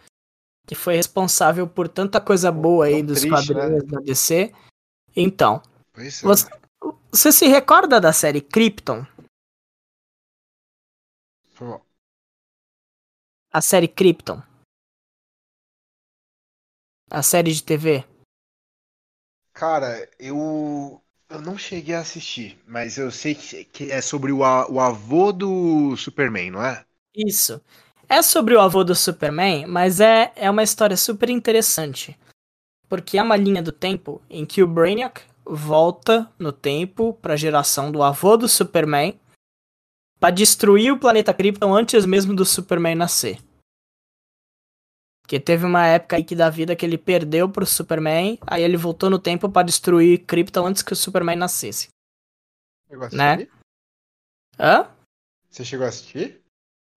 [0.67, 3.91] Que foi responsável por tanta coisa boa aí dos triste, quadrinhos né?
[3.91, 4.53] da DC.
[5.15, 5.63] Então,
[5.95, 6.11] é.
[6.11, 6.49] você,
[7.11, 9.07] você se recorda da série Krypton?
[13.53, 14.43] A série Krypton.
[17.11, 18.05] A série de TV.
[19.53, 24.39] Cara, eu eu não cheguei a assistir, mas eu sei que, que é sobre o,
[24.39, 26.85] o avô do Superman, não é?
[27.15, 27.61] Isso.
[28.09, 32.17] É sobre o avô do Superman, mas é, é uma história super interessante.
[32.89, 37.37] Porque é uma linha do tempo em que o Brainiac volta no tempo para a
[37.37, 39.19] geração do avô do Superman
[40.21, 43.39] para destruir o planeta Krypton antes mesmo do Superman nascer.
[45.21, 48.77] Porque teve uma época aí que da vida que ele perdeu pro Superman, aí ele
[48.77, 51.89] voltou no tempo para destruir Krypton antes que o Superman nascesse.
[52.89, 53.33] Chegou a né?
[53.33, 53.51] assistir?
[53.53, 53.61] Né?
[54.59, 54.91] Hã?
[55.51, 56.46] Você chegou a assistir?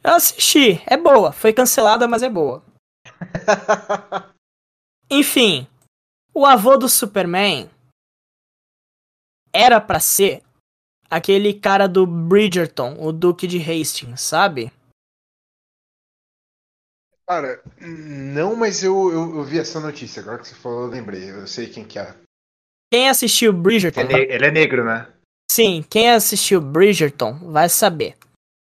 [0.03, 1.31] Eu assisti, é boa.
[1.31, 2.63] Foi cancelada, mas é boa.
[5.09, 5.67] Enfim,
[6.33, 7.69] o avô do Superman
[9.51, 10.43] era para ser
[11.09, 14.71] aquele cara do Bridgerton, o Duque de Hastings, sabe?
[17.27, 20.21] Cara, não, mas eu, eu, eu, vi essa notícia.
[20.21, 21.29] Agora que você falou, eu lembrei.
[21.29, 22.15] Eu sei quem que é.
[22.91, 24.01] Quem assistiu Bridgerton?
[24.01, 25.07] Ele, é ele é negro, né?
[25.51, 28.15] Sim, quem assistiu Bridgerton vai saber,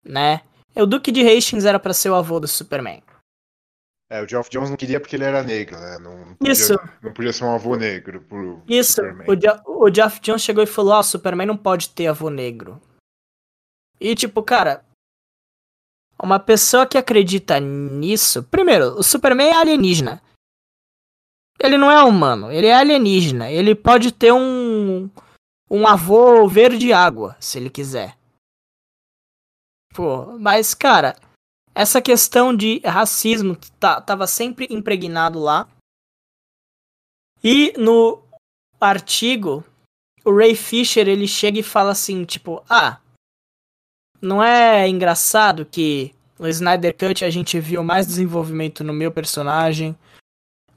[0.04, 0.42] né?
[0.76, 3.04] O Duque de Hastings era para ser o avô do Superman.
[4.12, 5.98] É, o Geoff Jones não queria porque ele era negro, né?
[5.98, 6.78] Não, não podia, Isso.
[7.02, 8.96] Não podia ser um avô negro pro Isso.
[8.96, 9.26] Superman.
[9.66, 12.82] O, o Geoff Jones chegou e falou: Ó, oh, Superman não pode ter avô negro.
[14.02, 14.84] E tipo, cara,
[16.22, 18.44] uma pessoa que acredita nisso.
[18.44, 20.22] Primeiro, o Superman é alienígena.
[21.58, 23.50] Ele não é humano, ele é alienígena.
[23.50, 25.10] Ele pode ter um.
[25.70, 28.18] Um avô verde água, se ele quiser.
[29.94, 31.16] Pô, mas, cara,
[31.76, 35.68] essa questão de racismo tá, tava sempre impregnado lá.
[37.44, 38.24] E no
[38.80, 39.64] artigo,
[40.24, 43.00] o Ray Fisher ele chega e fala assim, tipo, ah,
[44.22, 49.98] não é engraçado que no Snyder Cut a gente viu mais desenvolvimento no meu personagem,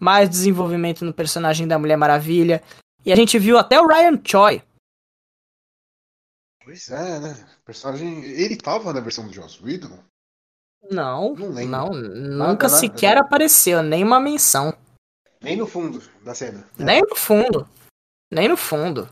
[0.00, 2.62] mais desenvolvimento no personagem da Mulher Maravilha,
[3.04, 4.62] e a gente viu até o Ryan Choi.
[6.64, 7.46] Pois é, né?
[7.60, 8.24] O personagem.
[8.24, 9.98] Ele tava na versão do Joss Whedon?
[10.90, 14.76] Não, não, não nunca nada, sequer apareceu, nem uma menção.
[15.40, 16.58] Nem no fundo da cena.
[16.78, 16.84] Né?
[16.84, 17.68] Nem no fundo.
[18.30, 19.08] Nem no fundo.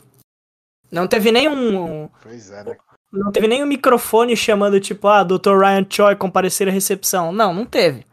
[0.90, 2.08] Não teve nenhum.
[2.22, 2.76] Pois é, né?
[3.10, 5.58] Não teve nem um microfone chamando, tipo, ah, Dr.
[5.58, 7.32] Ryan Choi comparecer à recepção.
[7.32, 8.06] Não, não teve.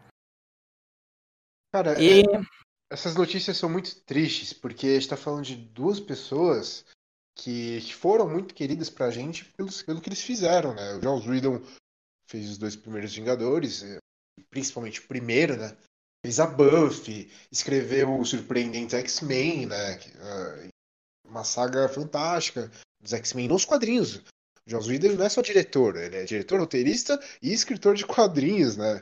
[1.73, 2.21] Cara, e...
[2.21, 2.41] é,
[2.89, 6.85] essas notícias são muito tristes, porque a gente tá falando de duas pessoas
[7.41, 10.95] que, foram muito queridas pra gente pelo, pelo que eles fizeram, né?
[10.95, 11.61] O Joss Whedon
[12.29, 13.97] fez os dois primeiros Vingadores, eh,
[14.49, 15.75] principalmente o primeiro, né?
[16.25, 19.99] Fez a Buffy, escreveu o surpreendente X-Men, né?
[20.19, 20.69] Ah,
[21.25, 24.21] uma saga fantástica dos X-Men nos quadrinhos.
[24.67, 29.01] Joss Whedon não é só diretor, ele é diretor, roteirista e escritor de quadrinhos, né?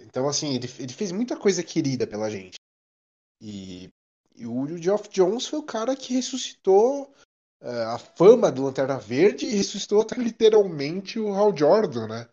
[0.00, 2.56] Então, assim, ele, ele fez muita coisa querida pela gente.
[3.40, 3.88] E,
[4.34, 7.14] e o Geoff Jones foi o cara que ressuscitou
[7.62, 12.28] a fama do Lanterna Verde e ressuscitou até literalmente o Hal Jordan, né?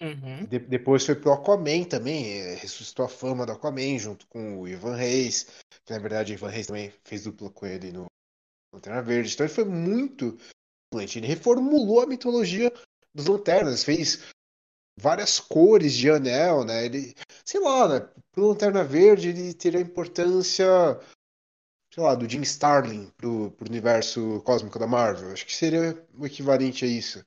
[0.00, 0.44] Uhum.
[0.46, 4.68] De, depois foi pro Aquaman também, eh, ressuscitou a fama do Aquaman junto com o
[4.68, 5.44] Ivan Reis,
[5.84, 8.06] que na verdade o Ivan Reis também fez dupla com ele no
[8.72, 9.32] Lanterna Verde.
[9.32, 10.36] Então ele foi muito
[10.92, 12.72] ele reformulou a mitologia
[13.12, 14.22] dos lanternas, fez
[15.00, 16.84] várias cores de anel, né?
[16.84, 17.14] Ele,
[17.44, 18.08] sei lá, né?
[18.32, 20.66] Pro Lanterna Verde ele teria importância,
[21.94, 25.30] sei lá, do Jim Starlin pro, pro universo cósmico da Marvel.
[25.30, 27.24] Acho que seria o equivalente a isso.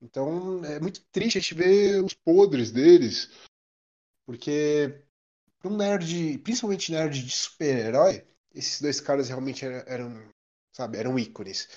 [0.00, 3.30] Então é muito triste a gente ver os podres deles,
[4.24, 5.02] porque
[5.58, 8.24] para um nerd, principalmente nerd de super-herói,
[8.54, 10.28] esses dois caras realmente eram, eram,
[10.72, 11.68] sabe, eram ícones.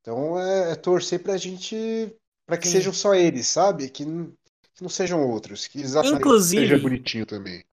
[0.00, 2.12] Então é, é torcer pra gente.
[2.46, 2.72] para que Sim.
[2.72, 3.88] sejam só eles, sabe?
[3.88, 5.68] Que, que não sejam outros.
[5.68, 7.64] Que eles Inclusive, que seja bonitinho também.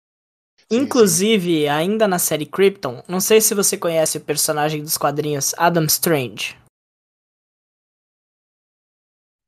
[0.69, 1.67] Inclusive, sim.
[1.67, 6.57] ainda na série Krypton, não sei se você conhece o personagem dos quadrinhos Adam Strange.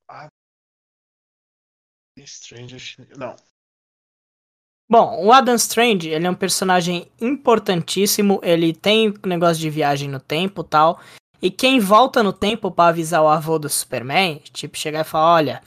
[0.07, 0.29] Adam
[2.17, 3.35] Strange, não.
[4.89, 10.19] Bom, o Adam Strange, ele é um personagem importantíssimo, ele tem negócio de viagem no
[10.19, 10.99] tempo tal,
[11.41, 15.33] e quem volta no tempo para avisar o avô do Superman, tipo, chegar e falar,
[15.35, 15.63] olha,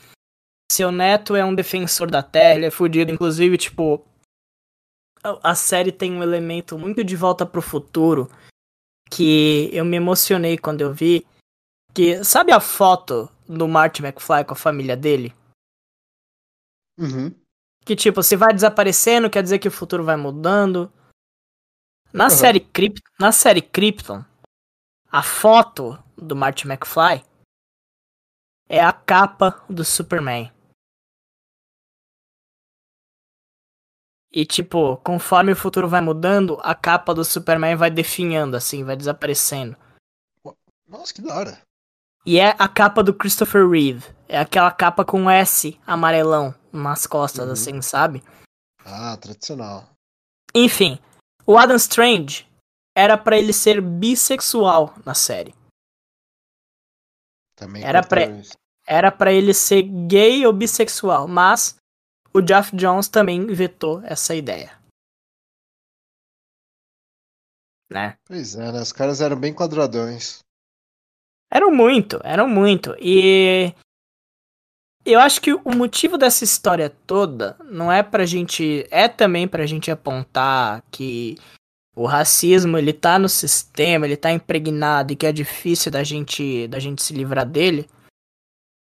[0.71, 3.11] seu neto é um defensor da Terra, ele é fudido.
[3.11, 4.05] Inclusive, tipo,
[5.23, 8.29] a série tem um elemento muito de volta pro futuro
[9.09, 11.25] que eu me emocionei quando eu vi.
[11.93, 15.33] Que, sabe a foto do Marty McFly com a família dele?
[16.99, 17.33] Uhum.
[17.85, 20.91] Que tipo, se vai desaparecendo, quer dizer que o futuro vai mudando.
[22.11, 22.29] Na, Uhum.
[22.29, 24.23] série, Kryp na série Krypton,
[25.11, 27.23] a foto do Marty McFly
[28.69, 30.51] é a capa do Superman.
[34.33, 38.95] E tipo, conforme o futuro vai mudando, a capa do Superman vai definhando, assim, vai
[38.95, 39.77] desaparecendo.
[40.87, 41.61] Nossa, que da hora.
[42.25, 44.03] E é a capa do Christopher Reeve.
[44.27, 47.51] É aquela capa com S amarelão nas costas, Uhum.
[47.53, 48.23] assim, sabe?
[48.83, 49.87] Ah, tradicional.
[50.55, 50.97] Enfim,
[51.45, 52.47] o Adam Strange
[52.95, 55.53] era pra ele ser bissexual na série.
[57.55, 58.53] Também Era pré- isso.
[58.85, 61.75] Era pra ele ser gay ou bissexual, mas
[62.33, 64.71] o Jeff Jones também vetou essa ideia.
[67.91, 68.15] Né?
[68.25, 68.81] Pois é, né?
[68.81, 70.39] Os caras eram bem quadradões.
[71.51, 72.95] Eram muito, eram muito.
[72.99, 73.73] E
[75.05, 78.87] eu acho que o motivo dessa história toda não é pra gente.
[78.89, 81.37] É também pra gente apontar que
[81.95, 86.67] o racismo ele tá no sistema, ele tá impregnado e que é difícil da gente,
[86.67, 87.87] da gente se livrar dele.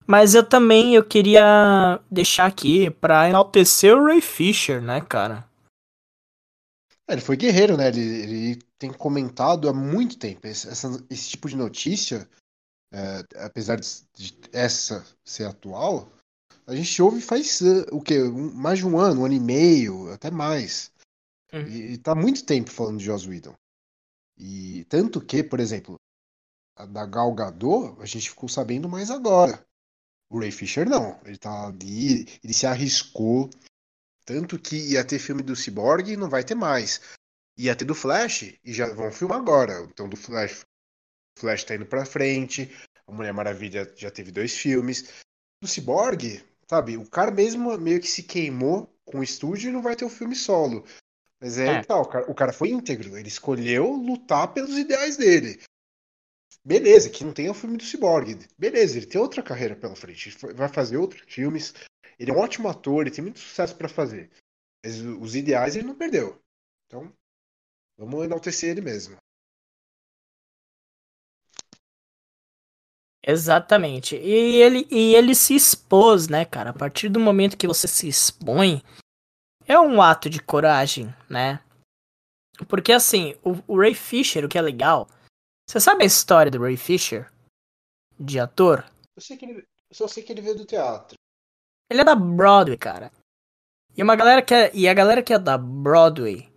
[0.09, 5.47] Mas eu também eu queria deixar aqui pra enaltecer o Ray Fisher, né, cara?
[7.07, 7.89] É, ele foi guerreiro, né?
[7.89, 10.47] Ele, ele tem comentado há muito tempo.
[10.47, 12.27] Esse, essa- esse tipo de notícia,
[12.93, 16.11] é, apesar de, de essa ser atual,
[16.67, 18.23] a gente ouve faz uh, o quê?
[18.23, 20.91] Um- mais de um ano, um ano e meio, até mais.
[21.53, 21.67] Uhum.
[21.69, 23.55] E, e tá há muito tempo falando de Joss Whedon.
[24.39, 25.97] E tanto que, por exemplo,
[26.77, 29.68] a da Gal Gadot, a gente ficou sabendo mais agora.
[30.31, 31.19] O Ray Fisher não.
[31.25, 33.49] Ele tá ali, ele se arriscou.
[34.25, 37.01] Tanto que ia ter filme do Cyborg e não vai ter mais.
[37.57, 39.81] Ia ter do Flash e já vão filmar agora.
[39.91, 40.63] Então do Flash,
[41.37, 42.71] o Flash tá indo pra frente.
[43.07, 45.09] A Mulher Maravilha já teve dois filmes.
[45.63, 49.83] Do Cyborg, sabe, o cara mesmo meio que se queimou com o estúdio e não
[49.83, 50.85] vai ter o filme solo.
[51.41, 51.81] Mas é, É.
[51.81, 53.17] que tá, o cara, o cara foi íntegro.
[53.17, 55.61] Ele escolheu lutar pelos ideais dele.
[56.65, 58.47] Beleza, que não tem o filme do Cyborg.
[58.59, 60.37] Beleza, ele tem outra carreira pela frente.
[60.43, 61.75] Ele vai fazer outros filmes.
[62.19, 64.31] Ele é um ótimo ator, ele tem muito sucesso pra fazer.
[64.85, 66.41] Mas os ideais ele não perdeu.
[66.87, 67.13] Então,
[67.99, 69.17] vamos enaltecer ele mesmo.
[73.23, 74.17] Exatamente.
[74.17, 76.71] E ele, e ele se expôs, né, cara?
[76.71, 78.83] A partir do momento que você se expõe,
[79.67, 81.61] é um ato de coragem, né?
[82.67, 85.09] Porque assim, o, o Ray Fisher, o que é legal.
[85.69, 87.31] Você sabe a história do Ray Fisher?
[88.19, 88.91] De ator?
[89.15, 91.19] Eu, sei que ele, eu só sei que ele veio do teatro.
[91.91, 93.13] Ele é da Broadway, cara.
[93.95, 96.51] E uma galera que é, e a galera que é da Broadway,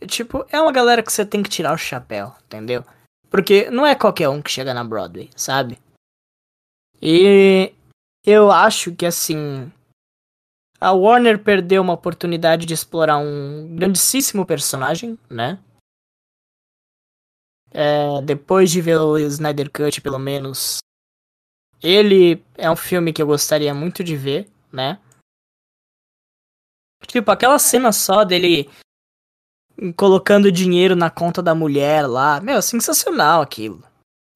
[0.00, 2.82] é tipo, é uma galera que você tem que tirar o chapéu, entendeu?
[3.28, 5.78] Porque não é qualquer um que chega na Broadway, sabe?
[7.02, 7.74] E
[8.24, 9.70] eu acho que assim,
[10.80, 15.58] a Warner perdeu uma oportunidade de explorar um grandíssimo personagem, né?
[17.74, 20.78] É, depois de ver o Snyder Cut, pelo menos,
[21.82, 25.00] ele é um filme que eu gostaria muito de ver, né?
[27.06, 28.70] Tipo, aquela cena só dele
[29.96, 32.40] colocando dinheiro na conta da mulher lá.
[32.40, 33.82] Meu, sensacional aquilo.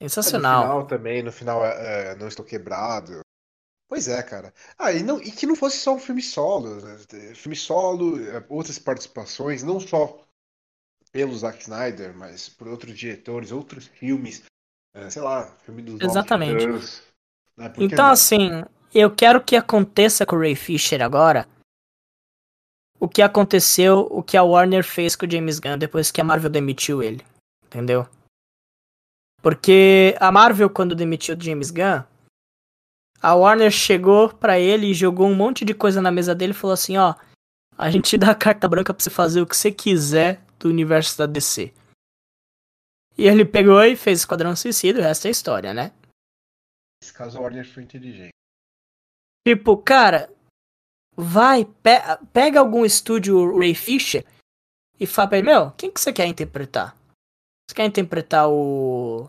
[0.02, 0.60] Sensacional.
[0.60, 3.20] No final também, no final é, é, não estou quebrado.
[3.88, 4.52] Pois é, cara.
[4.76, 6.80] Ah, e, não, e que não fosse só um filme solo.
[6.80, 6.98] né?
[7.34, 10.25] Filme solo, é, outras participações, não só
[11.16, 14.44] pelo Zack Snyder, mas por outros diretores, outros filmes.
[14.94, 16.58] é, sei lá, filme dos Novos Exatamente.
[16.58, 17.02] Titãs,
[17.56, 17.72] né?
[17.78, 18.12] Então, não?
[18.12, 18.50] assim,
[18.94, 21.48] eu quero que aconteça com o Ray Fisher agora.
[23.00, 26.24] O que aconteceu, o que a Warner fez com o James Gunn depois que a
[26.24, 27.24] Marvel demitiu ele.
[27.64, 28.06] Entendeu?
[29.40, 32.04] Porque a Marvel, quando demitiu o James Gunn,
[33.22, 36.54] a Warner chegou pra ele e jogou um monte de coisa na mesa dele e
[36.54, 37.14] falou assim: ó,
[37.78, 40.68] a gente te dá a carta branca pra você fazer o que você quiser do
[40.68, 41.72] universo da DC.
[43.18, 45.92] E ele pegou e fez Esquadrão Suicida, o resto é história, né?
[47.02, 48.30] Nesse caso, a Warner foi inteligente.
[49.46, 50.30] Tipo, cara,
[51.16, 52.02] vai, pe-
[52.32, 54.26] pega algum estúdio Ray Fisher
[54.98, 56.96] e fala pra ele, meu, quem que você quer interpretar?
[57.68, 59.28] Você quer interpretar o.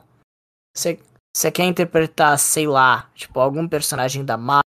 [0.75, 0.99] Você,
[1.35, 4.66] você quer interpretar, sei lá, tipo, algum personagem da Marvel?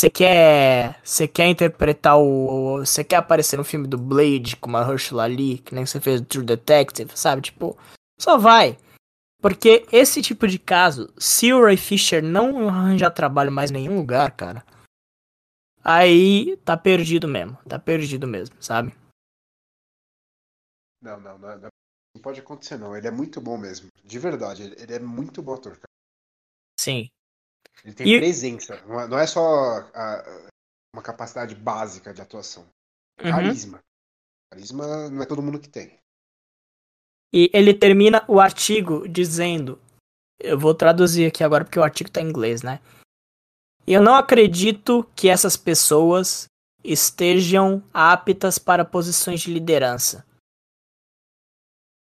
[0.00, 0.98] Você quer.
[1.04, 2.78] Você quer interpretar o.
[2.78, 6.22] Você quer aparecer no filme do Blade com uma Herschel Ali, que nem você fez
[6.22, 7.42] do True Detective, sabe?
[7.42, 7.76] Tipo,
[8.18, 8.78] só vai.
[9.42, 13.98] Porque esse tipo de caso, se o Ray Fisher não arranjar trabalho mais em nenhum
[13.98, 14.64] lugar, cara,
[15.84, 17.58] aí tá perdido mesmo.
[17.68, 18.94] Tá perdido mesmo, sabe?
[21.02, 21.68] Não, não, não, não,
[22.14, 22.96] não pode acontecer, não.
[22.96, 23.90] Ele é muito bom mesmo.
[24.02, 25.92] De verdade, ele, ele é muito bom ator, cara.
[26.78, 27.10] Sim.
[27.84, 28.18] Ele tem e...
[28.18, 29.40] presença, não é, é só
[29.94, 30.24] a,
[30.94, 32.64] uma capacidade básica de atuação.
[33.22, 33.30] Uhum.
[33.30, 33.80] Carisma.
[34.52, 35.98] Carisma não é todo mundo que tem.
[37.32, 39.80] E ele termina o artigo dizendo:
[40.38, 42.80] Eu vou traduzir aqui agora porque o artigo tá em inglês, né?
[43.86, 46.46] Eu não acredito que essas pessoas
[46.82, 50.26] estejam aptas para posições de liderança.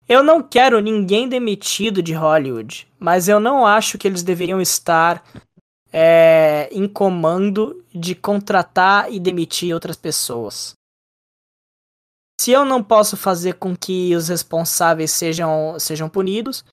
[0.09, 5.23] Eu não quero ninguém demitido de Hollywood, mas eu não acho que eles deveriam estar
[5.93, 10.75] é, em comando de contratar e demitir outras pessoas.
[12.41, 16.65] Se eu não posso fazer com que os responsáveis sejam, sejam punidos,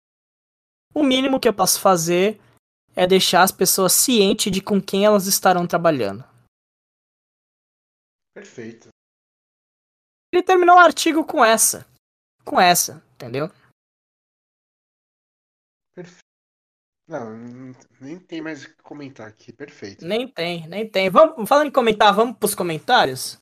[0.93, 2.39] o mínimo que eu posso fazer
[2.95, 6.23] é deixar as pessoas cientes de com quem elas estarão trabalhando.
[8.33, 8.89] Perfeito.
[10.31, 11.85] Ele terminou o artigo com essa.
[12.43, 13.49] Com essa, entendeu?
[17.07, 17.37] Não,
[18.01, 19.53] nem tem mais o que comentar aqui.
[19.53, 20.03] Perfeito.
[20.05, 21.09] Nem tem, nem tem.
[21.09, 23.37] Vamos, falando em comentar, vamos pros comentários?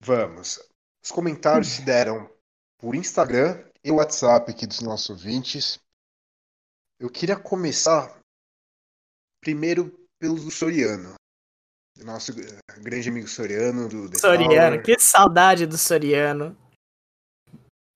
[0.00, 0.60] Vamos.
[1.02, 2.30] Os comentários se deram
[2.78, 5.80] por Instagram e WhatsApp aqui dos nossos ouvintes.
[7.00, 8.20] Eu queria começar
[9.40, 11.14] primeiro pelo do Soriano.
[12.04, 12.32] Nosso
[12.78, 14.82] grande amigo Soriano do The Soriano, Tower.
[14.82, 16.56] que saudade do Soriano.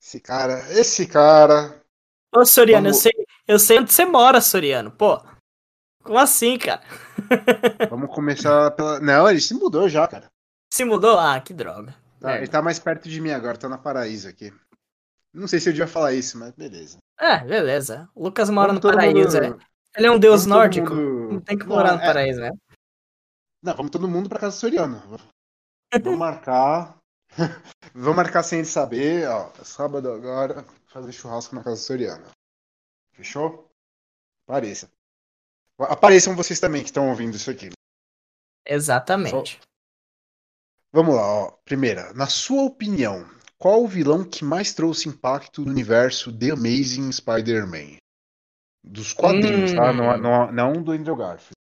[0.00, 1.84] Esse cara, esse cara.
[2.34, 3.12] Ô Soriano, eu sei,
[3.50, 4.92] eu sei onde você mora, Soriano.
[4.92, 5.20] Pô.
[6.04, 6.80] Como assim, cara?
[7.90, 9.00] Vamos começar pela.
[9.00, 10.30] Não, ele se mudou já, cara.
[10.72, 11.18] Se mudou?
[11.18, 11.92] Ah, que droga.
[12.20, 14.52] Tá, ele tá mais perto de mim agora, tá na Paraíso aqui.
[15.34, 16.98] Não sei se eu devia falar isso, mas beleza.
[17.18, 18.08] É, beleza.
[18.14, 19.60] O Lucas mora no Paraíso, mundo...
[19.60, 19.98] é.
[19.98, 20.94] Ele é um deus nórdico.
[20.94, 21.32] Mundo...
[21.32, 22.06] Não tem que morar não, no é...
[22.06, 22.52] Paraíso, né?
[23.60, 25.02] Não, vamos todo mundo pra casa do Soriano.
[25.92, 26.96] Vamos marcar.
[27.92, 29.50] vamos marcar sem ele saber, ó.
[29.60, 32.24] É sábado agora, fazer churrasco na casa do Soriano.
[33.20, 33.70] Fechou?
[34.48, 34.90] Apareça.
[35.78, 37.68] Apareçam vocês também que estão ouvindo isso aqui.
[38.66, 39.60] Exatamente.
[39.60, 39.66] Só...
[40.90, 41.50] Vamos lá, ó.
[41.64, 43.28] Primeira, na sua opinião,
[43.58, 47.98] qual o vilão que mais trouxe impacto no universo The Amazing Spider-Man?
[48.82, 49.90] Dos quadrinhos, tá?
[49.92, 49.98] hum.
[49.98, 50.16] tá?
[50.16, 51.52] Não, não, não do Andrew Garfield.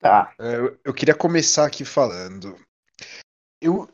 [0.00, 0.34] Tá.
[0.40, 2.58] É, eu, eu queria começar aqui falando.
[3.60, 3.88] Eu,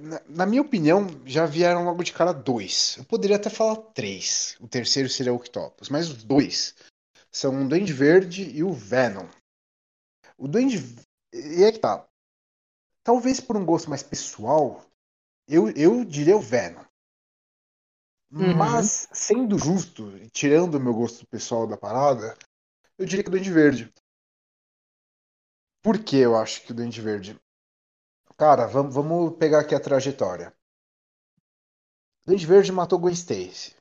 [0.00, 2.96] na, na, minha opinião, já vieram logo de cara dois.
[2.98, 4.56] Eu poderia até falar três.
[4.60, 6.74] O terceiro seria o Octopus, mas os dois
[7.30, 9.28] são o Duende Verde e o Venom.
[10.36, 10.78] O Duende.
[11.32, 12.06] E é que tá.
[13.02, 14.84] Talvez por um gosto mais pessoal,
[15.46, 16.84] eu, eu diria o Venom.
[18.32, 18.56] Uhum.
[18.56, 22.36] Mas, sendo justo, tirando o meu gosto pessoal da parada,
[22.98, 23.92] eu diria que o Duende Verde.
[25.82, 27.38] Por que eu acho que o Duende Verde?
[28.36, 30.52] Cara, vamos, vamos pegar aqui a trajetória.
[32.26, 33.74] Duende Verde matou Gwen Stacy.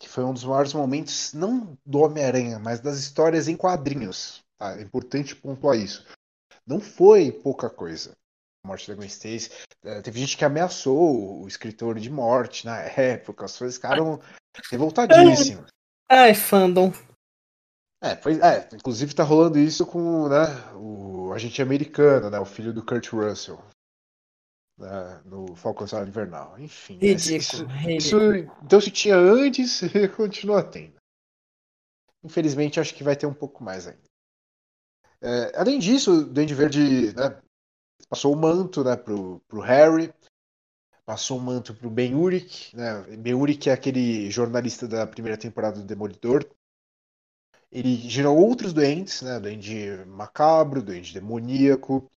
[0.00, 4.42] Que foi um dos maiores momentos, não do Homem-Aranha, mas das histórias em quadrinhos.
[4.56, 4.78] Tá?
[4.78, 6.06] É importante pontuar isso.
[6.66, 8.12] Não foi pouca coisa
[8.64, 9.50] a morte da Gwen Stacy.
[9.84, 13.44] É, teve gente que ameaçou o escritor de morte na época.
[13.44, 14.20] As coisas ficaram
[14.70, 15.70] revoltadíssimas.
[16.10, 16.92] Ai, fandom.
[18.00, 20.46] É, é, inclusive tá rolando isso com né,
[20.76, 23.58] o agente americano, né, o filho do Kurt Russell.
[24.78, 26.58] Né, no Falcon Solar Invernal.
[26.60, 26.94] Enfim.
[26.94, 28.34] Né, ridículo, isso, ridículo.
[28.34, 29.80] Isso, então se tinha antes,
[30.16, 30.96] continua tendo.
[32.22, 34.08] Infelizmente, acho que vai ter um pouco mais ainda.
[35.20, 37.42] É, além disso, o Duende Verde né,
[38.08, 40.12] passou o manto né, pro, pro Harry,
[41.04, 42.76] passou o manto pro Ben Urich.
[42.76, 43.02] Né?
[43.16, 46.44] Ben Urich é aquele jornalista da primeira temporada do Demolidor,
[47.70, 49.38] ele gerou outros doentes, né?
[49.38, 52.10] Doente macabro, doente demoníaco.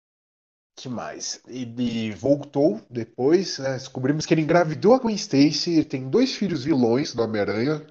[0.77, 1.43] que mais?
[1.47, 3.75] Ele voltou depois, né?
[3.75, 7.85] Descobrimos que ele engravidou a Gwen Stacy, tem dois filhos vilões do Homem-Aranha.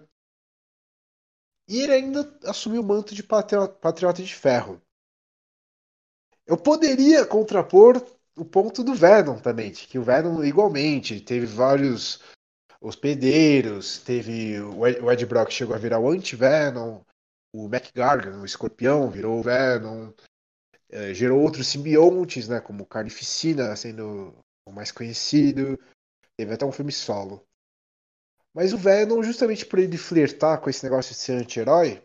[1.67, 4.81] E ele ainda assumiu o manto de patriota de ferro.
[6.47, 8.03] Eu poderia contrapor
[8.35, 12.23] o ponto do Venom também, que o Venom igualmente teve vários
[12.81, 17.01] hospedeiros, teve o Ed Brock chegou a virar o anti-Venom,
[17.53, 20.11] o McGargan, o escorpião, virou o Venom.
[20.89, 24.33] É, gerou outros simbiontes, né, como Carnificina sendo
[24.65, 25.79] o mais conhecido.
[26.37, 27.45] Teve até um filme solo.
[28.53, 32.03] Mas o Venom, justamente por ele flertar com esse negócio de ser anti-herói,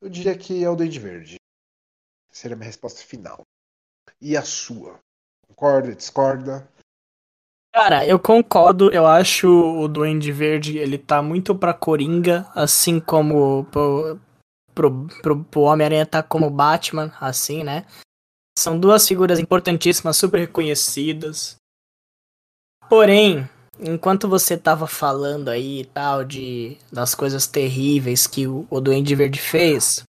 [0.00, 1.36] eu diria que é o Duende Verde.
[2.30, 3.42] Seria a minha resposta final.
[4.20, 4.98] E a sua?
[5.46, 6.66] Concorda, discorda?
[7.74, 8.90] Cara, eu concordo.
[8.90, 13.64] Eu acho o Duende Verde, ele tá muito pra Coringa, assim como
[14.74, 17.86] pro, pro, pro Homem-Aranha tá como Batman, assim, né?
[18.58, 21.56] São duas figuras importantíssimas, super reconhecidas.
[22.88, 23.48] Porém,
[23.80, 29.14] enquanto você tava falando aí e tal de das coisas terríveis que o, o Duende
[29.14, 30.04] Verde fez,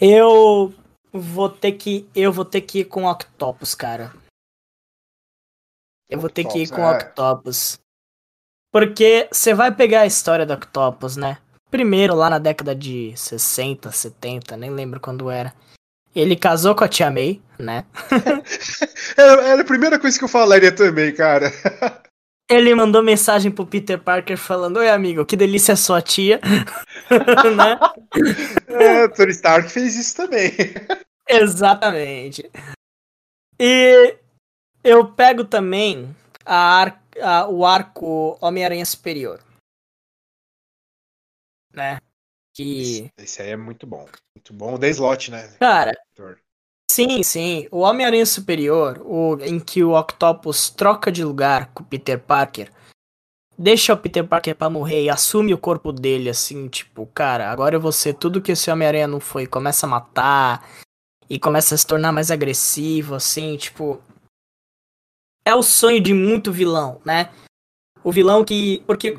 [0.00, 0.74] Eu
[1.12, 2.08] vou ter que.
[2.14, 4.12] Eu vou ter que ir com Octopus, cara.
[6.08, 6.96] Eu vou ter que ir com é.
[6.96, 7.78] Octopus.
[8.72, 11.41] Porque você vai pegar a história do Octopus, né?
[11.72, 15.54] Primeiro, lá na década de 60, 70, nem lembro quando era.
[16.14, 17.86] Ele casou com a Tia May, né?
[19.16, 21.50] era, era, a primeira coisa que eu falaria também, cara.
[22.50, 26.38] Ele mandou mensagem pro Peter Parker falando: Oi, amigo, que delícia sua tia.
[27.56, 27.78] né?
[28.66, 30.52] É, Tony Stark fez isso também.
[31.26, 32.50] Exatamente.
[33.58, 34.14] E
[34.84, 39.40] eu pego também a ar, a, o arco Homem-Aranha Superior.
[41.74, 41.98] Né?
[42.54, 42.80] Que...
[42.80, 44.06] Esse, esse, aí é muito bom.
[44.36, 44.74] Muito bom.
[44.74, 45.48] O The Slot, né?
[45.58, 45.96] Cara,
[46.90, 47.66] sim, sim.
[47.70, 52.70] O Homem-Aranha Superior, o, em que o Octopus troca de lugar com o Peter Parker,
[53.56, 57.76] deixa o Peter Parker pra morrer e assume o corpo dele, assim, tipo, cara, agora
[57.76, 59.46] eu vou ser tudo que esse Homem-Aranha não foi.
[59.46, 60.68] Começa a matar
[61.28, 64.02] e começa a se tornar mais agressivo, assim, tipo.
[65.44, 67.32] É o sonho de muito vilão, né?
[68.04, 68.82] O vilão que.
[68.86, 69.18] Porque.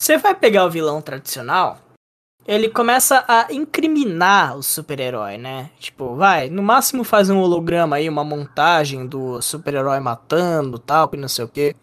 [0.00, 1.78] Você vai pegar o vilão tradicional,
[2.46, 5.70] ele começa a incriminar o super-herói, né?
[5.78, 11.18] Tipo, vai, no máximo faz um holograma aí, uma montagem do super-herói matando, tal, que
[11.18, 11.76] não sei o quê.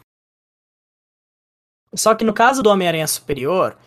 [1.94, 3.78] Só que no caso do Homem-Aranha Superior,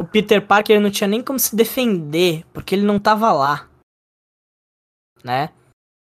[0.00, 3.70] o Peter Parker não tinha nem como se defender, porque ele não tava lá.
[5.22, 5.50] Né?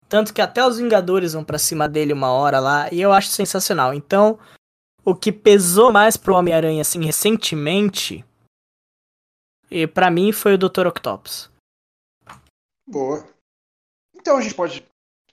[0.09, 3.29] Tanto que até os Vingadores vão pra cima dele uma hora lá, e eu acho
[3.29, 3.93] sensacional.
[3.93, 4.39] Então,
[5.05, 8.25] o que pesou mais pro Homem-Aranha, assim, recentemente
[9.71, 10.87] e para mim foi o Dr.
[10.87, 11.51] Octopus.
[12.87, 13.27] Boa.
[14.15, 14.87] Então a gente pode,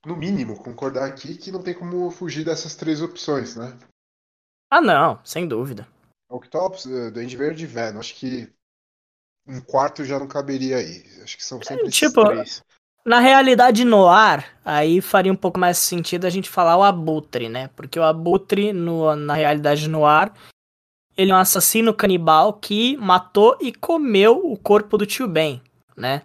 [0.03, 3.77] no mínimo, concordar aqui que não tem como fugir dessas três opções, né?
[4.69, 5.87] Ah, não, sem dúvida.
[6.29, 7.99] Octopus, uh, Duende Verde e Venom.
[7.99, 8.51] Acho que
[9.45, 11.03] um quarto já não caberia aí.
[11.21, 12.63] Acho que são sempre é, tipo, três.
[13.03, 17.49] Na realidade, no ar, aí faria um pouco mais sentido a gente falar o Abutre,
[17.49, 17.69] né?
[17.75, 20.33] Porque o Abutre, no, na realidade, no ar,
[21.17, 25.61] ele é um assassino canibal que matou e comeu o corpo do tio Ben,
[25.97, 26.21] né?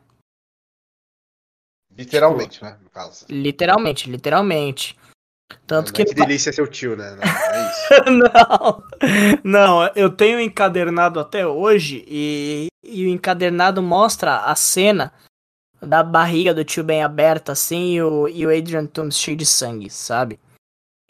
[1.97, 2.79] Literalmente, tipo, né?
[2.83, 3.25] No caso.
[3.29, 4.97] Literalmente, literalmente.
[5.67, 6.05] Tanto que.
[6.05, 7.17] Que delícia seu tio, né?
[7.17, 8.11] Não, é isso.
[9.43, 15.13] não, não, eu tenho encadernado até hoje e, e o encadernado mostra a cena
[15.87, 19.47] da barriga do tio Ben aberta assim e o, e o Adrian Toomes cheio de
[19.47, 20.39] sangue, sabe?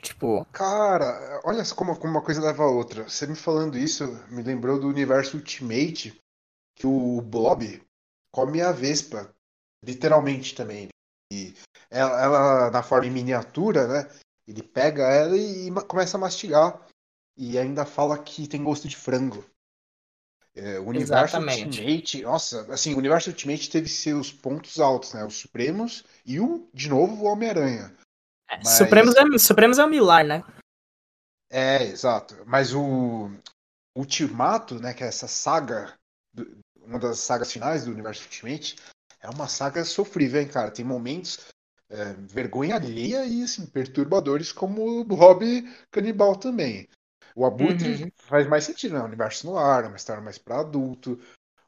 [0.01, 0.47] Tipo.
[0.53, 3.09] Cara, olha como, como uma coisa leva a outra.
[3.09, 6.21] Você me falando isso me lembrou do universo Ultimate,
[6.75, 7.83] que o Blob
[8.31, 9.35] come a Vespa.
[9.85, 10.89] Literalmente também.
[11.33, 11.55] E
[11.91, 14.11] ela, ela na forma em miniatura, né?
[14.47, 16.81] Ele pega ela e, e começa a mastigar.
[17.37, 19.45] E ainda fala que tem gosto de frango.
[20.57, 21.81] É, o universo Exatamente.
[21.81, 25.23] Ultimate, nossa, assim, o universo Ultimate teve seus pontos altos, né?
[25.23, 27.95] Os Supremos e o, de novo, o Homem-Aranha.
[28.49, 28.69] É, Mas...
[28.71, 30.43] Supremos, é, Supremos é o Milar, né?
[31.51, 32.43] É, exato.
[32.47, 33.31] Mas o
[33.95, 35.93] Ultimato, né, que é essa saga,
[36.81, 38.77] uma das sagas finais do universo Ultimate,
[39.21, 40.71] é uma saga sofrível, hein, cara.
[40.71, 41.49] Tem momentos
[41.91, 45.45] é, vergonha alheia e assim, perturbadores como o Bob
[45.91, 46.89] Canibal também.
[47.37, 48.11] O Abutre uhum.
[48.17, 49.01] faz mais sentido, né?
[49.03, 51.21] O universo no ar, é uma história mais para adulto.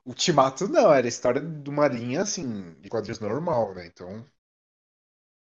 [0.02, 3.86] O Ultimato não, era história de uma linha assim, de quadrinhos normal, né?
[3.86, 4.24] Então.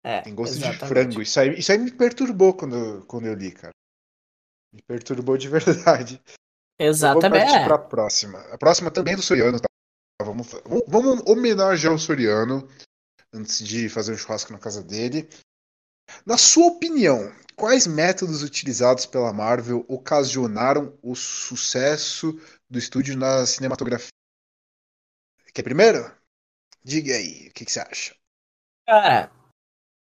[0.03, 0.79] É, Tem gosto exatamente.
[0.79, 1.21] de frango.
[1.21, 3.73] Isso aí, isso aí me perturbou quando, quando eu li, cara.
[4.73, 6.19] Me perturbou de verdade.
[6.79, 7.29] Exatamente.
[7.29, 8.39] Vamos partir pra próxima.
[8.51, 9.67] A próxima também é do Soriano, tá?
[10.23, 10.47] Vamos,
[10.87, 12.67] vamos homenagear o Soriano
[13.31, 15.29] antes de fazer um churrasco na casa dele.
[16.25, 22.39] Na sua opinião, quais métodos utilizados pela Marvel ocasionaram o sucesso
[22.69, 24.09] do estúdio na cinematografia?
[25.53, 26.11] Quer primeiro?
[26.83, 28.15] Diga aí, o que, que você acha?
[28.87, 29.31] Cara,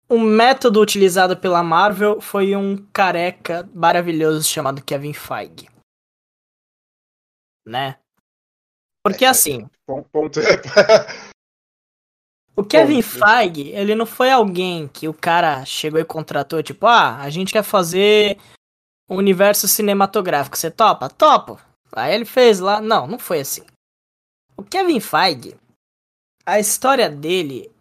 [0.10, 5.70] o método utilizado pela Marvel foi um careca maravilhoso chamado Kevin Feige.
[7.66, 8.00] Né?
[9.04, 9.70] Porque é, assim.
[9.86, 10.40] Ponto.
[12.56, 17.18] o Kevin Feige, ele não foi alguém que o cara chegou e contratou, tipo, ah,
[17.18, 18.38] a gente quer fazer
[19.10, 20.58] um universo cinematográfico.
[20.58, 21.10] Você topa?
[21.10, 21.60] Topo.
[21.94, 22.80] Aí ele fez lá.
[22.82, 23.64] Não, não foi assim.
[24.56, 25.56] O Kevin Feige,
[26.46, 27.72] a história dele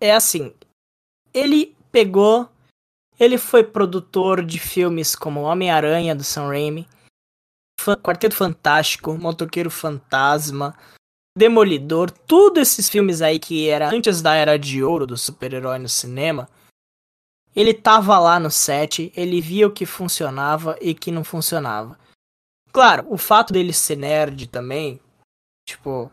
[0.00, 0.52] é assim
[1.32, 2.48] ele pegou.
[3.18, 6.86] Ele foi produtor de filmes como Homem-Aranha do Sam Raimi,
[8.00, 10.76] Quarteto Fantástico, Motoqueiro Fantasma,
[11.36, 15.88] Demolidor, todos esses filmes aí que era antes da era de ouro do super-herói no
[15.88, 16.48] cinema.
[17.54, 21.98] Ele tava lá no set, ele via o que funcionava e que não funcionava.
[22.72, 25.00] Claro, o fato dele ser nerd também,
[25.66, 26.10] tipo,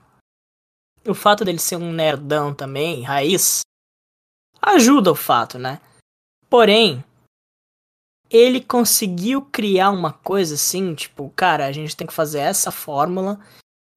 [1.06, 3.62] o fato dele ser um nerdão também, raiz,
[4.62, 5.82] ajuda o fato, né?
[6.50, 7.04] Porém,
[8.30, 13.40] ele conseguiu criar uma coisa assim, tipo, cara, a gente tem que fazer essa fórmula,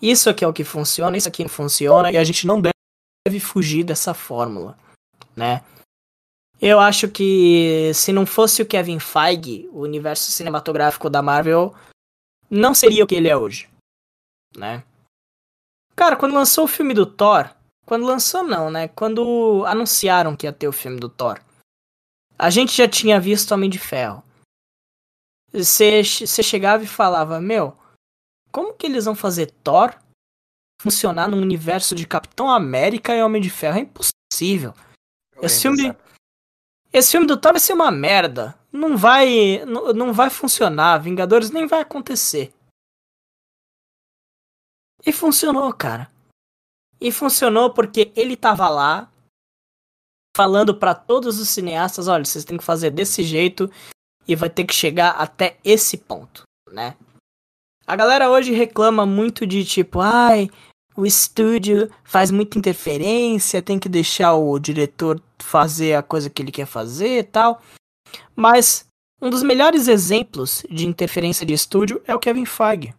[0.01, 3.41] isso aqui é o que funciona, isso aqui não funciona, e a gente não deve
[3.41, 4.79] fugir dessa fórmula,
[5.37, 5.65] né?
[6.61, 11.75] Eu acho que se não fosse o Kevin Feige, o universo cinematográfico da Marvel
[12.51, 13.69] não seria o que ele é hoje,
[14.57, 14.83] né?
[15.95, 17.51] Cara, quando lançou o filme do Thor,
[17.87, 18.89] quando lançou não, né?
[18.89, 21.41] Quando anunciaram que ia ter o filme do Thor,
[22.39, 24.23] a gente já tinha visto Homem de Ferro.
[25.53, 27.77] Você chegava e falava, meu,
[28.51, 29.95] como que eles vão fazer Thor
[30.81, 33.79] funcionar no universo de Capitão América e Homem de Ferro?
[33.79, 34.75] É impossível.
[35.41, 35.97] Esse filme,
[36.93, 38.59] esse filme do Thor vai ser uma merda.
[38.73, 40.99] Não vai, não, não vai funcionar.
[40.99, 42.53] Vingadores nem vai acontecer.
[45.07, 46.11] E funcionou, cara.
[47.01, 49.11] E funcionou porque ele tava lá
[50.37, 53.69] falando para todos os cineastas, olha, vocês têm que fazer desse jeito
[54.27, 56.97] e vai ter que chegar até esse ponto, né?
[57.89, 60.51] A galera hoje reclama muito de tipo, ai,
[60.95, 66.53] o estúdio faz muita interferência, tem que deixar o diretor fazer a coisa que ele
[66.53, 67.63] quer fazer e tal.
[68.37, 68.87] Mas
[69.23, 72.95] um dos melhores exemplos de interferência de estúdio é o Kevin Feige.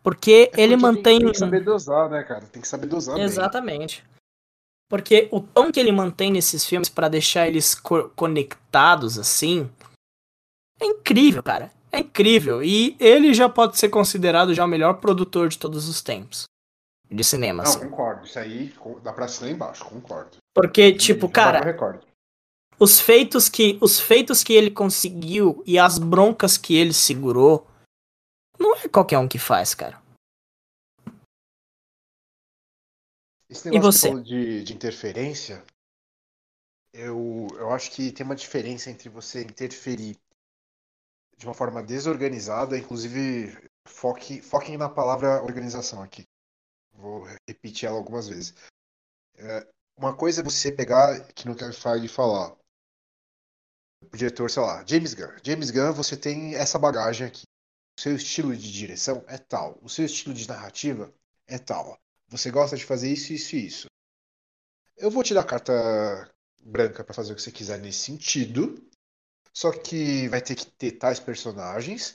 [0.00, 1.18] Porque é ele mantém.
[1.18, 2.46] Tem, tem que saber dosar, né, cara?
[2.46, 3.18] Tem que saber dosar.
[3.18, 4.02] Exatamente.
[4.02, 4.10] Bem.
[4.88, 9.68] Porque o tom que ele mantém nesses filmes para deixar eles co conectados assim
[10.80, 11.72] é incrível, cara.
[11.92, 12.62] É incrível.
[12.62, 16.44] E ele já pode ser considerado já o melhor produtor de todos os tempos.
[17.10, 17.64] De cinema.
[17.64, 17.80] Não, assim.
[17.80, 18.24] concordo.
[18.24, 18.72] Isso aí
[19.02, 20.36] dá pra assinar embaixo, concordo.
[20.54, 21.60] Porque, tipo, cara.
[22.78, 23.78] Os feitos que.
[23.80, 27.66] Os feitos que ele conseguiu e as broncas que ele segurou.
[28.58, 30.00] Não é qualquer um que faz, cara.
[33.48, 34.22] Esse negócio e você?
[34.22, 35.64] De, de interferência,
[36.92, 40.16] eu, eu acho que tem uma diferença entre você interferir
[41.40, 43.56] de uma forma desorganizada, inclusive
[43.88, 46.28] foque, foquem na palavra organização aqui.
[46.92, 48.54] Vou repetir ela algumas vezes.
[49.36, 52.54] É, uma coisa é você pegar, que não quero falar de falar,
[54.12, 55.34] o diretor, sei lá, James Gunn.
[55.42, 57.44] James Gunn, você tem essa bagagem aqui.
[57.98, 59.78] O seu estilo de direção é tal.
[59.80, 61.10] O seu estilo de narrativa
[61.46, 61.98] é tal.
[62.28, 63.86] Você gosta de fazer isso, isso e isso.
[64.94, 65.72] Eu vou te dar carta
[66.62, 68.89] branca para fazer o que você quiser nesse sentido.
[69.52, 72.14] Só que vai ter que ter tais personagens,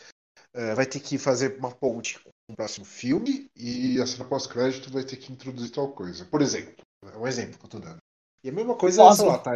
[0.56, 4.92] uh, vai ter que fazer uma ponte com o próximo filme e a cena pós-crédito
[4.92, 6.26] vai ter que introduzir tal coisa.
[6.26, 6.76] Por exemplo,
[7.06, 7.98] é um exemplo que eu tô dando.
[8.44, 9.26] E a mesma coisa, Cosmo.
[9.28, 9.52] lá, tá...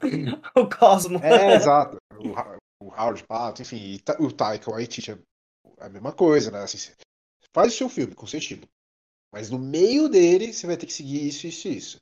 [0.56, 1.18] o Cosmo.
[1.18, 1.96] É, exato.
[2.16, 5.18] O, o Howard Pato, enfim, o Taika Waititi é
[5.80, 6.62] a mesma coisa, né?
[6.62, 6.92] Assim,
[7.52, 8.66] faz o seu filme com seu estilo.
[9.32, 12.00] Mas no meio dele, você vai ter que seguir isso, isso e isso.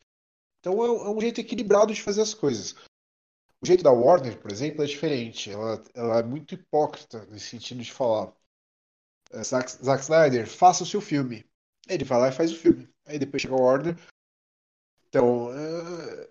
[0.60, 2.74] Então é um é jeito equilibrado de fazer as coisas.
[3.60, 5.50] O jeito da Warner, por exemplo, é diferente.
[5.50, 8.32] Ela, ela é muito hipócrita nesse sentido de falar:
[9.32, 11.44] é, Zack, Zack Snyder, faça o seu filme.
[11.88, 12.88] Ele vai lá e faz o filme.
[13.06, 13.96] Aí depois chega a Warner.
[15.08, 16.28] Então, é,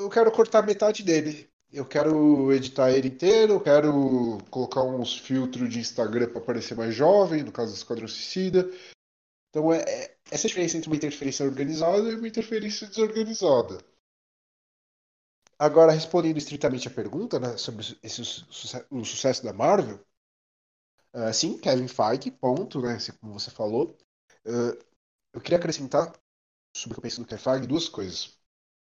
[0.00, 1.48] eu quero cortar metade dele.
[1.72, 6.94] Eu quero editar ele inteiro, eu quero colocar uns filtros de Instagram para parecer mais
[6.94, 8.70] jovem, no caso do Esquadrão Suicida.
[9.48, 13.78] Então, é, é essa diferença entre uma interferência organizada e uma interferência desorganizada.
[15.62, 18.20] Agora, respondendo estritamente a pergunta né, sobre esse,
[18.90, 20.04] o sucesso da Marvel,
[21.14, 23.96] uh, sim, Kevin Feige, ponto, né, como você falou.
[24.44, 24.76] Uh,
[25.32, 26.12] eu queria acrescentar
[26.76, 28.36] sobre o que eu penso do Kevin Feige duas coisas.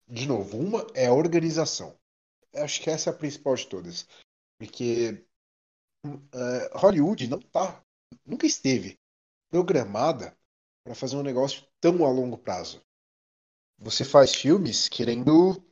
[0.08, 1.96] De novo, uma é a organização.
[2.52, 4.08] Eu acho que essa é a principal de todas.
[4.58, 5.24] Porque
[6.04, 7.84] uh, Hollywood não tá,
[8.26, 8.98] nunca esteve
[9.48, 10.36] programada
[10.82, 12.82] para fazer um negócio tão a longo prazo.
[13.78, 15.64] Você faz filmes querendo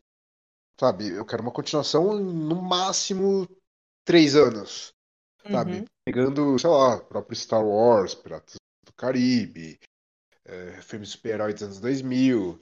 [0.78, 1.08] Sabe?
[1.08, 3.48] Eu quero uma continuação no máximo
[4.04, 4.92] três anos.
[5.50, 5.80] Sabe?
[5.80, 5.84] Uhum.
[6.04, 9.78] Pegando, sei lá, próprio Star Wars, Piratas do Caribe,
[10.44, 12.60] é, filmes super-heróis dos anos 2000.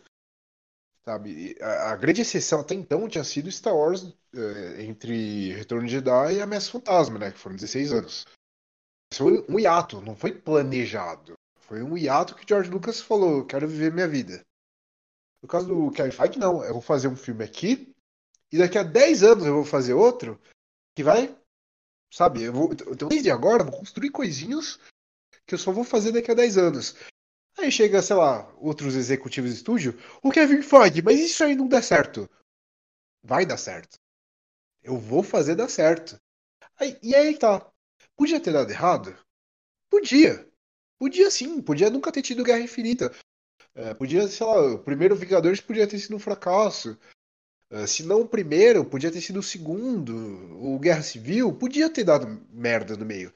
[1.05, 1.57] Sabe?
[1.61, 6.35] A, a, grande exceção até então tinha sido Star Wars é, entre Retorno de Jedi
[6.35, 7.31] e Ameaça Fantasma, né?
[7.31, 8.27] Que foram 16 anos.
[9.13, 11.35] Isso foi um hiato, não foi planejado.
[11.61, 14.43] Foi um hiato que George Lucas falou: quero viver minha vida.
[15.43, 16.63] No caso do Kevin Feige, não.
[16.63, 17.90] Eu vou fazer um filme aqui
[18.53, 20.41] e daqui a 10 anos eu vou fazer outro
[20.97, 21.37] que vai,
[22.13, 24.79] sabe, eu vou, então desde agora vou construir coisinhas
[25.47, 26.95] que eu só vou fazer daqui a 10 anos.
[27.59, 31.69] Aí chega, sei lá, outros executivos de estúdio, o Kevin Feige, mas isso aí não
[31.69, 32.29] dá certo.
[33.23, 33.99] Vai dar certo.
[34.83, 36.19] Eu vou fazer dar certo.
[36.79, 37.71] Aí, e aí tá.
[38.17, 39.17] Podia ter dado errado?
[39.91, 40.49] Podia.
[40.99, 43.15] Podia sim, podia nunca ter tido Guerra Infinita.
[43.75, 46.99] É, podia, sei lá, o primeiro Vingadores podia ter sido um fracasso.
[47.71, 50.13] É, se não o primeiro, podia ter sido o segundo.
[50.63, 53.33] O Guerra Civil podia ter dado merda no meio.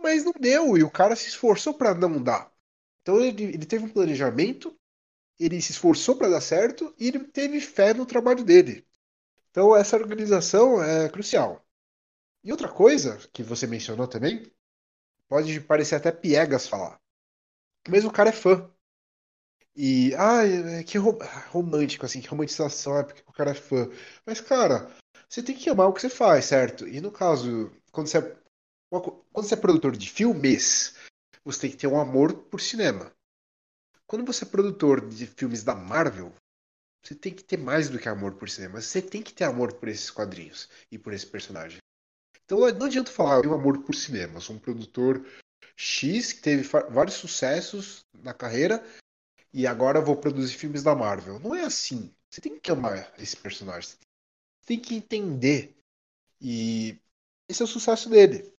[0.00, 2.52] Mas não deu, e o cara se esforçou para não dar.
[3.00, 4.76] Então ele, ele teve um planejamento,
[5.38, 8.86] ele se esforçou para dar certo e ele teve fé no trabalho dele.
[9.50, 11.64] Então essa organização é crucial.
[12.44, 14.50] E outra coisa que você mencionou também,
[15.28, 17.00] pode parecer até piegas falar,
[17.88, 18.70] mas o cara é fã.
[19.74, 20.42] E, ah,
[20.86, 23.88] que romântico, assim, que romantização, é porque o cara é fã.
[24.26, 24.94] Mas, cara,
[25.28, 26.86] você tem que amar o que você faz, certo?
[26.86, 28.36] E no caso, quando você é,
[28.90, 30.94] quando você é produtor de filmes,
[31.42, 33.10] você tem que ter um amor por cinema.
[34.06, 36.34] Quando você é produtor de filmes da Marvel,
[37.02, 38.80] você tem que ter mais do que amor por cinema.
[38.80, 41.78] Você tem que ter amor por esses quadrinhos e por esse personagem.
[42.44, 44.34] Então não adianta falar, eu tenho amor por cinema.
[44.34, 45.26] Eu sou um produtor
[45.74, 48.84] X que teve vários sucessos na carreira
[49.52, 51.38] e agora vou produzir filmes da Marvel.
[51.38, 52.12] Não é assim.
[52.30, 53.90] Você tem que amar esse personagem.
[53.90, 53.98] Você
[54.66, 55.76] tem que entender.
[56.40, 56.98] E
[57.48, 58.50] esse é o sucesso dele.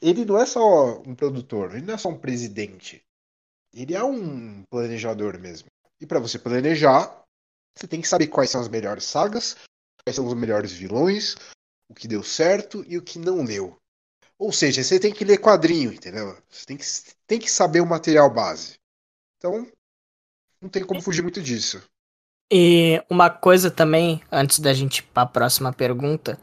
[0.00, 3.04] Ele não é só um produtor, ele não é só um presidente.
[3.72, 5.68] Ele é um planejador mesmo.
[6.00, 7.24] E para você planejar,
[7.76, 9.56] você tem que saber quais são as melhores sagas,
[10.02, 11.36] quais são os melhores vilões,
[11.88, 13.76] o que deu certo e o que não deu.
[14.38, 16.36] Ou seja, você tem que ler quadrinho, entendeu?
[16.48, 16.84] Você tem que,
[17.26, 18.78] tem que saber o material base.
[19.36, 19.70] Então,
[20.60, 21.82] não tem como fugir muito disso.
[22.50, 26.38] E uma coisa também, antes da gente ir para a próxima pergunta,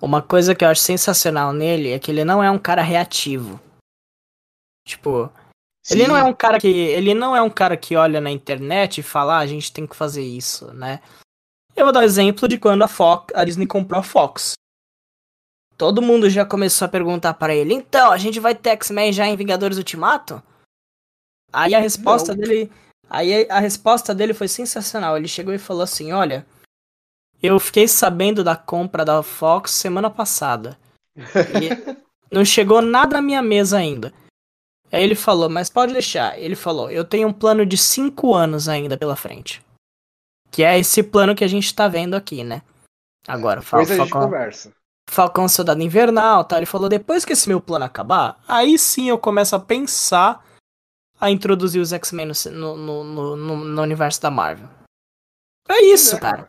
[0.00, 3.60] uma coisa que eu acho sensacional nele é que ele não é um cara reativo.
[4.86, 5.30] Tipo,
[5.84, 5.94] Sim.
[5.94, 8.98] ele não é um cara que ele não é um cara que olha na internet
[8.98, 11.00] e fala, ah, a gente tem que fazer isso, né?
[11.76, 14.54] Eu vou dar um exemplo de quando a Fox, a Disney comprou a Fox.
[15.76, 19.26] Todo mundo já começou a perguntar para ele, então, a gente vai ter X-Men já
[19.26, 20.42] em Vingadores Ultimato?
[21.52, 22.40] Aí a resposta não.
[22.40, 22.70] dele
[23.10, 25.16] Aí a resposta dele foi sensacional.
[25.16, 26.46] Ele chegou e falou assim: Olha,
[27.42, 30.78] eu fiquei sabendo da compra da Fox semana passada.
[31.16, 31.96] E
[32.30, 34.12] não chegou nada na minha mesa ainda.
[34.92, 36.38] Aí ele falou, mas pode deixar.
[36.38, 39.62] Ele falou, eu tenho um plano de 5 anos ainda pela frente.
[40.50, 42.62] Que é esse plano que a gente tá vendo aqui, né?
[43.26, 44.72] Agora, Fal Falcão, conversa.
[45.08, 46.56] Falcão Soldado Invernal, tá?
[46.56, 50.44] Ele falou, depois que esse meu plano acabar, aí sim eu começo a pensar
[51.20, 54.68] a introduzir os X-Men no, no, no, no, universo da Marvel.
[55.68, 56.48] É isso, é, cara.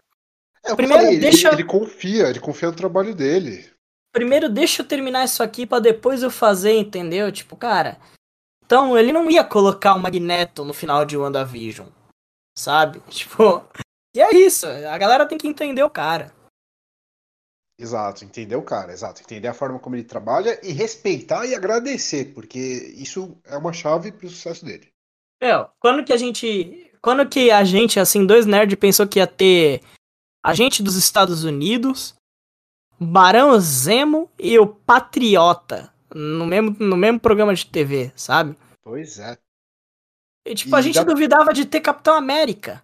[0.64, 1.50] É, Primeiro, falei, deixa...
[1.50, 3.70] ele, ele confia, ele confia no trabalho dele.
[4.14, 7.32] Primeiro, deixa eu terminar isso aqui para depois eu fazer, entendeu?
[7.32, 7.98] Tipo, cara.
[8.66, 11.88] Então, ele não ia colocar o Magneto no final de WandaVision.
[12.58, 13.02] Sabe?
[13.10, 13.66] Tipo.
[14.16, 14.68] E é isso.
[14.68, 16.34] A galera tem que entender o cara.
[17.82, 19.22] Exato, entender o cara, exato.
[19.24, 24.12] Entender a forma como ele trabalha e respeitar e agradecer, porque isso é uma chave
[24.12, 24.88] pro sucesso dele.
[25.42, 26.92] Meu, quando que a gente.
[27.02, 29.82] Quando que a gente, assim, dois nerds pensou que ia ter
[30.44, 32.14] agente dos Estados Unidos,
[33.00, 38.56] Barão Zemo e o Patriota no mesmo, no mesmo programa de TV, sabe?
[38.84, 39.38] Pois é.
[40.46, 41.04] E tipo, e a gente já...
[41.04, 42.84] duvidava de ter Capitão América.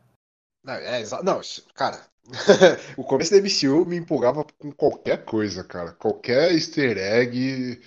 [0.64, 1.42] Não, é, não,
[1.76, 2.02] cara,
[2.98, 5.94] o começo da MCU me empolgava com qualquer coisa, cara.
[5.94, 7.82] Qualquer easter egg.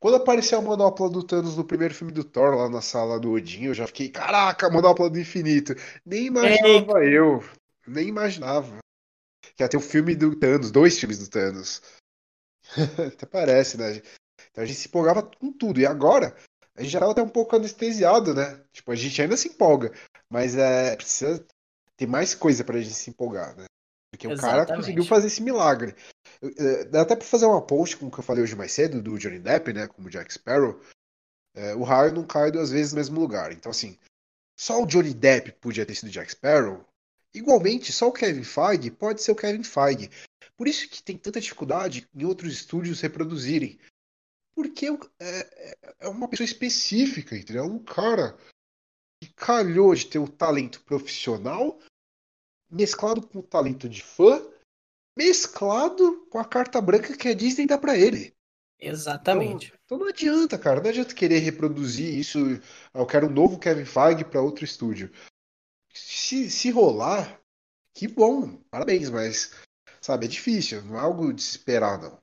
[0.00, 3.32] Quando apareceu a manopla do Thanos no primeiro filme do Thor, lá na sala do
[3.32, 5.74] Odin, eu já fiquei, caraca, manopla do infinito.
[6.04, 7.16] Nem imaginava Ei.
[7.16, 7.42] eu.
[7.86, 8.78] Nem imaginava.
[9.56, 11.80] Que ia ter o um filme do Thanos, dois filmes do Thanos.
[13.14, 14.02] até parece, né?
[14.50, 15.80] Então a gente se empolgava com tudo.
[15.80, 16.36] E agora,
[16.76, 18.62] a gente já tava até um pouco anestesiado, né?
[18.72, 19.92] Tipo, a gente ainda se empolga.
[20.28, 21.44] Mas é, precisa
[21.96, 23.64] ter mais coisa pra gente se empolgar, né?
[24.16, 24.62] Porque Exatamente.
[24.62, 25.94] o cara conseguiu fazer esse milagre.
[26.42, 29.02] Eh, dá até pra fazer uma post com o que eu falei hoje mais cedo,
[29.02, 29.86] do Johnny Depp, né?
[29.86, 30.80] Como Jack Sparrow.
[31.54, 33.52] É, o raio não cai duas vezes no mesmo lugar.
[33.52, 33.98] Então, assim,
[34.58, 36.84] só o Johnny Depp podia ter sido Jack Sparrow.
[37.34, 40.10] Igualmente, só o Kevin Feige pode ser o Kevin Feige.
[40.56, 43.78] Por isso que tem tanta dificuldade em outros estúdios reproduzirem.
[44.54, 47.64] Porque é, é, é uma pessoa específica, entendeu?
[47.64, 48.38] Um cara
[49.22, 51.78] que calhou de ter o talento profissional
[52.70, 54.42] mesclado com o talento de fã,
[55.16, 58.34] mesclado com a carta branca que a Disney dá para ele.
[58.78, 59.68] Exatamente.
[59.68, 60.80] Então, então, não adianta, cara.
[60.80, 62.38] Não adianta querer reproduzir isso.
[62.92, 65.10] Eu quero um novo Kevin Feige para outro estúdio.
[65.94, 67.40] Se, se rolar,
[67.94, 68.58] que bom.
[68.70, 69.52] Parabéns, mas,
[70.00, 70.82] sabe, é difícil.
[70.82, 72.20] Não é algo de se esperar, não.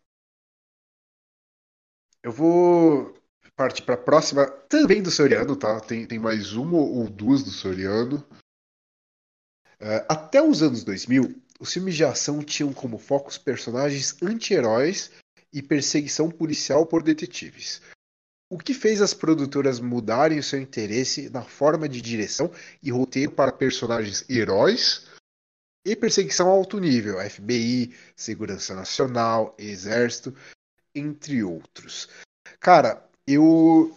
[2.21, 3.13] Eu vou
[3.55, 5.79] partir para a próxima, também do Soriano, tá?
[5.79, 8.25] Tem, tem mais uma ou duas do Soriano.
[9.83, 15.11] Uh, até os anos 2000, os filmes de ação tinham como foco os personagens anti-heróis
[15.51, 17.81] e perseguição policial por detetives.
[18.49, 22.51] o que fez as produtoras mudarem o seu interesse na forma de direção
[22.81, 25.07] e roteiro para personagens heróis
[25.85, 30.33] e perseguição a alto nível, FBI, Segurança Nacional, Exército,
[30.95, 32.07] entre outros.
[32.59, 33.93] Cara, eu.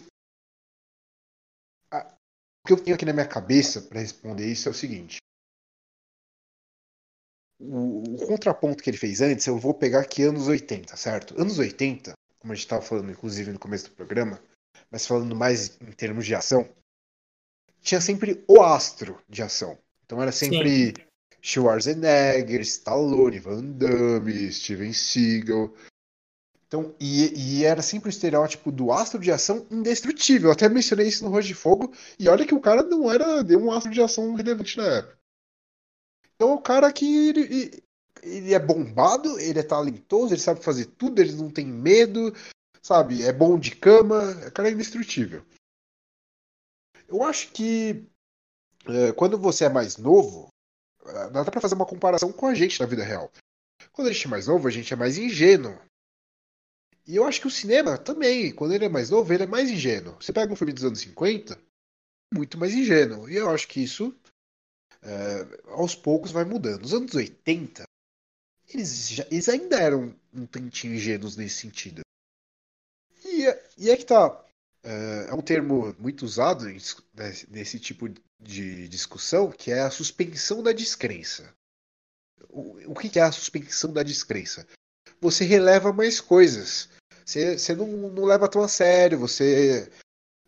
[1.92, 5.18] O que eu tenho aqui na minha cabeça para responder isso é o seguinte.
[7.58, 11.40] O, o, contraponto que ele fez antes, eu vou pegar aqui anos 80, certo?
[11.40, 14.40] Anos 80, como a gente estava falando, inclusive, no começo do programa,
[14.90, 16.68] mas falando mais em termos de ação,
[17.80, 19.78] tinha sempre o astro de ação.
[20.04, 20.94] Então era sempre Sim.
[21.40, 25.72] Schwarzenegger, Stallone, Van Damme, Steven Seagal.
[26.66, 30.48] Então, e, e, era sempre o estereótipo do astro de ação indestrutível.
[30.48, 33.42] Eu até mencionei isso no Rojo de Fogo, e olha que o cara não era
[33.42, 35.15] de um astro de ação relevante na época.
[36.36, 37.82] Então, o cara que ele,
[38.22, 42.32] ele é bombado, ele é talentoso, ele sabe fazer tudo, ele não tem medo,
[42.82, 43.22] sabe?
[43.22, 45.44] É bom de cama, o cara é indestrutível.
[47.08, 48.04] Eu acho que
[48.86, 50.48] é, quando você é mais novo,
[51.04, 53.30] é, dá pra fazer uma comparação com a gente na vida real.
[53.92, 55.78] Quando a gente é mais novo, a gente é mais ingênuo.
[57.06, 59.70] E eu acho que o cinema também, quando ele é mais novo, ele é mais
[59.70, 60.16] ingênuo.
[60.20, 61.58] Você pega um filme dos anos 50,
[62.34, 63.28] muito mais ingênuo.
[63.28, 64.14] E eu acho que isso,
[65.02, 66.82] é, aos poucos, vai mudando.
[66.82, 67.84] Nos anos 80,
[68.72, 72.00] eles, já, eles ainda eram um tantinho ingênuos nesse sentido.
[73.24, 73.44] E,
[73.78, 74.44] e é que tá.
[74.82, 76.64] É, é um termo muito usado
[77.48, 78.08] nesse tipo
[78.40, 81.52] de discussão, que é a suspensão da descrença.
[82.50, 84.66] O, o que é a suspensão da descrença?
[85.20, 86.88] Você releva mais coisas.
[87.24, 89.90] Você, você não, não leva tão a sério, você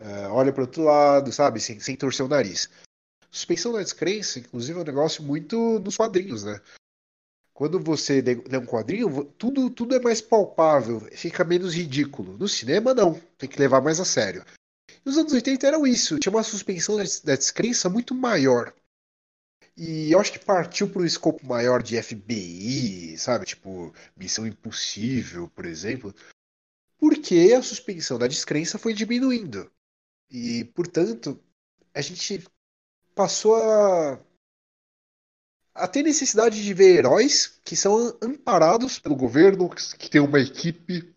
[0.01, 1.61] uh, olha para outro lado, sabe?
[1.61, 2.69] Sem, sem torcer o nariz.
[3.31, 6.61] Suspensão da descrença, inclusive, é um negócio muito nos quadrinhos, né?
[7.53, 12.39] Quando você lê um quadrinho, tudo, tudo é mais palpável, fica menos ridículo.
[12.39, 13.21] No cinema, não.
[13.37, 14.45] Tem que levar mais a sério.
[15.05, 18.73] Nos anos 80 era isso, tinha uma suspensão da descrença muito maior.
[19.77, 23.47] E eu acho que partiu para um escopo maior de FBI, sabe?
[23.47, 26.15] Tipo, Missão Impossível, por exemplo
[26.99, 29.71] porque a suspensão da descrença foi diminuindo.
[30.31, 31.41] E, portanto,
[31.95, 32.45] a gente
[33.19, 34.25] passou a,
[35.75, 39.69] a ter necessidade de ver heróis que são amparados pelo governo,
[39.99, 41.13] que tem uma equipe.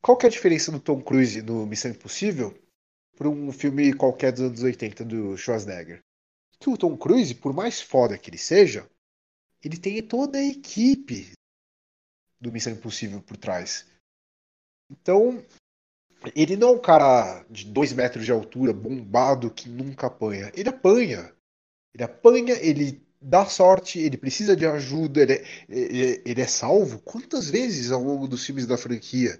[0.00, 2.58] Qual que é a diferença do Tom Cruise no Missão Impossível
[3.14, 6.00] para um filme qualquer dos anos 80 do Schwarzenegger?
[6.58, 8.88] Que o Tom Cruise, por mais foda que ele seja,
[9.62, 11.32] ele tem toda a equipe
[12.40, 13.86] do Missão Impossível por trás.
[14.90, 15.44] Então,
[16.34, 20.52] ele não é um cara de dois metros de altura, bombado, que nunca apanha.
[20.54, 21.32] Ele apanha.
[21.94, 26.98] Ele apanha, ele dá sorte, ele precisa de ajuda, ele é, ele, ele é salvo
[27.00, 29.38] quantas vezes ao longo dos filmes da franquia?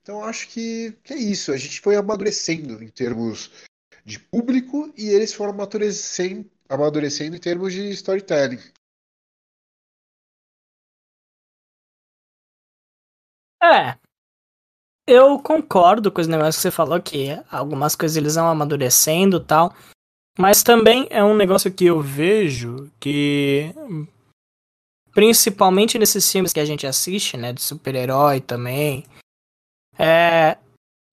[0.00, 1.52] Então acho que, que é isso.
[1.52, 3.50] A gente foi amadurecendo em termos
[4.04, 8.60] de público e eles foram amadurecendo, amadurecendo em termos de storytelling.
[13.62, 13.96] É,
[15.06, 19.74] eu concordo com os negócios que você falou, que algumas coisas eles vão amadurecendo tal.
[20.38, 23.74] Mas também é um negócio que eu vejo que.
[25.12, 27.52] Principalmente nesses filmes que a gente assiste, né?
[27.52, 29.04] De super-herói também.
[29.98, 30.56] É,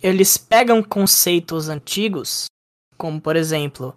[0.01, 2.45] eles pegam conceitos antigos,
[2.97, 3.93] como por exemplo,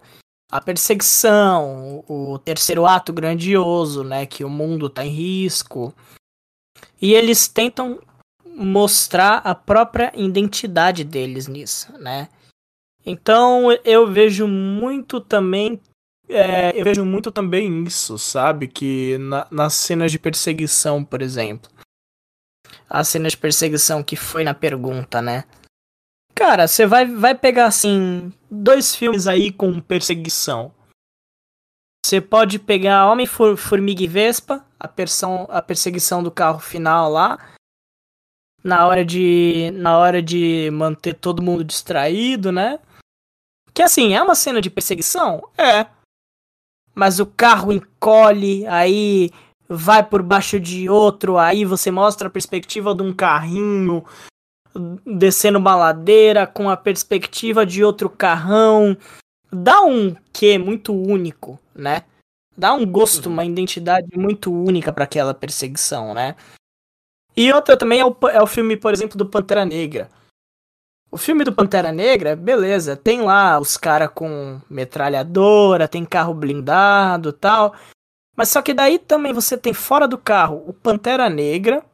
[0.51, 4.25] a perseguição, o terceiro ato grandioso, né?
[4.25, 5.95] Que o mundo tá em risco.
[7.01, 8.01] E eles tentam
[8.55, 12.29] mostrar a própria identidade deles nisso, né?
[13.05, 15.81] Então eu vejo muito também.
[16.29, 18.67] É, eu vejo muito também isso, sabe?
[18.67, 21.69] Que na, nas cenas de perseguição, por exemplo.
[22.89, 25.43] As cenas de perseguição que foi na pergunta, né?
[26.33, 28.31] Cara, você vai, vai pegar assim.
[28.49, 30.73] Dois filmes aí com perseguição.
[32.05, 34.89] Você pode pegar Homem-Formiga e Vespa, a,
[35.49, 37.52] a perseguição do carro final lá
[38.63, 42.79] na hora de na hora de manter todo mundo distraído, né?
[43.73, 45.49] Que assim, é uma cena de perseguição?
[45.57, 45.87] É.
[46.95, 49.31] Mas o carro encolhe, aí
[49.67, 54.05] vai por baixo de outro, aí você mostra a perspectiva de um carrinho
[55.05, 58.95] descendo uma ladeira com a perspectiva de outro carrão.
[59.51, 62.03] Dá um quê muito único, né?
[62.55, 63.33] Dá um gosto, uhum.
[63.33, 66.35] uma identidade muito única para aquela perseguição, né?
[67.35, 70.09] E outra também é o, é o filme, por exemplo, do Pantera Negra.
[71.11, 77.31] O filme do Pantera Negra, beleza, tem lá os caras com metralhadora, tem carro blindado
[77.31, 77.75] tal.
[78.35, 81.85] Mas só que daí também você tem fora do carro o Pantera Negra.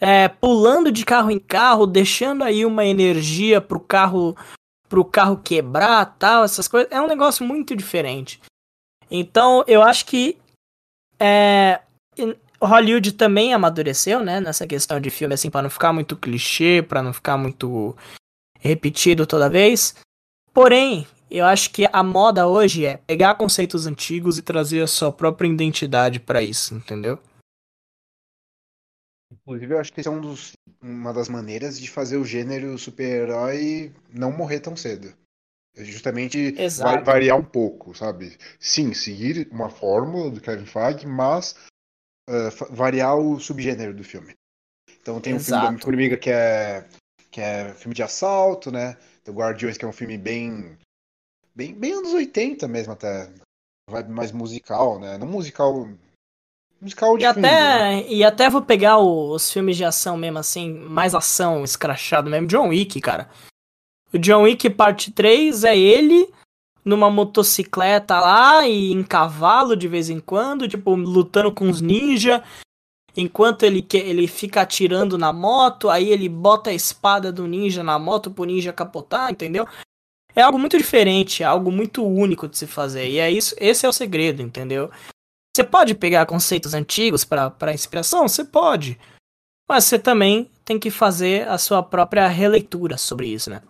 [0.00, 4.36] é, pulando de carro em carro, deixando aí uma energia pro carro
[4.88, 6.90] pro carro quebrar, tal, essas coisas.
[6.92, 8.40] É um negócio muito diferente.
[9.10, 10.38] Então, eu acho que
[11.18, 11.80] é,
[12.64, 17.02] Hollywood também amadureceu, né, nessa questão de filme assim para não ficar muito clichê, para
[17.02, 17.96] não ficar muito
[18.58, 19.94] repetido toda vez.
[20.52, 25.12] Porém, eu acho que a moda hoje é pegar conceitos antigos e trazer a sua
[25.12, 27.18] própria identidade para isso, entendeu?
[29.32, 32.78] Inclusive, eu acho que esse é um dos, uma das maneiras de fazer o gênero
[32.78, 35.12] super-herói não morrer tão cedo.
[35.76, 38.38] Justamente vai variar um pouco, sabe?
[38.58, 41.54] Sim, seguir uma fórmula do Kevin Feige, mas
[42.28, 44.34] uh, variar o subgênero do filme.
[45.00, 45.62] Então tem Exato.
[45.62, 46.88] um filme da Formiga que é,
[47.30, 48.96] que é filme de assalto, né?
[49.28, 50.78] O Guardiões, que é um filme bem,
[51.54, 53.30] bem, bem anos 80 mesmo até.
[53.88, 55.16] Vibe mais musical, né?
[55.16, 55.88] Não musical
[56.80, 58.08] Musical de e fundo, até né?
[58.08, 62.46] E até vou pegar os filmes de ação mesmo, assim, mais ação, escrachado mesmo.
[62.46, 63.30] John Wick, cara.
[64.12, 66.30] O John Wick parte 3 é ele
[66.86, 72.44] numa motocicleta lá e em cavalo de vez em quando, tipo, lutando com os ninja.
[73.16, 77.98] Enquanto ele, ele fica atirando na moto, aí ele bota a espada do ninja na
[77.98, 79.66] moto pro ninja capotar, entendeu?
[80.32, 83.08] É algo muito diferente, é algo muito único de se fazer.
[83.08, 84.88] E é isso, esse é o segredo, entendeu?
[85.56, 88.28] Você pode pegar conceitos antigos para inspiração?
[88.28, 89.00] Você pode.
[89.68, 93.60] Mas você também tem que fazer a sua própria releitura sobre isso, né?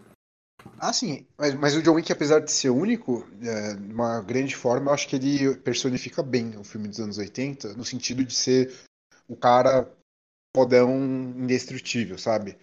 [0.79, 1.27] Ah, sim.
[1.39, 4.95] Mas, mas o John Wick, apesar de ser único, é, de uma grande forma, eu
[4.95, 8.75] acho que ele personifica bem o filme dos anos 80, no sentido de ser
[9.29, 9.91] o cara
[10.53, 10.95] podão
[11.37, 12.59] indestrutível, sabe?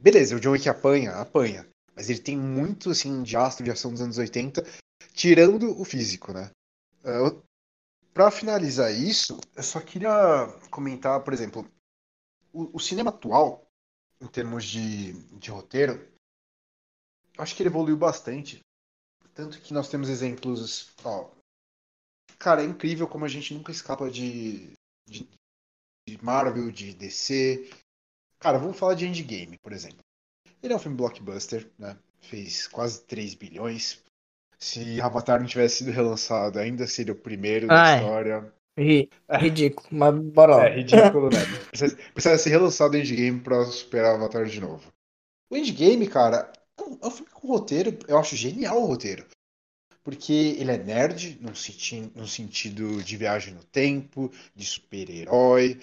[0.00, 1.68] Beleza, o John Wick apanha, apanha.
[1.94, 4.64] Mas ele tem muito, assim, de astro de ação dos anos 80,
[5.12, 6.50] tirando o físico, né?
[7.04, 7.18] É,
[8.12, 11.68] para finalizar isso, eu só queria comentar, por exemplo,
[12.52, 13.66] o, o cinema atual,
[14.20, 16.06] em termos de, de roteiro,
[17.38, 18.60] acho que ele evoluiu bastante.
[19.34, 20.90] Tanto que nós temos exemplos.
[21.04, 21.30] Ó,
[22.38, 24.72] cara, é incrível como a gente nunca escapa de,
[25.08, 25.28] de,
[26.08, 27.70] de Marvel, de DC.
[28.38, 29.98] Cara, vamos falar de Endgame, por exemplo.
[30.62, 31.96] Ele é um filme blockbuster, né?
[32.20, 34.02] Fez quase 3 bilhões.
[34.58, 38.52] Se Avatar não tivesse sido relançado, ainda seria o primeiro da história.
[39.28, 40.66] É ridículo, mas bora lá.
[40.66, 41.38] É ridículo, né?
[41.70, 44.92] Precisa, precisa ser relançado o Endgame pra superar o Avatar de novo.
[45.50, 46.50] O Endgame, cara,
[47.02, 49.26] é um filme com roteiro, eu acho genial o roteiro.
[50.02, 55.80] Porque ele é nerd, num, senti num sentido de viagem no tempo, de super-herói.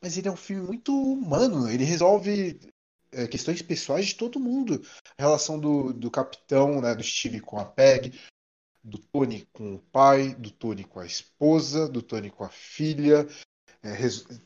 [0.00, 2.58] Mas ele é um filme muito humano, ele resolve
[3.12, 4.82] é, questões pessoais de todo mundo.
[5.18, 8.18] A relação do, do capitão, né, do Steve com a Peg,
[8.82, 13.26] do Tony com o pai, do Tony com a esposa, do Tony com a filha.
[13.82, 13.92] É,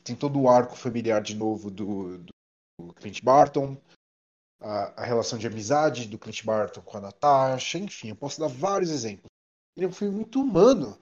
[0.03, 3.77] tem todo o arco familiar de novo do, do Clint Barton.
[4.59, 8.47] A, a, relação de amizade do Clint Barton com a Natasha, enfim, eu posso dar
[8.47, 9.29] vários exemplos.
[9.75, 10.97] Ele é um filme muito humano.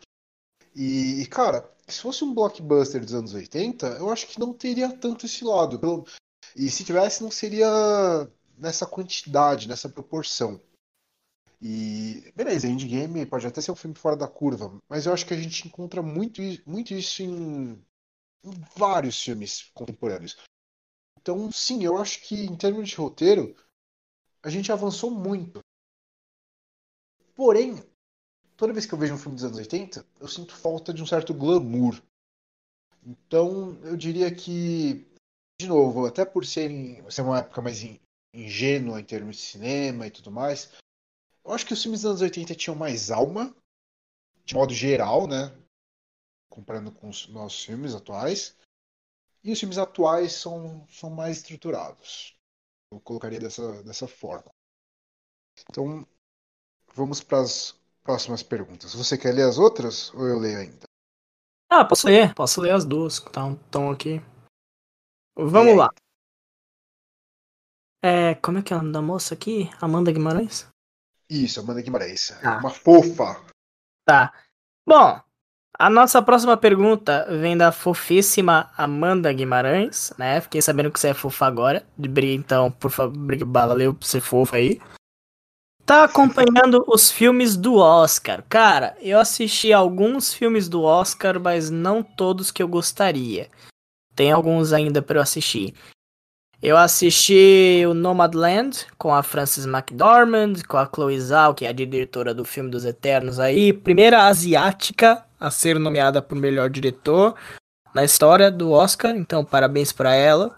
[0.75, 4.91] E, e, cara, se fosse um blockbuster dos anos 80, eu acho que não teria
[4.97, 5.79] tanto esse lado.
[5.79, 6.05] Pelo,
[6.55, 7.67] e se tivesse, não seria
[8.57, 10.59] nessa quantidade, nessa proporção.
[11.61, 15.33] E beleza, Endgame pode até ser um filme fora da curva, mas eu acho que
[15.33, 17.81] a gente encontra muito, muito isso em,
[18.43, 20.37] em vários filmes contemporâneos.
[21.25, 23.55] Então, sim, eu acho que em termos de roteiro,
[24.43, 25.59] a gente avançou muito.
[27.33, 27.83] Porém,
[28.55, 31.07] toda vez que eu vejo um filme dos anos 80, eu sinto falta de um
[31.07, 31.99] certo glamour.
[33.03, 35.03] Então, eu diria que
[35.59, 36.69] de novo, até por ser,
[37.09, 37.79] ser uma época mais
[38.31, 40.73] ingênua em termos de cinema e tudo mais,
[41.43, 43.51] eu acho que os filmes dos anos 80 tinham mais alma,
[44.45, 45.51] de modo geral, né?
[46.51, 48.55] Comparando com os nossos filmes atuais.
[49.45, 52.35] E os filmes atuais são, são mais estruturados.
[52.91, 54.51] Eu colocaria dessa, dessa forma.
[55.69, 56.03] Então,
[56.95, 58.95] vamos para as próximas perguntas.
[58.95, 60.87] Você quer ler as outras ou eu leio ainda?
[61.69, 62.33] Ah, posso ler.
[62.33, 64.19] Posso ler as duas que estão aqui.
[65.37, 65.93] Vamos lá.
[68.01, 69.69] É, como é que é o nome da moça aqui?
[69.79, 70.67] Amanda Guimarães?
[71.29, 72.29] Isso, Amanda Guimarães.
[72.41, 72.57] Tá.
[72.57, 73.45] Uma fofa.
[74.05, 74.33] Tá.
[74.87, 75.21] Bom,
[75.77, 80.39] a nossa próxima pergunta vem da fofíssima Amanda Guimarães, né?
[80.39, 81.85] Fiquei sabendo que você é fofa agora.
[82.33, 83.15] Então, por favor,
[83.45, 84.79] valeu por ser fofa aí.
[85.85, 88.43] Tá acompanhando os filmes do Oscar.
[88.49, 93.49] Cara, eu assisti alguns filmes do Oscar, mas não todos que eu gostaria.
[94.15, 95.75] Tem alguns ainda para eu assistir.
[96.61, 101.73] Eu assisti o Nomadland com a Frances McDormand, com a Chloe Zhao, que é a
[101.73, 107.35] diretora do filme dos Eternos aí, primeira asiática a ser nomeada por melhor diretor
[107.93, 110.57] na história do Oscar, então parabéns para ela.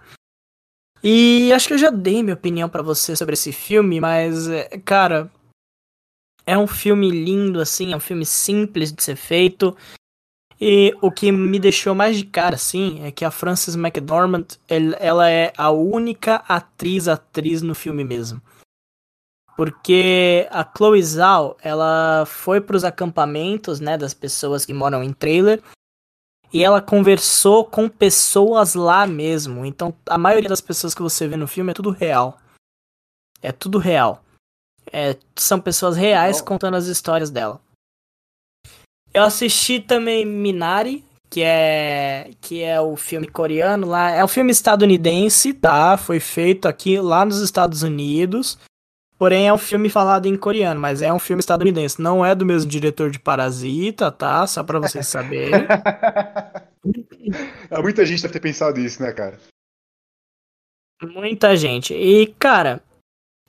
[1.04, 4.78] E acho que eu já dei minha opinião para você sobre esse filme, mas, é,
[4.80, 5.30] cara,
[6.46, 9.76] é um filme lindo, assim, é um filme simples de ser feito.
[10.60, 14.48] E o que me deixou mais de cara, assim, é que a Frances McDormand,
[15.00, 18.42] ela é a única atriz atriz no filme mesmo.
[19.58, 25.12] Porque a Chloe Zhao, ela foi para os acampamentos, né, das pessoas que moram em
[25.12, 25.64] trailer,
[26.54, 29.66] e ela conversou com pessoas lá mesmo.
[29.66, 32.38] Então, a maioria das pessoas que você vê no filme é tudo real.
[33.42, 34.24] É tudo real.
[34.94, 37.60] É, são pessoas reais contando as histórias dela.
[39.12, 44.52] Eu assisti também Minari, que é que é o filme coreano lá, é um filme
[44.52, 45.98] estadunidense, tá?
[45.98, 48.58] Foi feito aqui lá nos Estados Unidos.
[49.18, 52.46] Porém é um filme falado em coreano, mas é um filme estadunidense, não é do
[52.46, 54.46] mesmo diretor de Parasita, tá?
[54.46, 55.66] Só para vocês saberem.
[57.82, 59.40] Muita gente deve ter pensado isso, né, cara?
[61.02, 61.96] Muita gente.
[61.96, 62.84] E, cara,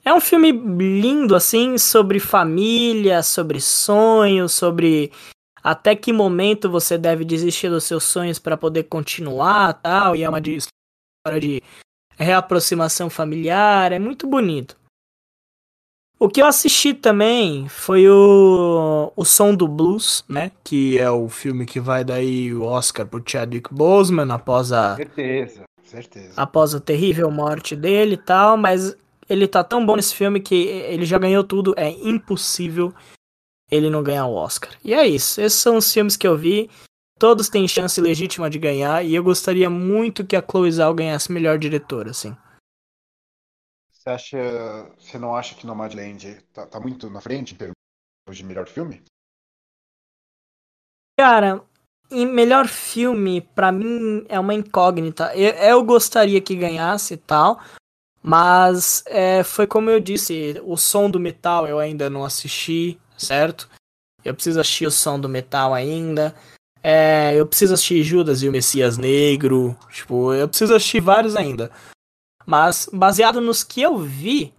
[0.03, 5.13] é um filme lindo, assim, sobre família, sobre sonhos, sobre
[5.63, 10.17] até que momento você deve desistir dos seus sonhos para poder continuar, tal.
[10.17, 11.63] E é uma história de
[12.17, 14.78] reaproximação familiar, é muito bonito.
[16.21, 20.51] O que eu assisti também foi o, o Som do Blues, né?
[20.65, 24.97] Que é o filme que vai daí o Oscar pro Chadwick Boseman após a.
[24.97, 26.33] Certeza, certeza.
[26.37, 28.97] Após a terrível morte dele e tal, mas
[29.29, 32.93] ele tá tão bom nesse filme que ele já ganhou tudo, é impossível
[33.71, 34.71] ele não ganhar o Oscar.
[34.85, 36.69] E é isso, esses são os filmes que eu vi.
[37.17, 41.31] Todos têm chance legítima de ganhar e eu gostaria muito que a Chloe Zhao ganhasse
[41.31, 42.37] melhor diretora, assim.
[44.09, 44.39] Você acha.
[44.99, 47.75] Você não acha que Nomadland tá, tá muito na frente em termos
[48.31, 49.03] de melhor filme?
[51.19, 51.63] Cara,
[52.11, 55.35] em melhor filme, para mim é uma incógnita.
[55.37, 57.61] Eu, eu, gostaria que ganhasse tal,
[58.23, 63.69] mas é, foi como eu disse, o som do metal eu ainda não assisti, certo?
[64.25, 66.35] Eu preciso assistir o som do metal ainda.
[66.83, 69.77] É, eu preciso assistir Judas e o Messias Negro.
[69.91, 71.71] Tipo, eu preciso assistir vários ainda.
[72.51, 74.55] Mas, baseado nos que eu vi,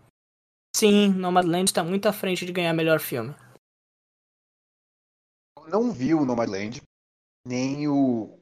[0.75, 3.33] sim, Nomadland está muito à frente de ganhar melhor filme.
[5.67, 6.83] Não vi o Nomadland,
[7.43, 8.37] nem o.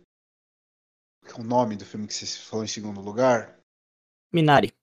[1.38, 3.58] O nome do filme que você falou em segundo lugar?
[4.34, 4.74] Minari.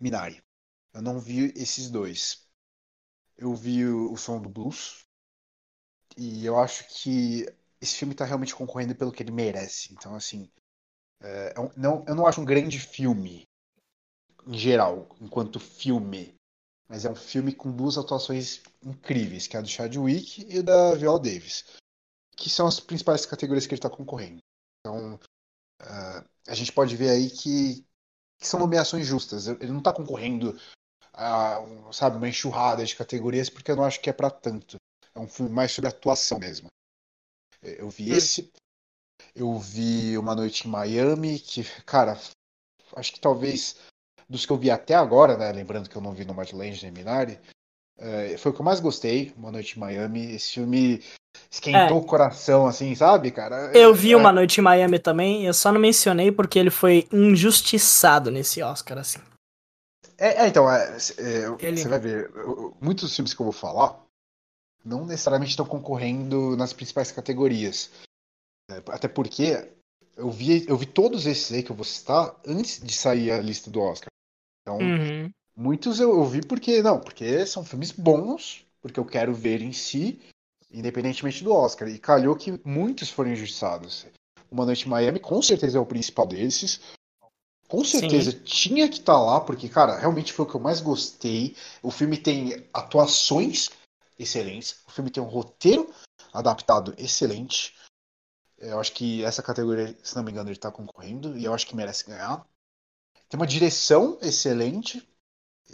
[0.00, 0.42] Minari.
[0.94, 2.48] Eu não vi esses dois.
[3.36, 5.04] Eu vi o, o Som do Blues.
[6.16, 7.44] E eu acho que
[7.78, 9.92] esse filme está realmente concorrendo pelo que ele merece.
[9.92, 10.50] Então, assim.
[11.20, 13.47] É, é não, eu não acho um grande filme
[14.46, 16.34] em geral, enquanto filme.
[16.88, 20.94] Mas é um filme com duas atuações incríveis, que é a do Chadwick e da
[20.94, 21.64] Viola Davis,
[22.34, 24.38] que são as principais categorias que ele está concorrendo.
[24.80, 25.14] Então,
[25.82, 27.84] uh, a gente pode ver aí que,
[28.38, 29.48] que são nomeações justas.
[29.48, 30.58] Ele não está concorrendo
[31.12, 31.58] a,
[31.92, 34.76] sabe, uma enxurrada de categorias, porque eu não acho que é para tanto.
[35.14, 36.68] É um filme mais sobre atuação mesmo.
[37.60, 38.50] Eu vi esse,
[39.34, 42.18] eu vi Uma Noite em Miami, que, cara,
[42.94, 43.76] acho que talvez
[44.28, 45.50] dos que eu vi até agora, né?
[45.52, 47.38] Lembrando que eu não vi no Madland nem Minari,
[47.98, 50.32] é, foi o que eu mais gostei, Uma Noite em Miami.
[50.32, 51.02] Esse filme
[51.50, 52.00] esquentou é.
[52.00, 53.72] o coração, assim, sabe, cara?
[53.76, 57.08] Eu vi é, Uma Noite em Miami também, eu só não mencionei porque ele foi
[57.12, 59.18] injustiçado nesse Oscar, assim.
[60.16, 60.96] É, é então, é,
[61.60, 61.76] ele...
[61.76, 62.30] você vai ver,
[62.80, 64.00] muitos filmes que eu vou falar
[64.84, 67.90] não necessariamente estão concorrendo nas principais categorias.
[68.86, 69.68] Até porque
[70.16, 73.40] eu vi, eu vi todos esses aí que eu vou citar antes de sair a
[73.40, 74.08] lista do Oscar.
[74.68, 75.32] Então, uhum.
[75.56, 79.72] muitos eu, eu vi porque, não, porque são filmes bons, porque eu quero ver em
[79.72, 80.20] si,
[80.70, 81.88] independentemente do Oscar.
[81.88, 84.06] E calhou que muitos foram injustiçados.
[84.50, 86.80] Uma Noite em Miami, com certeza é o principal desses.
[87.66, 88.38] Com certeza Sim.
[88.44, 91.56] tinha que estar tá lá, porque, cara, realmente foi o que eu mais gostei.
[91.82, 93.70] O filme tem atuações
[94.18, 94.82] excelentes.
[94.86, 95.90] O filme tem um roteiro
[96.32, 97.74] adaptado excelente.
[98.58, 101.66] Eu acho que essa categoria, se não me engano, ele está concorrendo e eu acho
[101.66, 102.46] que merece ganhar.
[103.28, 105.06] Tem uma direção excelente,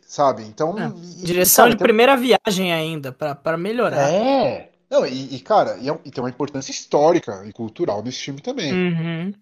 [0.07, 0.43] sabe?
[0.43, 0.77] Então.
[0.79, 0.89] É,
[1.25, 1.85] direção cara, de tem...
[1.87, 4.11] primeira viagem ainda, para melhorar.
[4.11, 4.73] É!
[4.91, 8.41] Não, e, e cara, e, é, e, tem uma importância histórica e cultural nesse filme
[8.41, 8.73] também.
[8.73, 9.35] Uhum.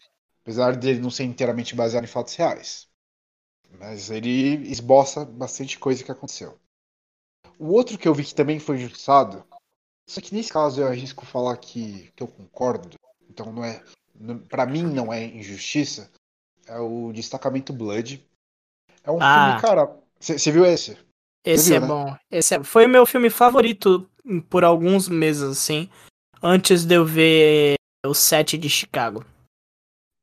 [0.42, 2.88] Apesar dele não ser inteiramente baseado em fatos reais.
[3.78, 6.58] Mas ele esboça bastante coisa que aconteceu.
[7.58, 9.44] O outro que eu vi que também foi injustiçado,
[10.06, 12.96] só que nesse caso eu arrisco falar que, que eu concordo,
[13.30, 13.82] então não é.
[14.48, 16.10] para mim não é injustiça,
[16.72, 18.24] é o Destacamento Blood.
[19.04, 19.46] É um ah.
[19.46, 19.96] filme, cara.
[20.18, 20.96] Você viu esse?
[21.44, 21.86] Esse viu, é né?
[21.86, 22.16] bom.
[22.30, 22.64] Esse é...
[22.64, 24.08] Foi o meu filme favorito
[24.48, 25.90] por alguns meses, assim.
[26.42, 27.74] Antes de eu ver
[28.06, 29.24] o set de Chicago.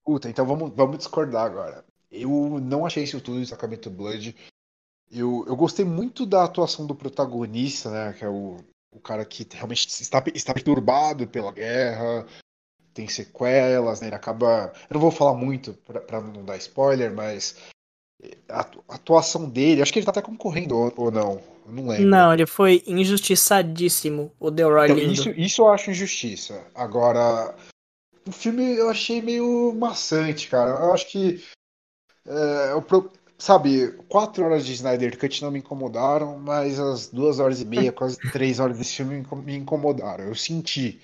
[0.03, 1.85] Puta, então vamos, vamos discordar agora.
[2.09, 4.35] eu não achei isso tudo, Destacamento Blood.
[5.11, 8.13] Eu, eu gostei muito da atuação do protagonista, né?
[8.13, 8.57] Que é o,
[8.91, 12.25] o cara que realmente está, está perturbado pela guerra,
[12.93, 14.07] tem sequelas, né?
[14.07, 14.73] Ele acaba.
[14.89, 17.55] Eu não vou falar muito para não dar spoiler, mas
[18.49, 21.41] a atuação dele, acho que ele tá até concorrendo ou, não.
[21.65, 22.07] Eu não lembro.
[22.07, 25.13] Não, ele foi injustiçadíssimo, o Delroy então, Lindo.
[25.13, 26.65] Isso, isso eu acho injustiça.
[26.73, 27.55] Agora,
[28.27, 30.71] o filme eu achei meio maçante, cara.
[30.71, 31.43] Eu acho que.
[32.25, 37.61] É, eu, sabe, quatro horas de Snyder Cut não me incomodaram, mas as duas horas
[37.61, 40.25] e meia, quase três horas desse filme me incomodaram.
[40.25, 40.99] Eu senti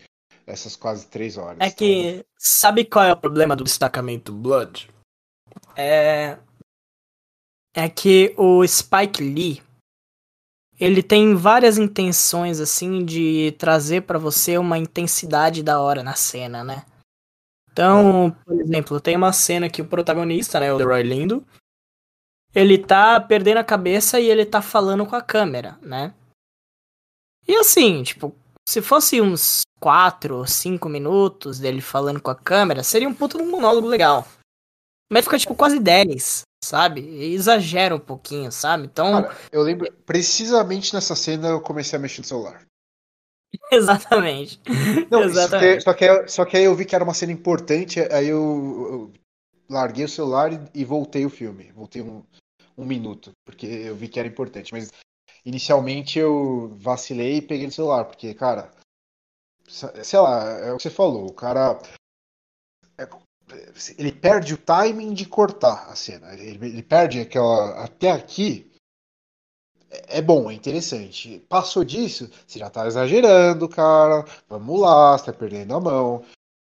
[0.46, 1.58] essas quase três horas.
[1.60, 4.90] É que, sabe qual é o problema do destacamento Blood?
[5.76, 6.38] É.
[7.74, 9.64] É que o Spike Lee.
[10.78, 16.66] Ele tem várias intenções, assim, de trazer para você uma intensidade da hora na cena,
[16.66, 16.86] né?
[17.72, 21.46] Então, por exemplo, tem uma cena que o protagonista, né, o Leroy Lindo,
[22.54, 26.14] ele tá perdendo a cabeça e ele tá falando com a câmera, né?
[27.48, 28.34] E assim, tipo,
[28.68, 33.38] se fosse uns 4 ou 5 minutos dele falando com a câmera, seria um puto
[33.42, 34.28] um monólogo legal.
[35.12, 37.02] Mas fica, tipo, quase 10, sabe?
[37.34, 38.86] Exagera um pouquinho, sabe?
[38.86, 39.24] Então.
[39.24, 42.66] Cara, eu lembro, precisamente nessa cena eu comecei a mexer no celular.
[43.72, 44.60] Exatamente.
[45.10, 45.84] Não, Exatamente.
[45.84, 48.28] Só, que, só, que, só que aí eu vi que era uma cena importante, aí
[48.28, 48.42] eu,
[48.92, 49.14] eu
[49.70, 51.72] larguei o celular e, e, voltei o filme.
[51.72, 52.24] Voltei um,
[52.78, 54.74] um minuto, porque eu vi que era importante.
[54.74, 54.92] Mas
[55.46, 58.72] inicialmente eu vacilei e peguei no celular, porque, cara,
[60.04, 61.80] sei lá, é o que você falou, o cara.
[62.98, 63.08] É,
[63.98, 66.34] ele perde o timing de cortar a cena.
[66.34, 67.84] Ele, ele perde aquela.
[67.84, 68.72] Até aqui.
[69.92, 71.40] É, é bom, é interessante.
[71.50, 74.26] Passou disso, você já tá exagerando, cara.
[74.48, 76.26] Vamos lá, você tá perdendo a mão.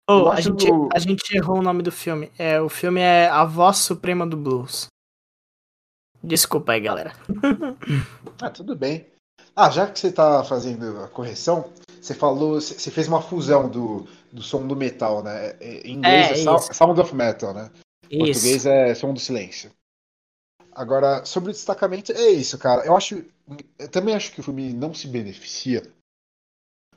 [0.08, 2.30] Oh, a, gente, a gente errou o nome do filme.
[2.38, 4.86] É, o filme é A Voz Suprema do Blues.
[6.22, 7.12] Desculpa aí, galera.
[8.40, 9.06] ah, tudo bem.
[9.56, 11.70] Ah, já que você tá fazendo a correção,
[12.04, 15.56] você falou, você fez uma fusão do, do som do metal, né?
[15.58, 17.70] É, em inglês é, é Sound of Metal, né?
[18.10, 19.72] Em português é Som do Silêncio.
[20.72, 22.84] Agora, sobre o destacamento, é isso, cara.
[22.84, 23.24] Eu acho.
[23.78, 25.82] Eu também acho que o filme não se beneficia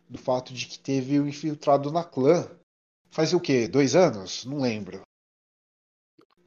[0.09, 2.45] do fato de que teve o um infiltrado na clã.
[3.09, 3.65] Faz o quê?
[3.65, 4.43] Dois anos?
[4.43, 5.01] Não lembro.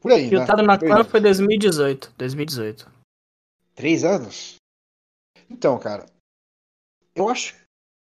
[0.01, 0.66] Por aí, Infiltrado né?
[0.66, 2.12] na clã foi 2018.
[2.19, 2.93] 2018.
[3.74, 4.57] Três anos?
[5.49, 6.05] Então, cara,
[7.15, 7.60] eu acho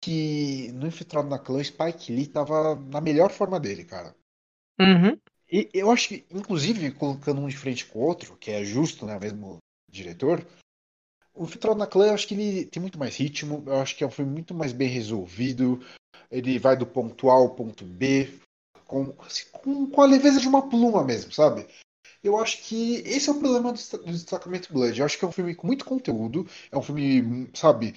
[0.06, 4.15] que no Infiltrado na Clã, Spike Lee tava na melhor forma dele, cara.
[4.80, 5.18] Uhum.
[5.52, 9.03] E eu acho que, inclusive, colocando um de frente com o outro, que é justo,
[9.07, 9.57] né, mesmo
[9.90, 10.45] diretor,
[11.34, 14.03] o Infiltrado na Clã, eu acho que ele tem muito mais ritmo, eu acho que
[14.03, 15.84] é um filme muito mais bem resolvido,
[16.30, 18.30] ele vai do ponto A ao ponto B,
[18.86, 19.11] com,
[19.52, 21.65] com, com a leveza de uma pluma mesmo, sabe?
[22.23, 24.99] Eu acho que esse é o problema do, do Destacamento Blood.
[24.99, 27.95] Eu acho que é um filme com muito conteúdo, é um filme, sabe?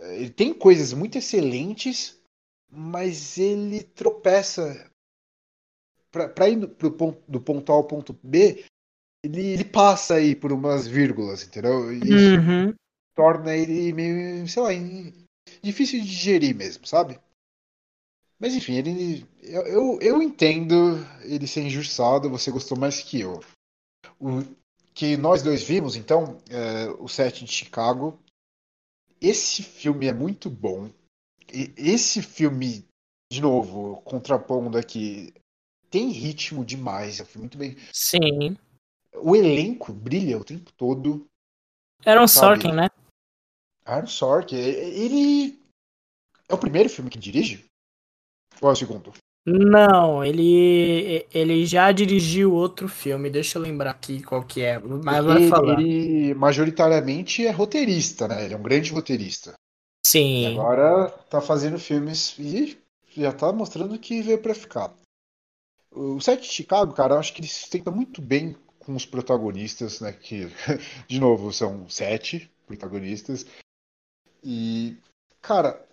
[0.00, 2.18] Ele tem coisas muito excelentes,
[2.70, 4.90] mas ele tropeça.
[6.10, 8.64] Para ir pro ponto, do ponto A ao ponto B,
[9.24, 11.92] ele, ele passa aí por umas vírgulas, entendeu?
[11.92, 12.74] E isso uhum.
[13.14, 14.70] torna ele meio, sei lá,
[15.62, 17.20] difícil de digerir mesmo, sabe?
[18.40, 19.26] Mas enfim, ele.
[19.42, 20.74] Eu, eu, eu, entendo
[21.22, 23.40] ele ser injustiçado, você gostou mais que eu.
[24.18, 24.42] O,
[24.94, 28.18] que nós dois vimos, então, é, o set de Chicago.
[29.20, 30.90] Esse filme é muito bom.
[31.52, 32.86] E esse filme,
[33.30, 35.32] de novo, contrapondo aqui,
[35.90, 37.20] tem ritmo demais.
[37.20, 37.76] É um filme muito bem.
[37.92, 38.56] Sim.
[39.16, 41.26] O elenco brilha o tempo todo.
[42.04, 42.88] Era um Sorkin, né?
[43.84, 44.56] Aaron Sorkin.
[44.56, 45.60] Ele
[46.48, 47.64] é o primeiro filme que dirige?
[48.60, 49.12] Ou é o segundo?
[49.52, 55.24] Não, ele ele já dirigiu outro filme, deixa eu lembrar aqui qual que é, mas
[55.24, 55.80] vai falar.
[55.80, 58.44] Ele majoritariamente é roteirista, né?
[58.44, 59.54] Ele é um grande roteirista.
[60.06, 60.42] Sim.
[60.42, 62.78] E agora tá fazendo filmes e
[63.16, 64.94] já tá mostrando que veio para ficar.
[65.90, 69.04] O set de Chicago, cara, eu acho que ele se sustenta muito bem com os
[69.04, 70.12] protagonistas, né?
[70.12, 70.46] Que,
[71.08, 73.44] de novo, são sete protagonistas.
[74.42, 74.96] E,
[75.42, 75.84] cara,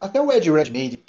[0.00, 1.04] até o Ed Redmayne,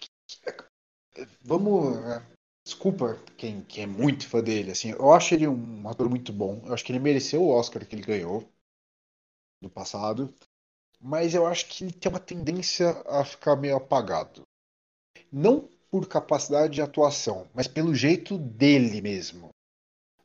[1.42, 1.98] vamos.
[2.02, 2.26] Né,
[2.66, 6.62] desculpa quem, quem é muito fã dele, assim, eu acho ele um ator muito bom.
[6.66, 8.48] Eu acho que ele mereceu o Oscar que ele ganhou
[9.62, 10.34] no passado.
[11.00, 14.44] Mas eu acho que ele tem uma tendência a ficar meio apagado.
[15.32, 19.50] Não por capacidade de atuação, mas pelo jeito dele mesmo.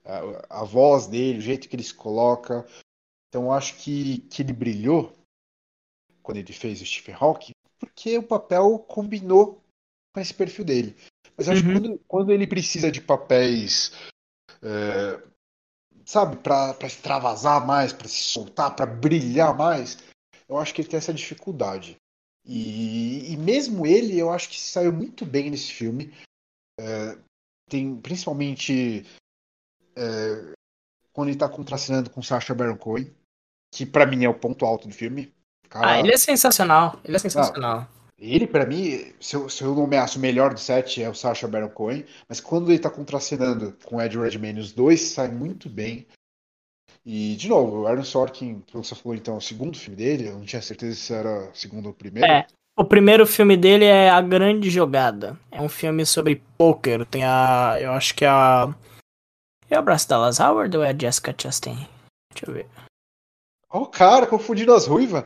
[0.04, 2.66] A, a voz dele, o jeito que ele se coloca.
[3.28, 5.12] Então eu acho que, que ele brilhou
[6.22, 9.61] quando ele fez o Stephen Hawking, porque o papel combinou
[10.12, 10.96] com esse perfil dele.
[11.36, 11.74] Mas acho uhum.
[11.74, 13.92] que quando, quando, ele precisa de papéis
[14.62, 15.22] é,
[16.04, 19.98] sabe, para extravasar mais, para se soltar, para brilhar mais,
[20.48, 21.96] eu acho que ele tem essa dificuldade.
[22.44, 26.12] E, e, mesmo ele, eu acho que saiu muito bem nesse filme.
[26.78, 27.16] É,
[27.68, 29.06] tem principalmente
[29.96, 30.52] é,
[31.12, 33.14] quando ele tá contracenando com Sacha Baron Cohen,
[33.72, 35.32] que para mim é o ponto alto do filme.
[35.68, 37.00] Cara, ah, ele é sensacional.
[37.04, 37.80] Ele é sensacional.
[37.80, 41.14] Ah, ele, para mim, se eu, se eu nomeasse o melhor do set, é o
[41.14, 42.04] Sacha Baron Cohen.
[42.28, 46.06] Mas quando ele tá contracenando com Ed Redmayne, os dois saem muito bem.
[47.04, 50.28] E, de novo, o Aaron Sorkin, que você falou então, é o segundo filme dele,
[50.28, 52.30] eu não tinha certeza se era o segundo ou o primeiro.
[52.30, 52.46] É,
[52.76, 55.36] o primeiro filme dele é A Grande Jogada.
[55.50, 57.04] É um filme sobre poker.
[57.04, 57.76] Tem a.
[57.80, 58.72] Eu acho que é a.
[59.68, 61.88] É o Bryce Dallas Howard ou é a Jessica Chastain?
[62.32, 62.68] Deixa eu ver.
[63.68, 65.24] Ó, oh, cara, confundindo as ruivas.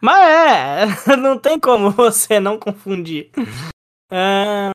[0.00, 3.30] Mas é, não tem como você não confundir.
[4.10, 4.70] É,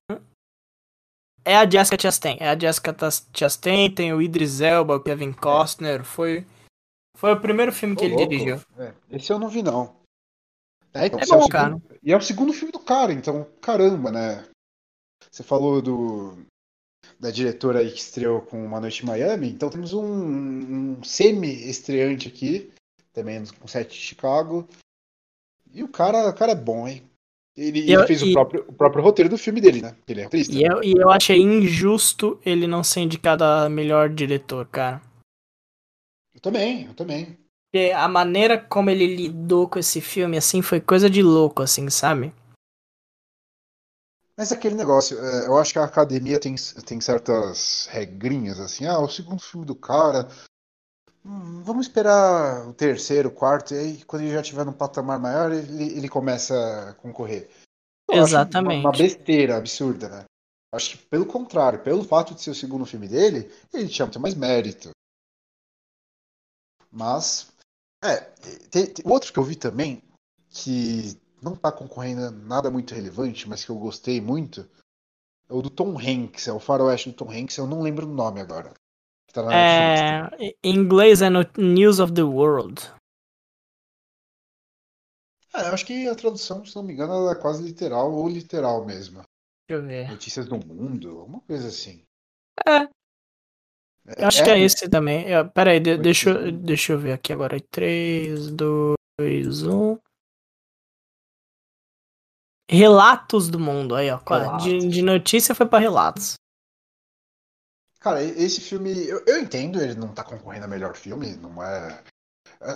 [1.46, 2.38] é a Jessica Chastain.
[2.40, 2.96] É a Jessica
[3.36, 6.04] Chastain, tem o Idris Elba, o Kevin Costner.
[6.04, 6.46] Foi,
[7.18, 8.30] foi o primeiro filme que ele louco.
[8.30, 8.62] dirigiu.
[8.78, 9.96] É, esse eu não vi, não.
[10.94, 11.82] É, então, é bom, é cara.
[12.04, 14.48] E é o segundo filme do cara, então, caramba, né?
[15.32, 16.38] Você falou do
[17.20, 22.28] da diretora aí que estreou com Uma Noite em Miami, então temos um, um semi-estreante
[22.28, 22.72] aqui,
[23.14, 24.68] também com set de Chicago.
[25.74, 27.04] E o cara, o cara é bom, hein?
[27.56, 29.96] Ele, eu, ele fez e, o, próprio, o próprio roteiro do filme dele, né?
[30.08, 30.54] Ele é roteirista.
[30.54, 35.02] E eu, e eu achei injusto ele não ser indicado a melhor diretor, cara.
[36.34, 37.38] Eu também, eu também.
[37.72, 41.90] Porque a maneira como ele lidou com esse filme, assim, foi coisa de louco, assim,
[41.90, 42.34] sabe?
[44.36, 46.56] Mas aquele negócio, é, eu acho que a academia tem,
[46.86, 50.28] tem certas regrinhas, assim, ah, o segundo filme do cara,
[51.26, 55.20] hum, vamos esperar o terceiro, o quarto, e aí quando ele já estiver num patamar
[55.20, 57.50] maior, ele, ele começa a concorrer.
[58.10, 58.82] Eu Exatamente.
[58.82, 60.26] Uma, uma, besteira absurda, né?
[60.74, 64.20] Acho que pelo contrário, pelo fato de ser o segundo filme dele, ele tinha muito
[64.20, 64.90] mais mérito.
[66.92, 67.52] Mas
[68.04, 68.18] é,
[68.70, 70.02] tem, tem, outro que eu vi também,
[70.50, 74.68] que não tá concorrendo nada muito relevante, mas que eu gostei muito,
[75.50, 78.14] é o do Tom Hanks, é o faroeste do Tom Hanks, eu não lembro o
[78.14, 78.74] nome agora.
[79.34, 80.30] Tá é,
[80.64, 82.82] em inglês é no News of the World.
[85.56, 88.86] É, eu acho que a tradução, se não me engano, é quase literal ou literal
[88.86, 89.24] mesmo.
[89.68, 90.08] Deixa eu ver.
[90.08, 92.06] Notícias do mundo, alguma coisa assim.
[92.68, 92.88] É,
[94.06, 95.26] eu acho é, que é esse também.
[95.54, 97.58] Pera aí, de, deixa, eu, deixa eu ver aqui agora.
[97.72, 99.98] 3, 2, 1.
[102.70, 103.96] Relatos do mundo.
[103.96, 104.58] Aí, ó.
[104.58, 106.36] De, de, notícia foi pra relatos.
[108.04, 109.08] Cara, esse filme.
[109.08, 112.04] Eu, eu, entendo, ele não tá concorrendo a melhor filme, não é.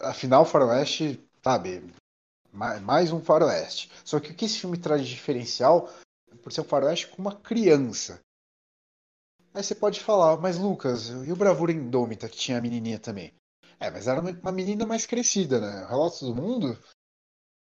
[0.03, 1.83] Afinal, Faroeste, sabe?
[2.53, 3.91] Mais, um Faroeste.
[4.05, 5.91] Só que o que esse filme traz de diferencial,
[6.41, 8.21] por ser um Faroeste com uma criança.
[9.53, 13.33] Aí você pode falar, mas Lucas, e o Bravura Indômita, que tinha a menininha também?
[13.81, 15.85] É, mas era uma menina mais crescida, né?
[15.89, 16.79] Relatos do Mundo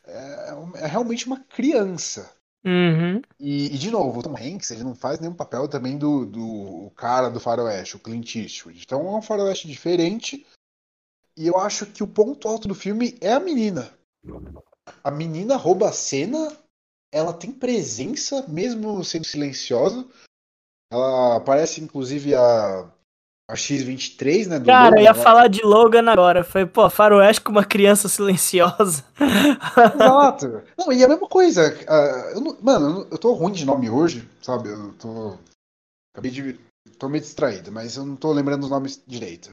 [0.05, 2.28] é, é realmente uma criança.
[2.64, 3.20] Uhum.
[3.40, 6.93] E, e, de novo, o Tom Hanks ele não faz nenhum papel também do, do
[6.97, 8.80] cara do faroeste, o Clint Eastwood.
[8.80, 10.47] Então é um faroeste diferente.
[11.36, 13.93] E eu acho que o ponto alto do filme é a menina.
[15.02, 16.56] A menina rouba a cena,
[17.10, 20.06] ela tem presença, mesmo sendo silenciosa.
[20.93, 22.91] Ela aparece, inclusive, a,
[23.52, 24.60] a X-23, né?
[24.60, 26.42] Cara, Logan, eu ia falar de Logan agora.
[26.42, 29.04] Foi, pô, faroeste com uma criança silenciosa.
[29.94, 30.62] Exato.
[30.78, 31.68] Não, e a mesma coisa.
[31.68, 34.70] Uh, eu não, mano, eu tô ruim de nome hoje, sabe?
[34.70, 35.36] Eu tô.
[36.14, 36.58] Acabei de.
[36.98, 39.50] tô meio distraído, mas eu não tô lembrando os nomes direito.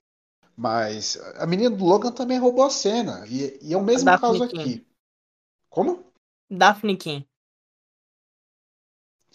[0.55, 3.25] Mas a menina do Logan também roubou a cena.
[3.27, 4.61] E, e é o mesmo caso King.
[4.61, 4.87] aqui.
[5.69, 6.05] Como?
[6.49, 7.25] Daphne King.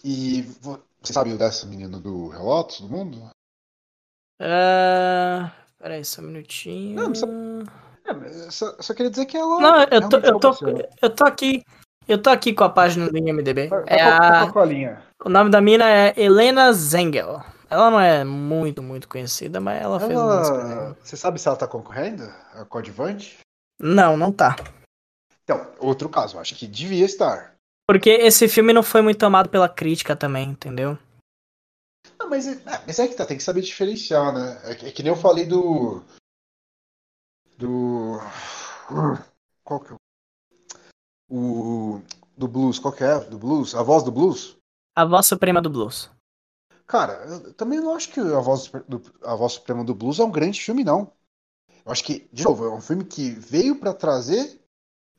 [0.03, 0.41] E
[1.01, 3.29] você sabe dessa menina do Relatos do Mundo?
[4.41, 5.49] Uh,
[5.79, 6.95] peraí, só um minutinho.
[6.95, 7.25] Não, só,
[8.05, 9.59] é, só, só, queria dizer que ela.
[9.59, 10.55] Não, eu tô, eu, tô,
[11.01, 11.63] eu tô aqui.
[12.07, 13.69] Eu tô aqui com a página do IMDB.
[13.87, 14.51] É a,
[15.23, 17.41] o nome da mina é Helena Zengel.
[17.67, 20.07] Ela não é muito, muito conhecida, mas ela, ela...
[20.07, 22.23] fez umas Você sabe se ela tá concorrendo?
[22.53, 23.39] A coadjuvante?
[23.79, 24.55] Não, não tá.
[25.43, 27.55] Então, outro caso, acho que devia estar.
[27.87, 30.97] Porque esse filme não foi muito amado pela crítica também, entendeu?
[32.25, 34.59] Não, mas, é, mas é que tá, tem que saber diferenciar, né?
[34.63, 36.01] É que, é que nem eu falei do.
[37.55, 38.17] Do.
[39.63, 39.95] Qual que é?
[41.29, 42.01] O.
[42.35, 43.19] Do blues, qual que é?
[43.19, 43.75] Do blues?
[43.75, 44.57] A voz do blues?
[44.95, 46.09] A voz suprema do blues.
[46.87, 50.23] Cara, eu também não acho que a voz, do, a voz suprema do blues é
[50.23, 51.11] um grande filme, não.
[51.85, 54.59] Eu acho que, de novo, é um filme que veio para trazer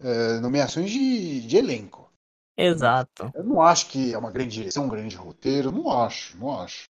[0.01, 2.11] é, nomeações de, de elenco.
[2.57, 3.31] Exato.
[3.35, 6.87] Eu não acho que é uma grande direção, um grande roteiro, não acho, não acho.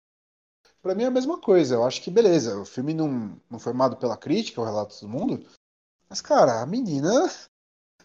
[0.85, 1.77] Pra mim é a mesma coisa.
[1.77, 5.09] Eu acho que beleza, o filme não, não foi amado pela crítica, o relato do
[5.09, 5.43] mundo.
[6.11, 7.27] Mas, cara, a menina.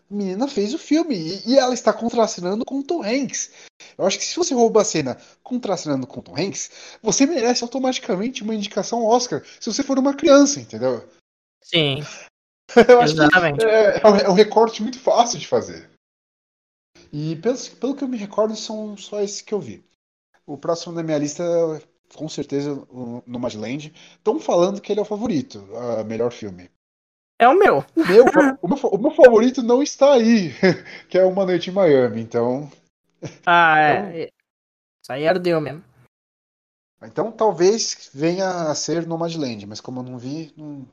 [0.09, 3.51] A menina fez o filme e, e ela está contracenando com o Tom Hanks.
[3.97, 7.65] Eu acho que se você rouba a cena contracenando com o Tom Hanks, você merece
[7.65, 11.07] automaticamente uma indicação Oscar se você for uma criança, entendeu?
[11.61, 11.97] Sim.
[12.87, 13.59] Eu acho Exatamente.
[13.59, 15.91] que é, é um recorte muito fácil de fazer.
[17.11, 19.83] E pelo, pelo que eu me recordo, são só esses que eu vi.
[20.45, 21.43] O próximo da minha lista,
[22.15, 23.93] com certeza, o Nomadland.
[24.17, 26.69] Estão falando que ele é o favorito, o melhor filme.
[27.39, 27.85] É o meu.
[27.95, 28.25] O meu,
[28.61, 30.51] o meu, o meu favorito não está aí,
[31.09, 32.69] que é Uma Noite em Miami, então.
[33.45, 34.23] Ah, é.
[34.23, 34.39] Então...
[35.01, 35.83] Isso aí ardeu mesmo.
[37.01, 40.85] Então talvez venha a ser Nomadland, mas como eu não vi, não...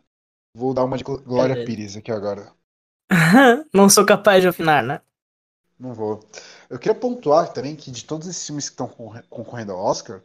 [0.55, 2.53] vou dar uma de Glória é Pires aqui agora.
[3.75, 5.01] não sou capaz de opinar, né?
[5.79, 6.21] Não vou.
[6.71, 8.89] Eu queria pontuar também que de todos esses filmes que estão
[9.29, 10.23] concorrendo ao Oscar,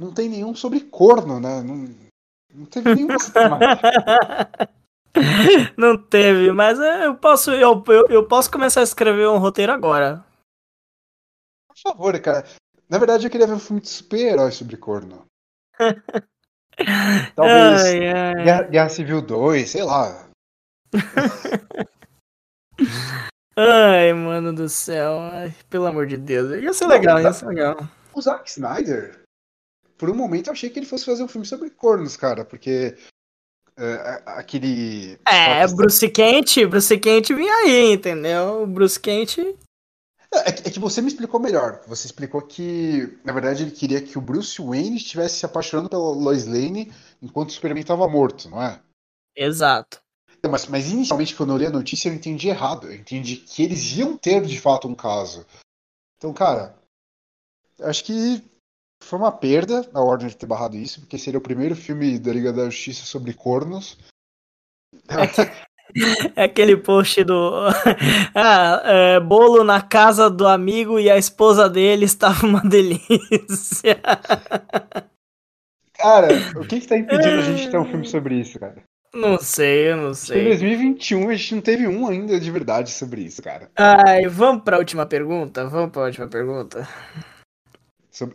[0.00, 1.62] não tem nenhum sobre corno, né?
[1.62, 1.94] Não,
[2.54, 3.08] não teve nenhum.
[5.76, 10.24] não teve, mas eu posso, eu, eu, eu, posso começar a escrever um roteiro agora.
[11.68, 12.46] Por favor, cara.
[12.88, 15.26] Na verdade, eu queria ver um filme de super-herói sobre corno.
[17.36, 18.42] Talvez ai, ai.
[18.42, 20.30] Guerra, Guerra Civil 2, sei lá.
[23.56, 25.18] Ai, mano do céu.
[25.20, 26.62] Ai, pelo amor de Deus.
[26.62, 27.76] Ia ser legal, ia ser legal.
[28.14, 29.19] O Zack Snyder,
[30.00, 32.96] por um momento eu achei que ele fosse fazer um filme sobre cornos, cara, porque
[33.76, 35.20] é, aquele.
[35.28, 38.66] É, Bruce Quente, Bruce Quente vinha aí, entendeu?
[38.66, 39.42] Bruce Quente.
[40.32, 41.82] É, é, que você me explicou melhor.
[41.86, 46.14] Você explicou que, na verdade, ele queria que o Bruce Wayne estivesse se apaixonando pela
[46.14, 46.90] Lois Lane
[47.20, 48.80] enquanto o Superman estava morto, não é?
[49.36, 50.00] Exato.
[50.48, 52.86] Mas, mas inicialmente, quando eu li a notícia, eu entendi errado.
[52.86, 55.44] Eu entendi que eles iam ter de fato um caso.
[56.16, 56.74] Então, cara,
[57.82, 58.42] acho que
[59.02, 62.52] foi uma perda a Warner ter barrado isso, porque seria o primeiro filme da Liga
[62.52, 63.98] da Justiça sobre cornos.
[66.36, 67.68] É aquele post do.
[68.34, 74.00] ah, é, bolo na casa do amigo e a esposa dele estava uma delícia.
[75.94, 78.82] Cara, o que, que tá impedindo a gente ter um filme sobre isso, cara?
[79.12, 80.40] Não sei, eu não sei.
[80.40, 83.68] Em 2021 a gente não teve um ainda de verdade sobre isso, cara.
[83.76, 85.66] Ai, vamos pra última pergunta?
[85.66, 86.88] Vamos pra última pergunta.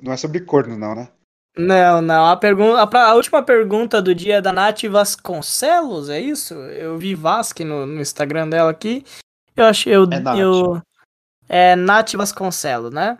[0.01, 1.09] Não é sobre corno, não, né?
[1.57, 2.25] Não, não.
[2.25, 6.53] A, pergunta, a, a, última pergunta do dia é da Nath Vasconcelos, é isso?
[6.53, 9.05] Eu vi Vasque no, no Instagram dela aqui.
[9.55, 10.37] Eu acho eu, é Nath.
[10.37, 10.81] eu.
[11.47, 13.17] É Nath Vasconcelos, né?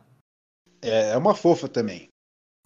[0.81, 2.09] É, é uma fofa também.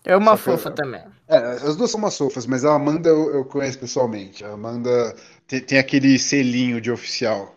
[0.03, 1.03] É uma Só fofa eu, também.
[1.27, 4.43] É, as duas são umas fofas, mas a Amanda eu, eu conheço pessoalmente.
[4.43, 5.15] A Amanda
[5.45, 7.55] tem, tem, aquele selinho de oficial.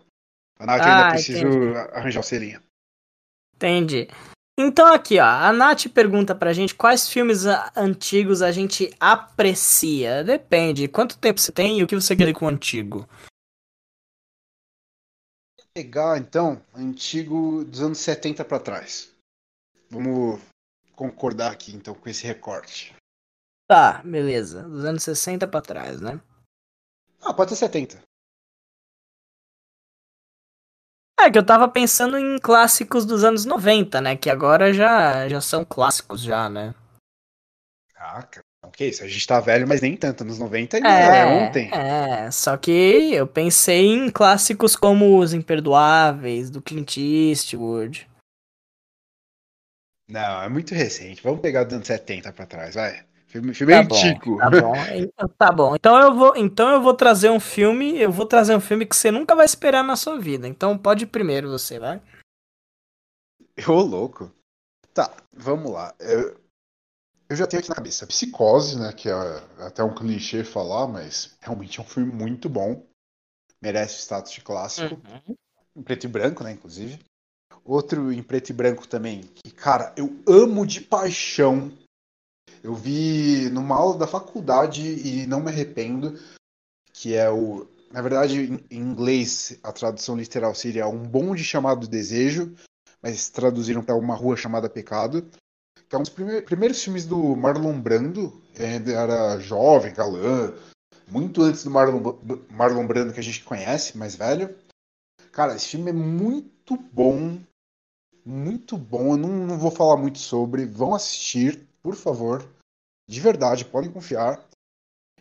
[0.59, 1.47] A Nath ah, ainda precisa
[1.93, 2.60] arranjar o selinho.
[3.55, 4.09] Entendi.
[4.59, 10.23] Então aqui, ó, a Nath pergunta pra gente quais filmes antigos a gente aprecia.
[10.23, 13.09] Depende, quanto tempo você tem e o que você quer com antigo?
[15.74, 19.11] Pegar, então, antigo dos anos 70 para trás.
[19.89, 20.39] Vamos
[20.95, 22.95] concordar aqui, então, com esse recorte.
[23.66, 24.62] Tá, beleza.
[24.65, 26.20] Dos anos 60 para trás, né?
[27.23, 28.03] Ah, pode ser 70.
[31.24, 34.16] É que eu tava pensando em clássicos dos anos 90, né?
[34.16, 36.74] Que agora já, já são clássicos já, né?
[37.97, 38.27] Ah,
[38.65, 40.24] ok, isso a gente tá velho, mas nem tanto.
[40.24, 41.70] Nos 90 ainda é, é ontem.
[41.73, 48.11] É, só que eu pensei em clássicos como Os Imperdoáveis, do Clint Eastwood.
[50.09, 51.23] Não, é muito recente.
[51.23, 53.05] Vamos pegar dos anos 70 pra trás, vai.
[53.33, 54.33] Filme, filme tá antigo.
[54.33, 54.73] Bom, tá bom.
[54.95, 55.75] Então, tá bom.
[55.75, 58.95] Então eu vou, então eu vou trazer um filme, eu vou trazer um filme que
[58.95, 60.47] você nunca vai esperar na sua vida.
[60.47, 62.03] Então pode ir primeiro você, vai.
[63.67, 64.31] Ô, louco.
[64.93, 65.95] Tá, vamos lá.
[65.99, 66.39] Eu,
[67.31, 69.15] eu já tenho aqui na cabeça Psicose, né, que é
[69.61, 72.85] até um clichê falar, mas realmente é um filme muito bom.
[73.63, 74.95] Merece status de clássico.
[74.95, 75.35] Uhum.
[75.75, 76.99] Em preto e branco, né, inclusive.
[77.65, 81.73] Outro em preto e branco também, que, cara, eu amo de paixão
[82.62, 86.18] eu vi numa aula da faculdade e não me arrependo,
[86.93, 87.66] que é o.
[87.90, 92.55] Na verdade, em inglês, a tradução literal seria um bonde chamado Desejo,
[93.02, 95.28] mas traduziram para uma rua chamada Pecado.
[95.89, 98.40] Que é um dos primeiros filmes do Marlon Brando.
[98.55, 100.55] Ele era jovem, galã,
[101.06, 102.01] muito antes do Marlon,
[102.48, 104.56] Marlon Brando que a gente conhece, mais velho.
[105.32, 107.39] Cara, esse filme é muito bom.
[108.24, 109.12] Muito bom.
[109.12, 110.64] Eu não, não vou falar muito sobre.
[110.64, 112.47] Vão assistir por favor.
[113.12, 114.43] De verdade, podem confiar.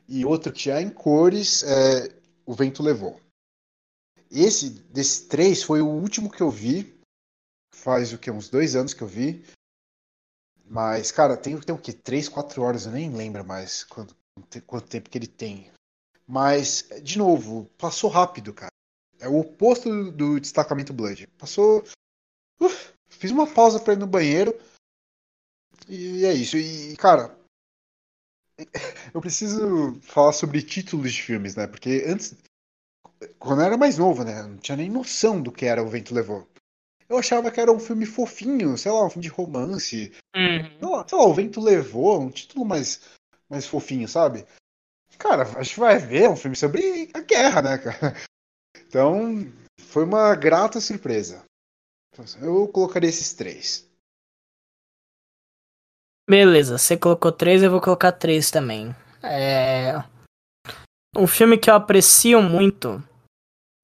[0.08, 3.20] E outro que é em cores, é O Vento Levou.
[4.32, 6.98] Esse, desses três, foi o último que eu vi.
[7.76, 8.32] Faz o que?
[8.32, 9.46] Uns dois anos que eu vi.
[10.64, 11.92] Mas, cara, tem, tem o quê?
[11.92, 14.16] 3, 4 horas, eu nem lembro mais quanto,
[14.66, 15.70] quanto tempo que ele tem.
[16.26, 18.72] Mas, de novo, passou rápido, cara.
[19.20, 21.28] É o oposto do, do destacamento Blood.
[21.38, 21.84] Passou.
[22.58, 24.58] Uf, fiz uma pausa pra ir no banheiro.
[25.90, 26.56] E é isso.
[26.56, 27.41] E, cara,
[29.14, 31.68] eu preciso falar sobre títulos de filmes, né?
[31.68, 32.36] Porque antes,
[33.40, 34.44] quando eu era mais novo, né?
[34.44, 36.48] Não tinha nem noção do que era O Vento Levou.
[37.08, 40.14] Eu achava que era um filme fofinho, sei lá, um filme de romance.
[40.36, 40.80] Uhum.
[40.80, 43.02] Sei, lá, sei lá, O Vento Levou, um título mais,
[43.50, 44.46] mais fofinho, sabe?
[45.18, 48.16] Cara, a gente vai ver um filme sobre a guerra, né, cara?
[48.88, 51.44] Então, foi uma grata surpresa.
[52.42, 53.90] Eu colocaria esses três.
[56.32, 58.96] Beleza, você colocou três, eu vou colocar três também.
[59.22, 60.02] É...
[61.14, 63.04] Um filme que eu aprecio muito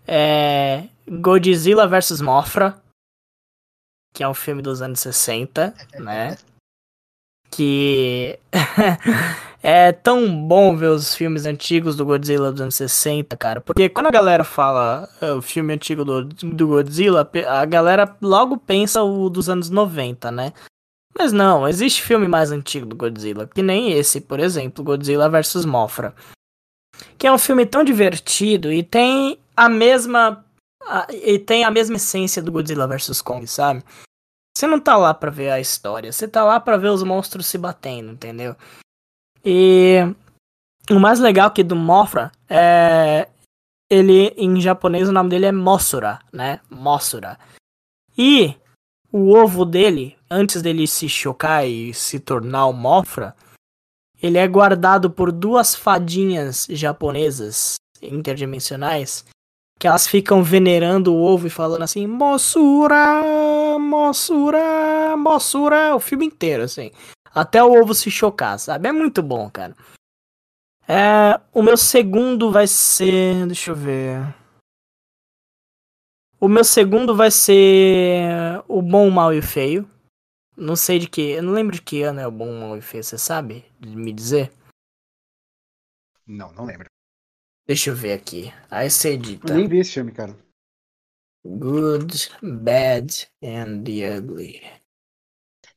[0.08, 2.82] é Godzilla vs Mothra,
[4.14, 6.38] que é um filme dos anos 60, né?
[7.52, 8.40] Que
[9.62, 13.60] é tão bom ver os filmes antigos do Godzilla dos anos 60, cara.
[13.60, 18.56] Porque quando a galera fala é, o filme antigo do, do Godzilla, a galera logo
[18.56, 20.54] pensa o dos anos 90, né?
[21.18, 25.66] Mas não, existe filme mais antigo do Godzilla, que nem esse, por exemplo, Godzilla vs
[25.66, 26.16] Mothra.
[27.18, 30.46] Que é um filme tão divertido e tem a mesma
[30.84, 33.84] a, e tem a mesma essência do Godzilla vs Kong, sabe?
[34.56, 37.48] Você não tá lá pra ver a história, você tá lá pra ver os monstros
[37.48, 38.56] se batendo, entendeu?
[39.44, 39.98] E
[40.90, 43.28] o mais legal aqui do Mothra é
[43.90, 46.60] ele em japonês o nome dele é Mosura, né?
[46.70, 47.40] Mosura.
[48.18, 48.56] E
[49.18, 53.36] o ovo dele, antes dele se chocar e se tornar o Mofra,
[54.22, 59.26] ele é guardado por duas fadinhas japonesas interdimensionais
[59.80, 63.22] que elas ficam venerando o ovo e falando assim, Mossura,
[63.80, 66.92] Mossura, Mossura, o filme inteiro, assim.
[67.34, 68.88] Até o ovo se chocar, sabe?
[68.88, 69.76] É muito bom, cara.
[70.88, 73.46] É, o meu segundo vai ser.
[73.46, 74.34] Deixa eu ver.
[76.40, 79.90] O meu segundo vai ser O Bom, o Mal e o Feio.
[80.56, 81.22] Não sei de que.
[81.32, 83.18] Eu não lembro de que ano é o Bom, o Mal e o Feio, você
[83.18, 83.66] sabe?
[83.80, 84.52] De me dizer?
[86.26, 86.88] Não, não lembro.
[87.68, 88.54] Deixa eu ver aqui.
[88.70, 89.52] Aí você edita.
[89.52, 90.38] Eu nem vi esse filme, cara.
[91.46, 94.62] Good, Bad and the Ugly.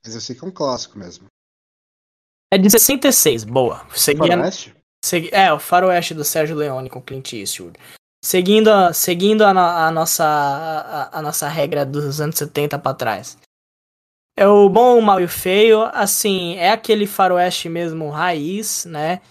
[0.05, 1.27] Mas eu sei que é um clássico mesmo.
[2.53, 3.87] É de 66, boa.
[3.95, 4.27] Seguia...
[4.27, 4.75] Faroeste?
[5.05, 5.31] Segui...
[5.33, 7.79] É, o Faroeste do Sérgio Leone com Clint Eastwood.
[8.23, 13.39] Seguindo, a, seguindo a, a nossa, a, a, nossa regra dos anos 70 para trás.
[14.37, 19.23] É o bom, o mal e o feio, assim, é aquele faroeste mesmo raiz, né?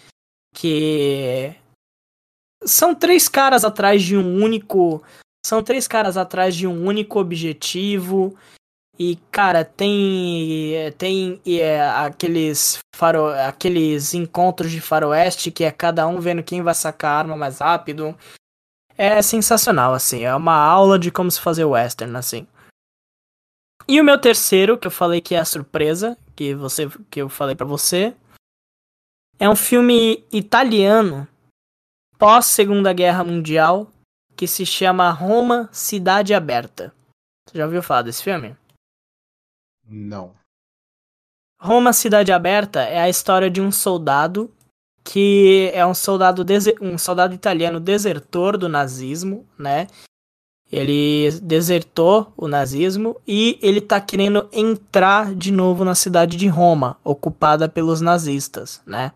[0.55, 1.55] Que
[2.63, 5.03] são três caras atrás de um único,
[5.45, 8.35] são três caras atrás de um único objetivo.
[8.97, 16.19] E cara, tem tem é, aqueles faro, aqueles encontros de faroeste que é cada um
[16.19, 18.17] vendo quem vai sacar a arma mais rápido
[18.99, 20.25] é sensacional, assim.
[20.25, 22.45] É uma aula de como se fazer western, assim.
[23.87, 27.29] E o meu terceiro, que eu falei que é a surpresa, que você que eu
[27.29, 28.13] falei para você,
[29.39, 31.25] é um filme italiano
[32.17, 33.89] pós Segunda Guerra Mundial
[34.35, 36.93] que se chama Roma Cidade Aberta.
[37.47, 38.55] Você já ouviu falar desse filme?
[39.87, 40.35] Não.
[41.59, 44.53] Roma Cidade Aberta é a história de um soldado
[45.03, 46.45] que é um soldado,
[46.81, 49.87] um soldado italiano desertor do nazismo, né?
[50.71, 56.97] Ele desertou o nazismo e ele tá querendo entrar de novo na cidade de Roma,
[57.03, 59.11] ocupada pelos nazistas, né?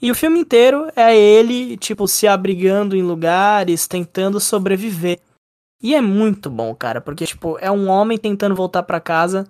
[0.00, 5.20] E o filme inteiro é ele, tipo, se abrigando em lugares, tentando sobreviver.
[5.82, 9.46] E é muito bom, cara, porque, tipo, é um homem tentando voltar para casa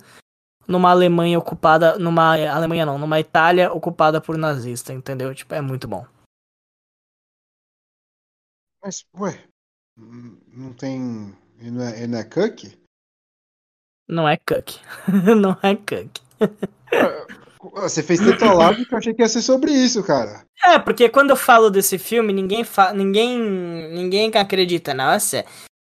[0.70, 5.34] numa Alemanha ocupada, numa Alemanha não, numa Itália ocupada por nazista, entendeu?
[5.34, 6.06] Tipo, é muito bom.
[8.82, 9.38] Mas, ué,
[9.96, 11.36] não tem.
[11.58, 12.64] Ele não é, ele não é Cook?
[14.08, 14.70] Não é Cook.
[15.36, 16.18] não é Cook.
[17.74, 20.46] Você fez tanto alarme que eu achei que ia ser sobre isso, cara.
[20.64, 22.94] É, porque quando eu falo desse filme, ninguém fa...
[22.94, 23.38] ninguém
[23.92, 24.94] ninguém acredita.
[24.94, 25.44] Nossa,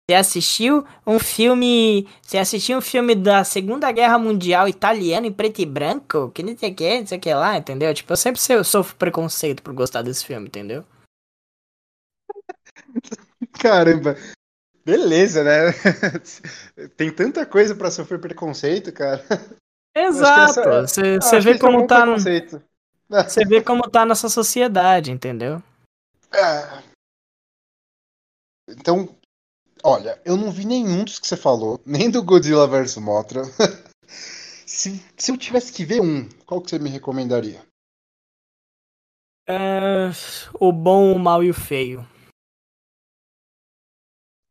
[0.10, 2.08] você assistiu um filme.
[2.22, 6.32] Você assistiu um filme da Segunda Guerra Mundial italiano em preto e branco?
[6.32, 7.94] Que não sei o que, não sei o que lá, entendeu?
[7.94, 10.84] Tipo, eu sempre sofro preconceito por gostar desse filme, entendeu?
[13.62, 14.18] Caramba.
[14.84, 15.72] Beleza, né?
[16.98, 19.24] Tem tanta coisa para sofrer preconceito, cara.
[19.96, 20.62] Exato.
[20.82, 21.40] Você é...
[21.40, 22.18] vê como é um tá no...
[22.18, 25.62] Você vê como tá nossa sociedade, entendeu?
[26.34, 26.90] É.
[28.68, 29.19] Então,
[29.92, 33.42] Olha, eu não vi nenhum dos que você falou, nem do Godzilla vs Mothra.
[34.64, 37.60] se, se eu tivesse que ver um, qual que você me recomendaria?
[39.48, 40.12] É,
[40.60, 42.08] o bom, o mal e o feio.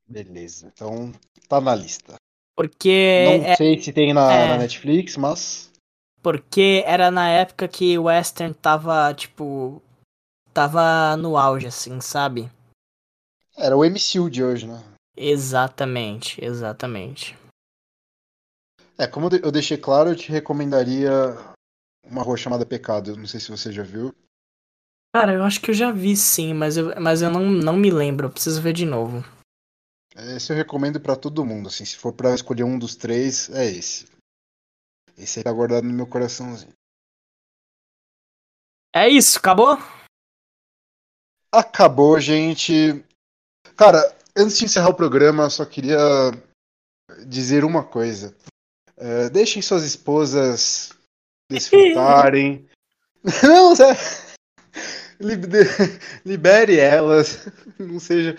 [0.08, 1.12] Beleza, então
[1.48, 2.16] tá na lista.
[2.56, 3.38] Porque.
[3.38, 5.70] Não é, sei se tem na, é, na, Netflix, mas.
[6.20, 9.80] Porque era na época que o Western tava, tipo.
[10.52, 12.50] Tava no auge, assim, sabe?
[13.56, 14.97] Era o MCU de hoje, né?
[15.20, 17.36] Exatamente, exatamente.
[18.96, 21.10] É, como eu deixei claro, eu te recomendaria
[22.04, 23.16] uma rua chamada Pecado.
[23.16, 24.14] Não sei se você já viu.
[25.12, 27.90] Cara, eu acho que eu já vi sim, mas eu, mas eu não, não me
[27.90, 28.26] lembro.
[28.26, 29.24] Eu preciso ver de novo.
[30.14, 33.64] Esse eu recomendo para todo mundo, assim, se for para escolher um dos três, é
[33.66, 34.06] esse.
[35.16, 36.72] Esse aí tá guardado no meu coraçãozinho.
[38.94, 39.78] É isso, acabou?
[41.52, 43.04] Acabou, gente.
[43.76, 45.98] Cara, antes de encerrar o programa, só queria
[47.26, 48.34] dizer uma coisa.
[48.96, 50.90] Uh, deixem suas esposas
[51.50, 52.68] desfrutarem.
[53.42, 53.96] Não, Zé.
[56.24, 57.48] Libere elas.
[57.78, 58.36] Não seja.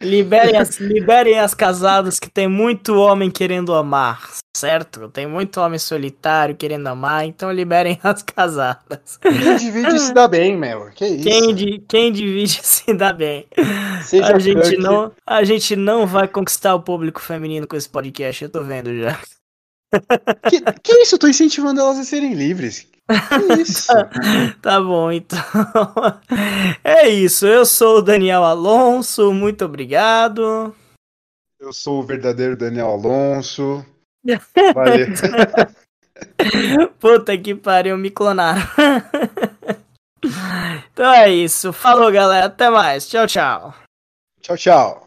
[0.00, 5.08] Liberem as, liberem as casadas que tem muito homem querendo amar, certo?
[5.08, 9.18] Tem muito homem solitário querendo amar, então liberem as casadas.
[9.20, 10.90] Quem divide se dá bem, Mel.
[10.94, 11.24] Que isso?
[11.24, 13.46] Quem, quem divide se dá bem.
[14.02, 18.44] Seja a gente, não, a gente não vai conquistar o público feminino com esse podcast,
[18.44, 19.18] eu tô vendo já.
[20.48, 21.14] Que, que isso?
[21.14, 22.86] Eu tô incentivando elas a serem livres.
[23.60, 23.92] Isso.
[24.62, 25.38] tá bom, então.
[26.82, 27.46] É isso.
[27.46, 29.32] Eu sou o Daniel Alonso.
[29.32, 30.74] Muito obrigado.
[31.60, 33.84] Eu sou o verdadeiro Daniel Alonso.
[34.74, 35.08] Valeu.
[36.98, 38.62] Puta que pariu, me clonaram.
[40.92, 41.72] Então é isso.
[41.72, 42.46] Falou, galera.
[42.46, 43.06] Até mais.
[43.06, 43.74] Tchau, tchau.
[44.40, 45.06] Tchau, tchau.